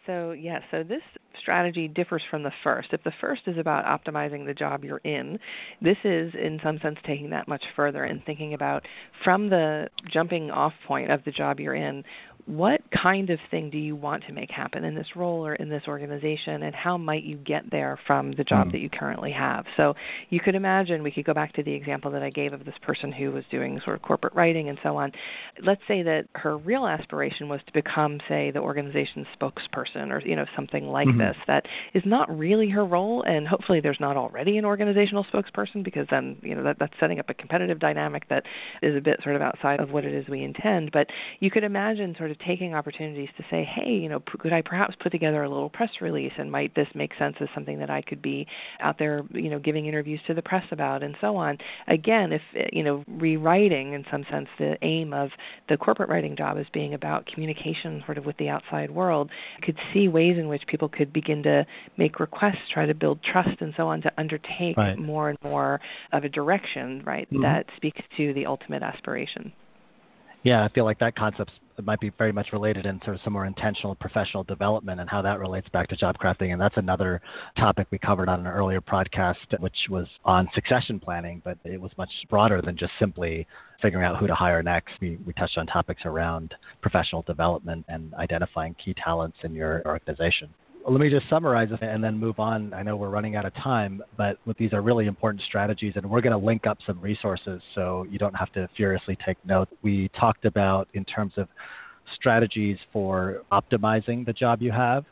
So, 0.07 0.33
yeah, 0.33 0.61
so 0.71 0.83
this 0.83 1.03
strategy 1.41 1.89
differs 1.89 2.23
from 2.31 2.43
the 2.43 2.53
first. 2.63 2.89
If 2.93 3.03
the 3.05 3.13
first 3.21 3.43
is 3.47 3.57
about 3.59 3.85
optimizing 3.85 4.45
the 4.47 4.55
job 4.55 4.85
you're 4.85 4.99
in, 4.99 5.39
this 5.81 5.97
is, 6.05 6.33
in 6.35 6.61
some 6.63 6.79
sense, 6.81 6.99
taking 7.07 7.31
that 7.31 7.49
much 7.49 7.63
further 7.75 8.05
and 8.05 8.23
thinking 8.25 8.55
about 8.55 8.85
from 9.23 9.49
the 9.49 9.89
jumping 10.13 10.51
off 10.51 10.75
point 10.87 11.11
of 11.11 11.25
the 11.25 11.31
job 11.31 11.59
you're 11.59 11.75
in, 11.75 12.05
what 12.47 12.81
kind 12.91 13.31
of 13.31 13.39
thing 13.51 13.71
do 13.71 13.79
you 13.79 13.97
want 13.97 14.25
to 14.27 14.33
make 14.33 14.51
happen 14.51 14.85
in 14.85 14.95
this 14.95 15.07
role 15.17 15.47
or 15.47 15.55
in 15.55 15.71
this 15.71 15.85
organization, 15.89 16.63
and 16.63 16.75
how 16.75 16.99
might 16.99 17.23
you 17.23 17.37
get 17.37 17.71
there 17.71 17.99
from 18.07 18.33
the 18.33 18.45
job 18.45 18.69
mm. 18.69 18.73
that 18.73 18.79
you 18.79 18.91
currently 18.91 19.33
have? 19.33 19.65
So 19.77 19.95
you 20.29 20.41
could 20.41 20.55
imagine 20.55 21.03
we 21.03 21.11
could 21.11 21.25
go 21.25 21.33
back 21.33 21.55
to 21.55 21.63
the 21.63 21.73
example 21.73 22.11
that 22.11 22.23
I 22.23 22.31
gave 22.31 22.53
of 22.53 22.65
this 22.65 22.75
person 22.83 23.13
who 23.13 23.33
was 23.33 23.45
doing 23.51 23.81
sort 23.83 23.97
of 23.97 24.03
corporate 24.03 24.35
writing 24.35 24.69
and 24.69 24.79
so 24.83 24.97
on. 24.97 25.13
Let's 25.63 25.81
say 25.89 26.03
that 26.03 26.27
her 26.35 26.59
real 26.59 26.87
aspiration 26.87 27.49
was 27.49 27.61
to 27.67 27.73
become, 27.73 28.21
say, 28.29 28.51
the 28.51 28.61
organization's 28.61 29.27
spokesperson 29.41 30.11
or 30.11 30.21
you 30.21 30.37
know 30.37 30.45
something 30.55 30.87
like 30.87 31.09
mm-hmm. 31.09 31.19
this. 31.19 31.37
That 31.47 31.65
is 31.95 32.03
not 32.05 32.37
really 32.37 32.69
her 32.69 32.85
role, 32.85 33.23
and 33.23 33.49
hopefully 33.49 33.81
there's 33.81 34.01
not 34.01 34.19
already 34.19 34.59
an 34.59 34.67
organizational 34.67 35.25
spokesperson 35.33 35.83
because 35.83 36.07
then 36.11 36.37
you 36.43 36.55
know 36.55 36.63
that, 36.65 36.79
that's 36.79 36.95
setting 37.01 37.19
up 37.19 37.31
a 37.31 37.35
competitive 37.35 37.79
dynamic 37.79 38.29
that 38.29 38.43
is 38.83 38.95
a 38.97 39.01
bit 39.01 39.21
sort 39.23 39.35
of 39.35 39.41
outside 39.41 39.81
of 39.81 39.91
what 39.91 40.05
it 40.05 40.13
is 40.13 40.29
we 40.29 40.43
intend. 40.43 40.93
But 40.93 41.07
you 41.41 41.51
could 41.51 41.65
imagine 41.65 42.15
sort 42.19 42.31
of 42.31 42.34
of 42.35 42.47
taking 42.47 42.75
opportunities 42.75 43.29
to 43.37 43.45
say, 43.51 43.65
hey, 43.65 43.91
you 43.91 44.09
know, 44.09 44.21
could 44.39 44.53
I 44.53 44.63
perhaps 44.63 44.95
put 45.01 45.13
together 45.13 45.43
a 45.43 45.49
little 45.49 45.71
press 45.71 45.91
release 46.01 46.33
and 46.39 46.51
might 46.51 46.75
this 46.75 46.89
make 46.95 47.13
sense 47.19 47.37
as 47.41 47.49
something 47.55 47.79
that 47.79 47.91
I 47.91 48.03
could 48.03 48.21
be 48.23 48.47
out 48.81 48.99
there, 48.99 49.23
you 49.33 49.51
know, 49.51 49.59
giving 49.59 49.87
interviews 49.87 50.21
to 50.27 50.35
the 50.35 50.43
press 50.43 50.65
about 50.71 51.03
and 51.03 51.17
so 51.21 51.37
on. 51.37 51.59
Again, 51.89 52.33
if, 52.33 52.43
you 52.73 52.83
know, 52.83 53.05
rewriting 53.09 53.95
in 53.95 54.05
some 54.11 54.25
sense 54.31 54.49
the 54.59 54.77
aim 54.83 55.13
of 55.13 55.31
the 55.69 55.77
corporate 55.77 56.09
writing 56.09 56.37
job 56.37 56.59
as 56.59 56.67
being 56.73 56.95
about 56.95 57.27
communication 57.27 58.03
sort 58.05 58.19
of 58.19 58.25
with 58.25 58.37
the 58.39 58.49
outside 58.49 58.91
world, 58.91 59.31
could 59.63 59.79
see 59.93 60.09
ways 60.09 60.37
in 60.39 60.49
which 60.49 60.63
people 60.67 60.89
could 60.89 61.13
begin 61.13 61.43
to 61.43 61.65
make 61.97 62.21
requests, 62.21 62.69
try 62.73 62.87
to 62.87 62.95
build 62.95 63.21
trust 63.23 63.61
and 63.61 63.73
so 63.77 63.89
on 63.89 64.03
to 64.03 64.13
undertake 64.19 64.77
right. 64.77 64.99
more 64.99 65.31
and 65.31 65.39
more 65.43 65.81
of 66.13 66.25
a 66.25 66.29
direction, 66.29 67.03
right, 67.05 67.29
mm-hmm. 67.31 67.43
that 67.43 67.67
speaks 67.77 68.01
to 68.17 68.33
the 68.35 68.47
ultimate 68.47 68.83
aspiration. 68.83 69.53
Yeah, 70.43 70.63
I 70.63 70.69
feel 70.69 70.85
like 70.85 70.99
that 70.99 71.17
concept 71.75 71.87
might 71.87 72.01
be 72.01 72.11
very 72.19 72.33
much 72.33 72.49
related 72.53 72.87
in 72.87 73.01
sort 73.05 73.17
of 73.17 73.23
some 73.23 73.33
more 73.33 73.47
intentional 73.47 73.95
professional 73.95 74.45
development 74.45 75.01
and 75.01 75.09
how 75.09 75.23
that 75.23 75.39
relates 75.39 75.69
back 75.71 75.89
to 75.89 75.97
job 75.97 76.17
crafting. 76.19 76.53
And 76.53 76.61
that's 76.61 76.77
another 76.77 77.21
topic 77.59 77.87
we 77.91 77.99
covered 77.99 78.29
on 78.29 78.41
an 78.41 78.47
earlier 78.47 78.81
podcast, 78.81 79.37
which 79.59 79.77
was 79.91 80.07
on 80.25 80.49
succession 80.55 81.01
planning, 81.01 81.43
but 81.45 81.59
it 81.65 81.81
was 81.81 81.91
much 81.97 82.11
broader 82.31 82.63
than 82.63 82.77
just 82.77 82.93
simply 82.99 83.47
figuring 83.83 84.05
out 84.05 84.19
who 84.19 84.27
to 84.27 84.35
hire 84.35 84.63
next. 84.63 84.93
We, 85.01 85.19
we 85.27 85.33
touched 85.35 85.59
on 85.59 85.67
topics 85.67 86.03
around 86.05 86.55
professional 86.81 87.23
development 87.23 87.85
and 87.89 88.15
identifying 88.15 88.75
key 88.83 88.95
talents 88.95 89.37
in 89.43 89.55
your 89.55 89.83
organization 89.87 90.49
let 90.87 91.01
me 91.01 91.09
just 91.09 91.29
summarize 91.31 91.69
and 91.81 92.05
then 92.05 92.19
move 92.19 92.39
on. 92.39 92.75
I 92.75 92.83
know 92.83 92.97
we're 92.97 93.09
running 93.09 93.37
out 93.37 93.47
of 93.47 93.55
time, 93.55 94.03
but 94.17 94.39
these 94.59 94.73
are 94.73 94.83
really 94.83 95.07
important 95.07 95.43
strategies, 95.47 95.95
and 95.97 96.09
we're 96.09 96.21
going 96.21 96.39
to 96.39 96.47
link 96.47 96.67
up 96.67 96.79
some 96.87 97.01
resources 97.01 97.63
so 97.75 98.07
you 98.11 98.19
don't 98.19 98.35
have 98.35 98.53
to 98.53 98.69
furiously 98.77 99.17
take 99.25 99.39
note. 99.47 99.69
We 99.83 100.11
talked 100.19 100.45
about 100.45 100.89
in 100.95 101.05
terms 101.05 101.33
of 101.37 101.49
strategies 102.15 102.77
for 102.93 103.43
optimizing 103.51 104.27
the 104.27 104.33
job 104.33 104.61
you 104.61 104.73
have. 104.73 105.05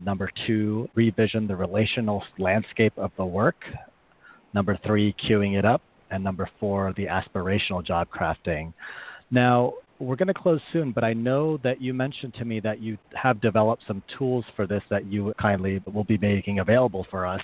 Number 0.00 0.30
two, 0.46 0.88
revision 0.94 1.46
the 1.46 1.56
relational 1.56 2.22
landscape 2.38 2.92
of 2.98 3.10
the 3.16 3.24
work. 3.24 3.56
Number 4.52 4.78
three, 4.84 5.14
queuing 5.26 5.58
it 5.58 5.64
up. 5.64 5.80
And 6.10 6.22
number 6.22 6.48
four, 6.60 6.92
the 6.96 7.06
aspirational 7.06 7.84
job 7.84 8.08
crafting. 8.14 8.72
Now, 9.30 9.74
we're 9.98 10.16
going 10.16 10.28
to 10.28 10.34
close 10.34 10.60
soon, 10.72 10.92
but 10.92 11.04
I 11.04 11.12
know 11.12 11.58
that 11.58 11.80
you 11.80 11.94
mentioned 11.94 12.34
to 12.34 12.44
me 12.44 12.60
that 12.60 12.80
you 12.80 12.98
have 13.14 13.40
developed 13.40 13.84
some 13.86 14.02
tools 14.18 14.44
for 14.54 14.66
this 14.66 14.82
that 14.90 15.06
you 15.06 15.32
kindly 15.40 15.80
will 15.92 16.04
be 16.04 16.18
making 16.18 16.58
available 16.58 17.06
for 17.10 17.26
us, 17.26 17.40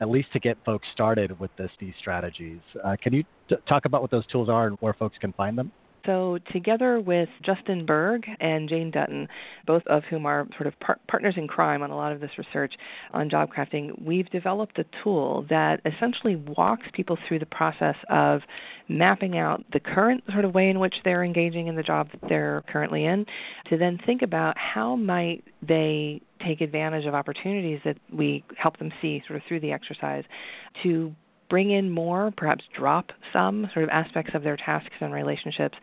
at 0.00 0.10
least 0.10 0.32
to 0.32 0.40
get 0.40 0.58
folks 0.64 0.86
started 0.92 1.38
with 1.40 1.50
this, 1.56 1.70
these 1.80 1.94
strategies. 1.98 2.60
Uh, 2.84 2.96
can 3.00 3.12
you 3.12 3.24
t- 3.48 3.56
talk 3.68 3.84
about 3.86 4.02
what 4.02 4.10
those 4.10 4.26
tools 4.26 4.48
are 4.48 4.66
and 4.66 4.76
where 4.80 4.94
folks 4.94 5.16
can 5.18 5.32
find 5.32 5.56
them? 5.56 5.72
So, 6.06 6.38
together 6.52 7.00
with 7.00 7.28
Justin 7.42 7.84
Berg 7.84 8.24
and 8.40 8.68
Jane 8.68 8.90
Dutton, 8.92 9.28
both 9.66 9.82
of 9.86 10.04
whom 10.04 10.24
are 10.24 10.46
sort 10.56 10.68
of 10.68 10.78
par- 10.78 11.00
partners 11.08 11.34
in 11.36 11.48
crime 11.48 11.82
on 11.82 11.90
a 11.90 11.96
lot 11.96 12.12
of 12.12 12.20
this 12.20 12.30
research 12.38 12.74
on 13.12 13.28
job 13.28 13.50
crafting, 13.52 14.00
we've 14.00 14.30
developed 14.30 14.78
a 14.78 14.84
tool 15.02 15.44
that 15.50 15.80
essentially 15.84 16.36
walks 16.36 16.86
people 16.92 17.18
through 17.26 17.40
the 17.40 17.46
process 17.46 17.96
of 18.08 18.40
mapping 18.88 19.36
out 19.36 19.64
the 19.72 19.80
current 19.80 20.22
sort 20.32 20.44
of 20.44 20.54
way 20.54 20.70
in 20.70 20.78
which 20.78 20.94
they're 21.04 21.24
engaging 21.24 21.66
in 21.66 21.74
the 21.74 21.82
job 21.82 22.08
that 22.12 22.20
they're 22.28 22.62
currently 22.68 23.04
in, 23.04 23.26
to 23.68 23.76
then 23.76 23.98
think 24.06 24.22
about 24.22 24.56
how 24.56 24.94
might 24.94 25.42
they 25.60 26.20
take 26.44 26.60
advantage 26.60 27.04
of 27.06 27.14
opportunities 27.14 27.80
that 27.84 27.96
we 28.12 28.44
help 28.56 28.78
them 28.78 28.92
see 29.02 29.22
sort 29.26 29.36
of 29.36 29.42
through 29.48 29.58
the 29.58 29.72
exercise 29.72 30.22
to 30.82 31.12
bring 31.48 31.70
in 31.70 31.90
more, 31.90 32.32
perhaps 32.36 32.64
drop 32.76 33.06
some 33.32 33.68
sort 33.72 33.84
of 33.84 33.90
aspects 33.90 34.32
of 34.34 34.42
their 34.42 34.56
tasks 34.56 34.94
and 35.00 35.12
relationships 35.12 35.76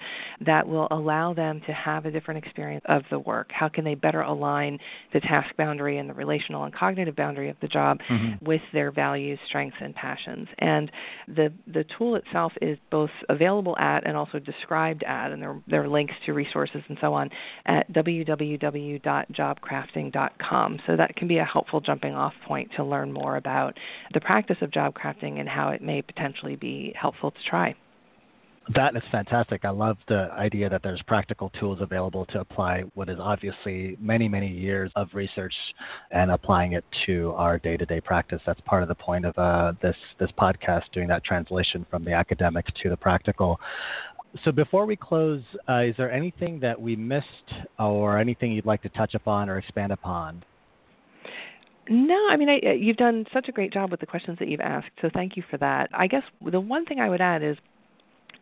that 0.45 0.67
will 0.67 0.88
allow 0.91 1.34
them 1.34 1.62
to 1.65 1.73
have 1.73 2.06
a 2.06 2.12
different 2.12 2.43
experience 2.43 2.84
of 2.89 3.04
the 3.10 3.19
work? 3.19 3.49
How 3.52 3.69
can 3.69 3.84
they 3.84 3.95
better 3.95 4.21
align 4.21 4.80
the 5.13 5.19
task 5.19 5.56
boundary 5.58 5.97
and 5.97 6.10
the 6.10 6.13
relational 6.13 6.63
and 6.63 6.73
cognitive 6.73 7.15
boundary 7.15 7.49
of 7.49 7.58
the 7.62 7.67
job 7.67 7.99
mm-hmm. 8.10 8.45
with 8.45 8.62
their 8.73 8.91
values, 8.91 9.39
strengths, 9.47 9.78
and 9.82 9.95
passions? 9.95 10.47
And 10.60 10.91
the 11.28 11.52
the 11.67 11.86
tool 11.97 12.15
itself 12.15 12.54
is 12.62 12.78
both 12.91 13.10
available 13.30 13.78
at 13.78 14.06
and 14.06 14.17
also 14.17 14.39
described 14.39 15.04
at, 15.04 15.32
and 15.32 15.41
there, 15.41 15.62
there 15.67 15.84
are 15.84 15.88
links 15.88 16.13
to 16.26 16.34
resources 16.34 16.82
and 16.89 16.97
so 16.99 17.13
on 17.13 17.30
at 17.65 17.89
www.jobcrafting.com. 17.93 20.80
So 20.88 20.95
that 20.95 21.15
can 21.15 21.28
be 21.28 21.38
a 21.38 21.45
helpful 21.45 21.82
jumping 21.82 22.13
off 22.13 22.34
point 22.47 22.71
to 22.76 22.84
learn 22.84 23.12
more 23.12 23.38
about 23.38 23.78
the 24.13 24.21
practice 24.21 24.58
of 24.62 24.71
job 24.71 24.95
crafting 24.95 25.39
and 25.39 25.47
how 25.57 25.69
it 25.75 25.81
may 25.81 25.99
potentially 26.01 26.57
be 26.69 26.93
helpful 27.03 27.31
to 27.31 27.43
try. 27.49 27.75
That 28.75 28.95
is 28.95 29.03
fantastic. 29.11 29.65
I 29.65 29.71
love 29.71 29.97
the 30.07 30.29
idea 30.47 30.69
that 30.69 30.81
there's 30.83 31.01
practical 31.05 31.49
tools 31.59 31.79
available 31.81 32.25
to 32.27 32.39
apply 32.39 32.83
what 32.93 33.09
is 33.09 33.17
obviously 33.19 33.97
many, 33.99 34.29
many 34.29 34.47
years 34.47 34.89
of 34.95 35.09
research 35.13 35.53
and 36.11 36.31
applying 36.31 36.71
it 36.71 36.85
to 37.05 37.33
our 37.35 37.59
day-to-day 37.59 37.99
practice. 37.99 38.41
That's 38.45 38.61
part 38.61 38.81
of 38.81 38.87
the 38.87 38.95
point 38.95 39.25
of 39.25 39.37
uh, 39.37 39.73
this 39.81 39.97
this 40.17 40.31
podcast, 40.39 40.83
doing 40.93 41.09
that 41.09 41.23
translation 41.25 41.85
from 41.91 42.05
the 42.05 42.13
academic 42.13 42.65
to 42.81 42.89
the 42.89 42.95
practical. 43.07 43.59
So 44.45 44.49
before 44.51 44.85
we 44.85 44.95
close, 44.95 45.43
uh, 45.67 45.81
is 45.89 45.95
there 45.97 46.11
anything 46.21 46.53
that 46.61 46.77
we 46.87 46.95
missed, 46.95 47.49
or 47.77 48.17
anything 48.17 48.53
you'd 48.53 48.71
like 48.73 48.83
to 48.83 48.89
touch 48.99 49.13
upon 49.13 49.49
or 49.49 49.57
expand 49.57 49.91
upon? 49.91 50.41
No, 51.89 52.17
I 52.30 52.38
mean, 52.38 52.50
I, 52.50 52.60
uh, 52.65 52.72
you've 52.72 52.98
done 52.98 53.26
such 53.34 53.50
a 53.50 53.52
great 53.52 53.74
job 53.74 53.91
with 53.91 54.00
the 54.00 54.06
questions 54.06 54.39
that 54.39 54.48
you've 54.48 54.62
asked, 54.62 54.91
so 55.02 55.10
thank 55.13 55.36
you 55.36 55.43
for 55.50 55.58
that. 55.58 55.89
I 55.93 56.08
guess 56.08 56.24
the 56.41 56.60
one 56.60 56.86
thing 56.86 57.00
I 57.00 57.10
would 57.10 57.22
add 57.22 57.43
is 57.43 57.58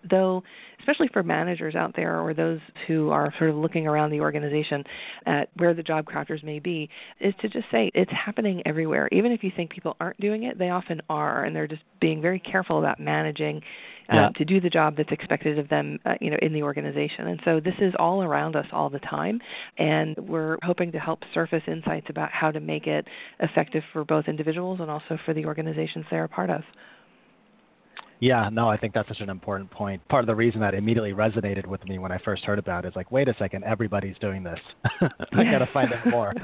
though 0.09 0.43
especially 0.79 1.07
for 1.13 1.21
managers 1.21 1.75
out 1.75 1.95
there 1.95 2.19
or 2.19 2.33
those 2.33 2.59
who 2.87 3.09
are 3.11 3.31
sort 3.37 3.49
of 3.49 3.55
looking 3.55 3.87
around 3.87 4.09
the 4.09 4.19
organization 4.19 4.83
at 5.25 5.49
where 5.57 5.73
the 5.73 5.83
job 5.83 6.05
crafters 6.05 6.43
may 6.43 6.59
be 6.59 6.89
is 7.19 7.33
to 7.39 7.47
just 7.47 7.65
say 7.71 7.91
it's 7.93 8.11
happening 8.11 8.61
everywhere 8.65 9.07
even 9.11 9.31
if 9.31 9.43
you 9.43 9.51
think 9.55 9.69
people 9.69 9.95
aren't 9.99 10.19
doing 10.19 10.43
it 10.43 10.57
they 10.57 10.69
often 10.69 11.01
are 11.09 11.43
and 11.45 11.55
they're 11.55 11.67
just 11.67 11.83
being 11.99 12.21
very 12.21 12.39
careful 12.39 12.79
about 12.79 12.99
managing 12.99 13.61
uh, 14.11 14.29
to 14.31 14.45
do 14.45 14.59
the 14.59 14.69
job 14.69 14.97
that's 14.97 15.11
expected 15.11 15.57
of 15.57 15.69
them, 15.69 15.97
uh, 16.05 16.15
you 16.19 16.29
know, 16.29 16.37
in 16.41 16.51
the 16.53 16.61
organization. 16.61 17.27
And 17.27 17.39
so 17.45 17.59
this 17.59 17.75
is 17.79 17.93
all 17.97 18.21
around 18.21 18.55
us 18.55 18.65
all 18.71 18.89
the 18.89 18.99
time, 18.99 19.39
and 19.77 20.17
we're 20.17 20.57
hoping 20.63 20.91
to 20.91 20.99
help 20.99 21.19
surface 21.33 21.63
insights 21.67 22.07
about 22.09 22.29
how 22.31 22.51
to 22.51 22.59
make 22.59 22.87
it 22.87 23.07
effective 23.39 23.83
for 23.93 24.03
both 24.03 24.27
individuals 24.27 24.79
and 24.81 24.91
also 24.91 25.17
for 25.25 25.33
the 25.33 25.45
organizations 25.45 26.05
they're 26.11 26.25
a 26.25 26.29
part 26.29 26.49
of. 26.49 26.61
Yeah, 28.21 28.49
no, 28.53 28.69
I 28.69 28.77
think 28.77 28.93
that's 28.93 29.07
such 29.07 29.19
an 29.19 29.31
important 29.31 29.71
point. 29.71 30.07
Part 30.07 30.23
of 30.23 30.27
the 30.27 30.35
reason 30.35 30.61
that 30.61 30.75
immediately 30.75 31.11
resonated 31.11 31.65
with 31.65 31.83
me 31.85 31.97
when 31.97 32.11
I 32.11 32.19
first 32.19 32.43
heard 32.43 32.59
about 32.59 32.85
it 32.85 32.89
is 32.89 32.95
like, 32.95 33.11
wait 33.11 33.27
a 33.27 33.35
second, 33.39 33.63
everybody's 33.63 34.15
doing 34.19 34.43
this. 34.43 34.59
I 35.33 35.43
got 35.43 35.59
to 35.59 35.69
find 35.73 35.91
out 35.91 36.07
more. 36.07 36.33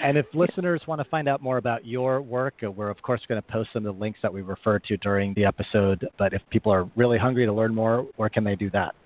And 0.00 0.18
if 0.18 0.26
listeners 0.34 0.82
want 0.88 1.00
to 1.00 1.04
find 1.04 1.28
out 1.28 1.40
more 1.42 1.58
about 1.58 1.86
your 1.86 2.20
work, 2.20 2.54
uh, 2.66 2.70
we're 2.72 2.90
of 2.90 3.00
course 3.02 3.20
going 3.28 3.40
to 3.40 3.52
post 3.52 3.70
some 3.72 3.86
of 3.86 3.94
the 3.94 4.00
links 4.00 4.18
that 4.22 4.34
we 4.34 4.42
referred 4.42 4.82
to 4.84 4.96
during 4.96 5.32
the 5.34 5.44
episode. 5.44 6.04
But 6.18 6.32
if 6.32 6.42
people 6.50 6.72
are 6.72 6.90
really 6.96 7.18
hungry 7.18 7.46
to 7.46 7.52
learn 7.52 7.72
more, 7.72 8.08
where 8.16 8.28
can 8.28 8.42
they 8.42 8.56
do 8.56 8.68
that? 8.70 8.96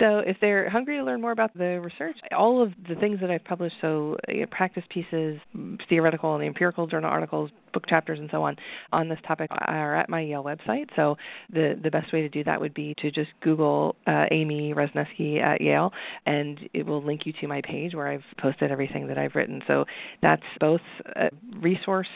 So, 0.00 0.18
if 0.18 0.36
they're 0.40 0.68
hungry 0.68 0.96
to 0.98 1.04
learn 1.04 1.20
more 1.20 1.32
about 1.32 1.56
the 1.56 1.80
research, 1.80 2.16
all 2.36 2.62
of 2.62 2.72
the 2.88 2.94
things 2.96 3.20
that 3.20 3.30
I've 3.30 3.44
published, 3.44 3.76
so 3.80 4.16
you 4.28 4.40
know, 4.40 4.46
practice 4.50 4.84
pieces, 4.90 5.38
theoretical 5.88 6.34
and 6.34 6.44
empirical 6.44 6.86
journal 6.86 7.10
articles, 7.10 7.50
book 7.72 7.86
chapters, 7.88 8.18
and 8.18 8.28
so 8.30 8.42
on, 8.42 8.56
on 8.92 9.08
this 9.08 9.18
topic 9.26 9.50
are 9.50 9.96
at 9.96 10.08
my 10.08 10.20
Yale 10.20 10.42
website. 10.42 10.86
So, 10.96 11.16
the 11.52 11.78
the 11.82 11.90
best 11.90 12.12
way 12.12 12.22
to 12.22 12.28
do 12.28 12.42
that 12.44 12.60
would 12.60 12.74
be 12.74 12.94
to 12.98 13.10
just 13.10 13.30
Google 13.40 13.96
uh, 14.06 14.24
Amy 14.30 14.74
Wrzesniewski 14.74 15.40
at 15.40 15.60
Yale, 15.60 15.92
and 16.26 16.58
it 16.72 16.86
will 16.86 17.02
link 17.02 17.22
you 17.26 17.32
to 17.40 17.46
my 17.46 17.60
page 17.62 17.94
where 17.94 18.08
I've 18.08 18.24
posted 18.38 18.70
everything 18.70 19.06
that 19.08 19.18
I've 19.18 19.34
written. 19.34 19.62
So, 19.66 19.84
that's 20.22 20.42
both 20.60 20.80
a 21.16 21.30
resource 21.60 22.08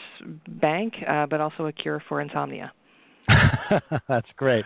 bank, 0.47 0.93
uh, 1.07 1.25
but 1.27 1.41
also 1.41 1.67
a 1.67 1.71
cure 1.71 2.01
for 2.07 2.21
insomnia. 2.21 2.71
That's 4.07 4.27
great. 4.35 4.65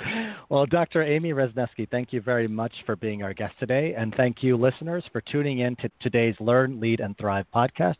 Well, 0.50 0.66
Dr. 0.66 1.04
Amy 1.04 1.32
Wrzesniewski, 1.32 1.90
thank 1.90 2.14
you 2.14 2.22
very 2.22 2.48
much 2.48 2.74
for 2.86 2.96
being 2.96 3.24
our 3.24 3.34
guest 3.34 3.54
today. 3.60 3.94
And 3.98 4.14
thank 4.16 4.44
you, 4.44 4.58
listeners, 4.58 5.04
for 5.12 5.22
tuning 5.22 5.60
in 5.60 5.76
to 5.78 5.90
today's 6.02 6.36
Learn, 6.40 6.80
Lead, 6.80 7.00
and 7.00 7.18
Thrive 7.18 7.46
podcast. 7.54 7.98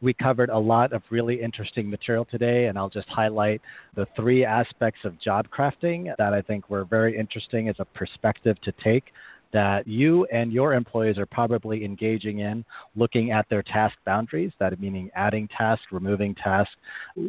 We 0.00 0.12
covered 0.12 0.50
a 0.50 0.58
lot 0.58 0.92
of 0.92 1.02
really 1.10 1.40
interesting 1.40 1.88
material 1.88 2.24
today, 2.24 2.66
and 2.66 2.76
I'll 2.76 2.90
just 2.90 3.08
highlight 3.08 3.60
the 3.94 4.06
three 4.16 4.44
aspects 4.44 5.00
of 5.04 5.20
job 5.20 5.46
crafting 5.56 6.12
that 6.18 6.34
I 6.34 6.42
think 6.42 6.68
were 6.68 6.84
very 6.84 7.16
interesting 7.16 7.68
as 7.68 7.76
a 7.78 7.84
perspective 7.84 8.60
to 8.62 8.72
take 8.82 9.04
that 9.52 9.86
you 9.86 10.24
and 10.32 10.50
your 10.52 10.72
employees 10.74 11.18
are 11.18 11.26
probably 11.26 11.84
engaging 11.84 12.40
in 12.40 12.64
looking 12.96 13.30
at 13.30 13.46
their 13.48 13.62
task 13.62 13.94
boundaries, 14.04 14.50
that 14.58 14.78
meaning 14.80 15.10
adding 15.14 15.46
tasks, 15.48 15.86
removing 15.92 16.34
tasks, 16.34 16.74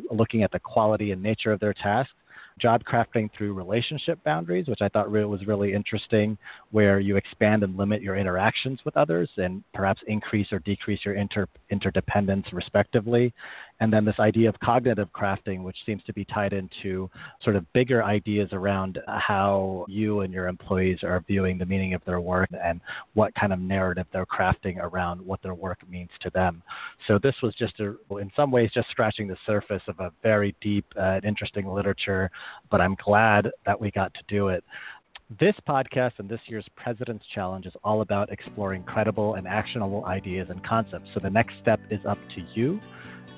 looking 0.10 0.42
at 0.42 0.52
the 0.52 0.60
quality 0.60 1.12
and 1.12 1.22
nature 1.22 1.52
of 1.52 1.60
their 1.60 1.74
tasks 1.74 2.14
job 2.60 2.84
crafting 2.84 3.30
through 3.36 3.54
relationship 3.54 4.24
boundaries, 4.24 4.68
which 4.68 4.82
I 4.82 4.90
thought 4.90 5.10
was 5.10 5.46
really 5.48 5.74
interesting, 5.74 6.38
where 6.72 7.00
you 7.00 7.18
expand 7.18 7.64
and 7.64 7.78
limit 7.78 8.02
your 8.02 8.16
interactions 8.16 8.80
with 8.86 8.96
others 8.98 9.30
and 9.38 9.64
perhaps 9.74 10.02
increase 10.08 10.52
or 10.52 10.60
decrease 10.60 11.00
your 11.04 11.16
inter- 11.16 11.48
interdependence 11.70 12.46
respectively. 12.52 13.34
And 13.80 13.92
then 13.92 14.06
this 14.06 14.20
idea 14.20 14.50
of 14.50 14.60
cognitive 14.60 15.10
crafting, 15.14 15.64
which 15.64 15.78
seems 15.86 16.04
to 16.04 16.14
be 16.14 16.26
tied 16.26 16.54
into 16.54 17.10
sort 17.44 17.56
of 17.56 17.72
bigger 17.74 18.04
ideas 18.04 18.50
around 18.54 19.00
how 19.08 19.86
you 19.90 20.22
and 20.22 20.34
your 20.34 20.48
employees 20.48 21.00
are 21.04 21.24
viewing 21.28 21.58
the 21.58 21.66
meaning 21.66 21.94
of 21.94 22.02
their 22.06 22.22
work 22.22 22.50
and 22.64 22.80
what 23.14 23.34
kind 23.36 23.52
of 23.52 23.60
narrative 23.60 24.06
they're 24.14 24.26
crafting 24.26 24.78
around 24.80 25.20
what 25.20 25.42
their 25.42 25.56
work 25.56 25.80
means 25.90 26.10
to 26.22 26.30
them. 26.30 26.62
So 27.08 27.20
this 27.22 27.36
was 27.42 27.54
just, 27.56 27.80
a, 27.80 27.96
in 28.18 28.32
some 28.36 28.52
ways, 28.52 28.70
just 28.74 28.90
scratching 28.90 29.28
the 29.28 29.38
surface 29.46 29.84
of 29.88 30.00
a 30.00 30.12
very 30.22 30.56
deep 30.62 30.86
uh, 30.98 31.14
and 31.14 31.26
interesting 31.26 31.68
literature, 31.68 32.32
but 32.70 32.82
I'm 32.82 32.96
glad 33.04 33.50
that 33.66 33.80
we 33.80 33.92
got 33.92 34.14
to 34.14 34.22
do 34.28 34.50
it. 34.50 34.64
This 35.40 35.56
podcast 35.68 36.14
and 36.20 36.30
this 36.30 36.42
year's 36.48 36.68
President's 36.76 37.26
Challenge 37.34 37.66
is 37.66 37.74
all 37.84 38.02
about 38.02 38.32
exploring 38.32 38.84
credible 38.84 39.36
and 39.36 39.48
actionable 39.48 40.06
ideas 40.06 40.50
and 40.50 40.64
concepts. 40.64 41.10
So 41.14 41.20
the 41.20 41.30
next 41.30 41.56
step 41.62 41.80
is 41.90 42.06
up 42.06 42.20
to 42.36 42.42
you. 42.54 42.80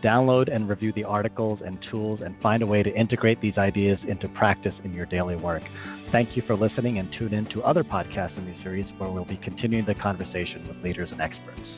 Download 0.03 0.53
and 0.53 0.67
review 0.67 0.91
the 0.91 1.03
articles 1.03 1.61
and 1.65 1.81
tools 1.89 2.21
and 2.21 2.39
find 2.41 2.61
a 2.63 2.67
way 2.67 2.83
to 2.83 2.93
integrate 2.93 3.39
these 3.39 3.57
ideas 3.57 3.99
into 4.07 4.27
practice 4.27 4.75
in 4.83 4.93
your 4.93 5.05
daily 5.05 5.35
work. 5.35 5.63
Thank 6.11 6.35
you 6.35 6.41
for 6.41 6.55
listening 6.55 6.97
and 6.97 7.11
tune 7.13 7.33
in 7.33 7.45
to 7.47 7.63
other 7.63 7.83
podcasts 7.83 8.37
in 8.37 8.45
the 8.45 8.61
series 8.61 8.85
where 8.97 9.09
we'll 9.09 9.25
be 9.25 9.37
continuing 9.37 9.85
the 9.85 9.95
conversation 9.95 10.67
with 10.67 10.83
leaders 10.83 11.11
and 11.11 11.21
experts. 11.21 11.74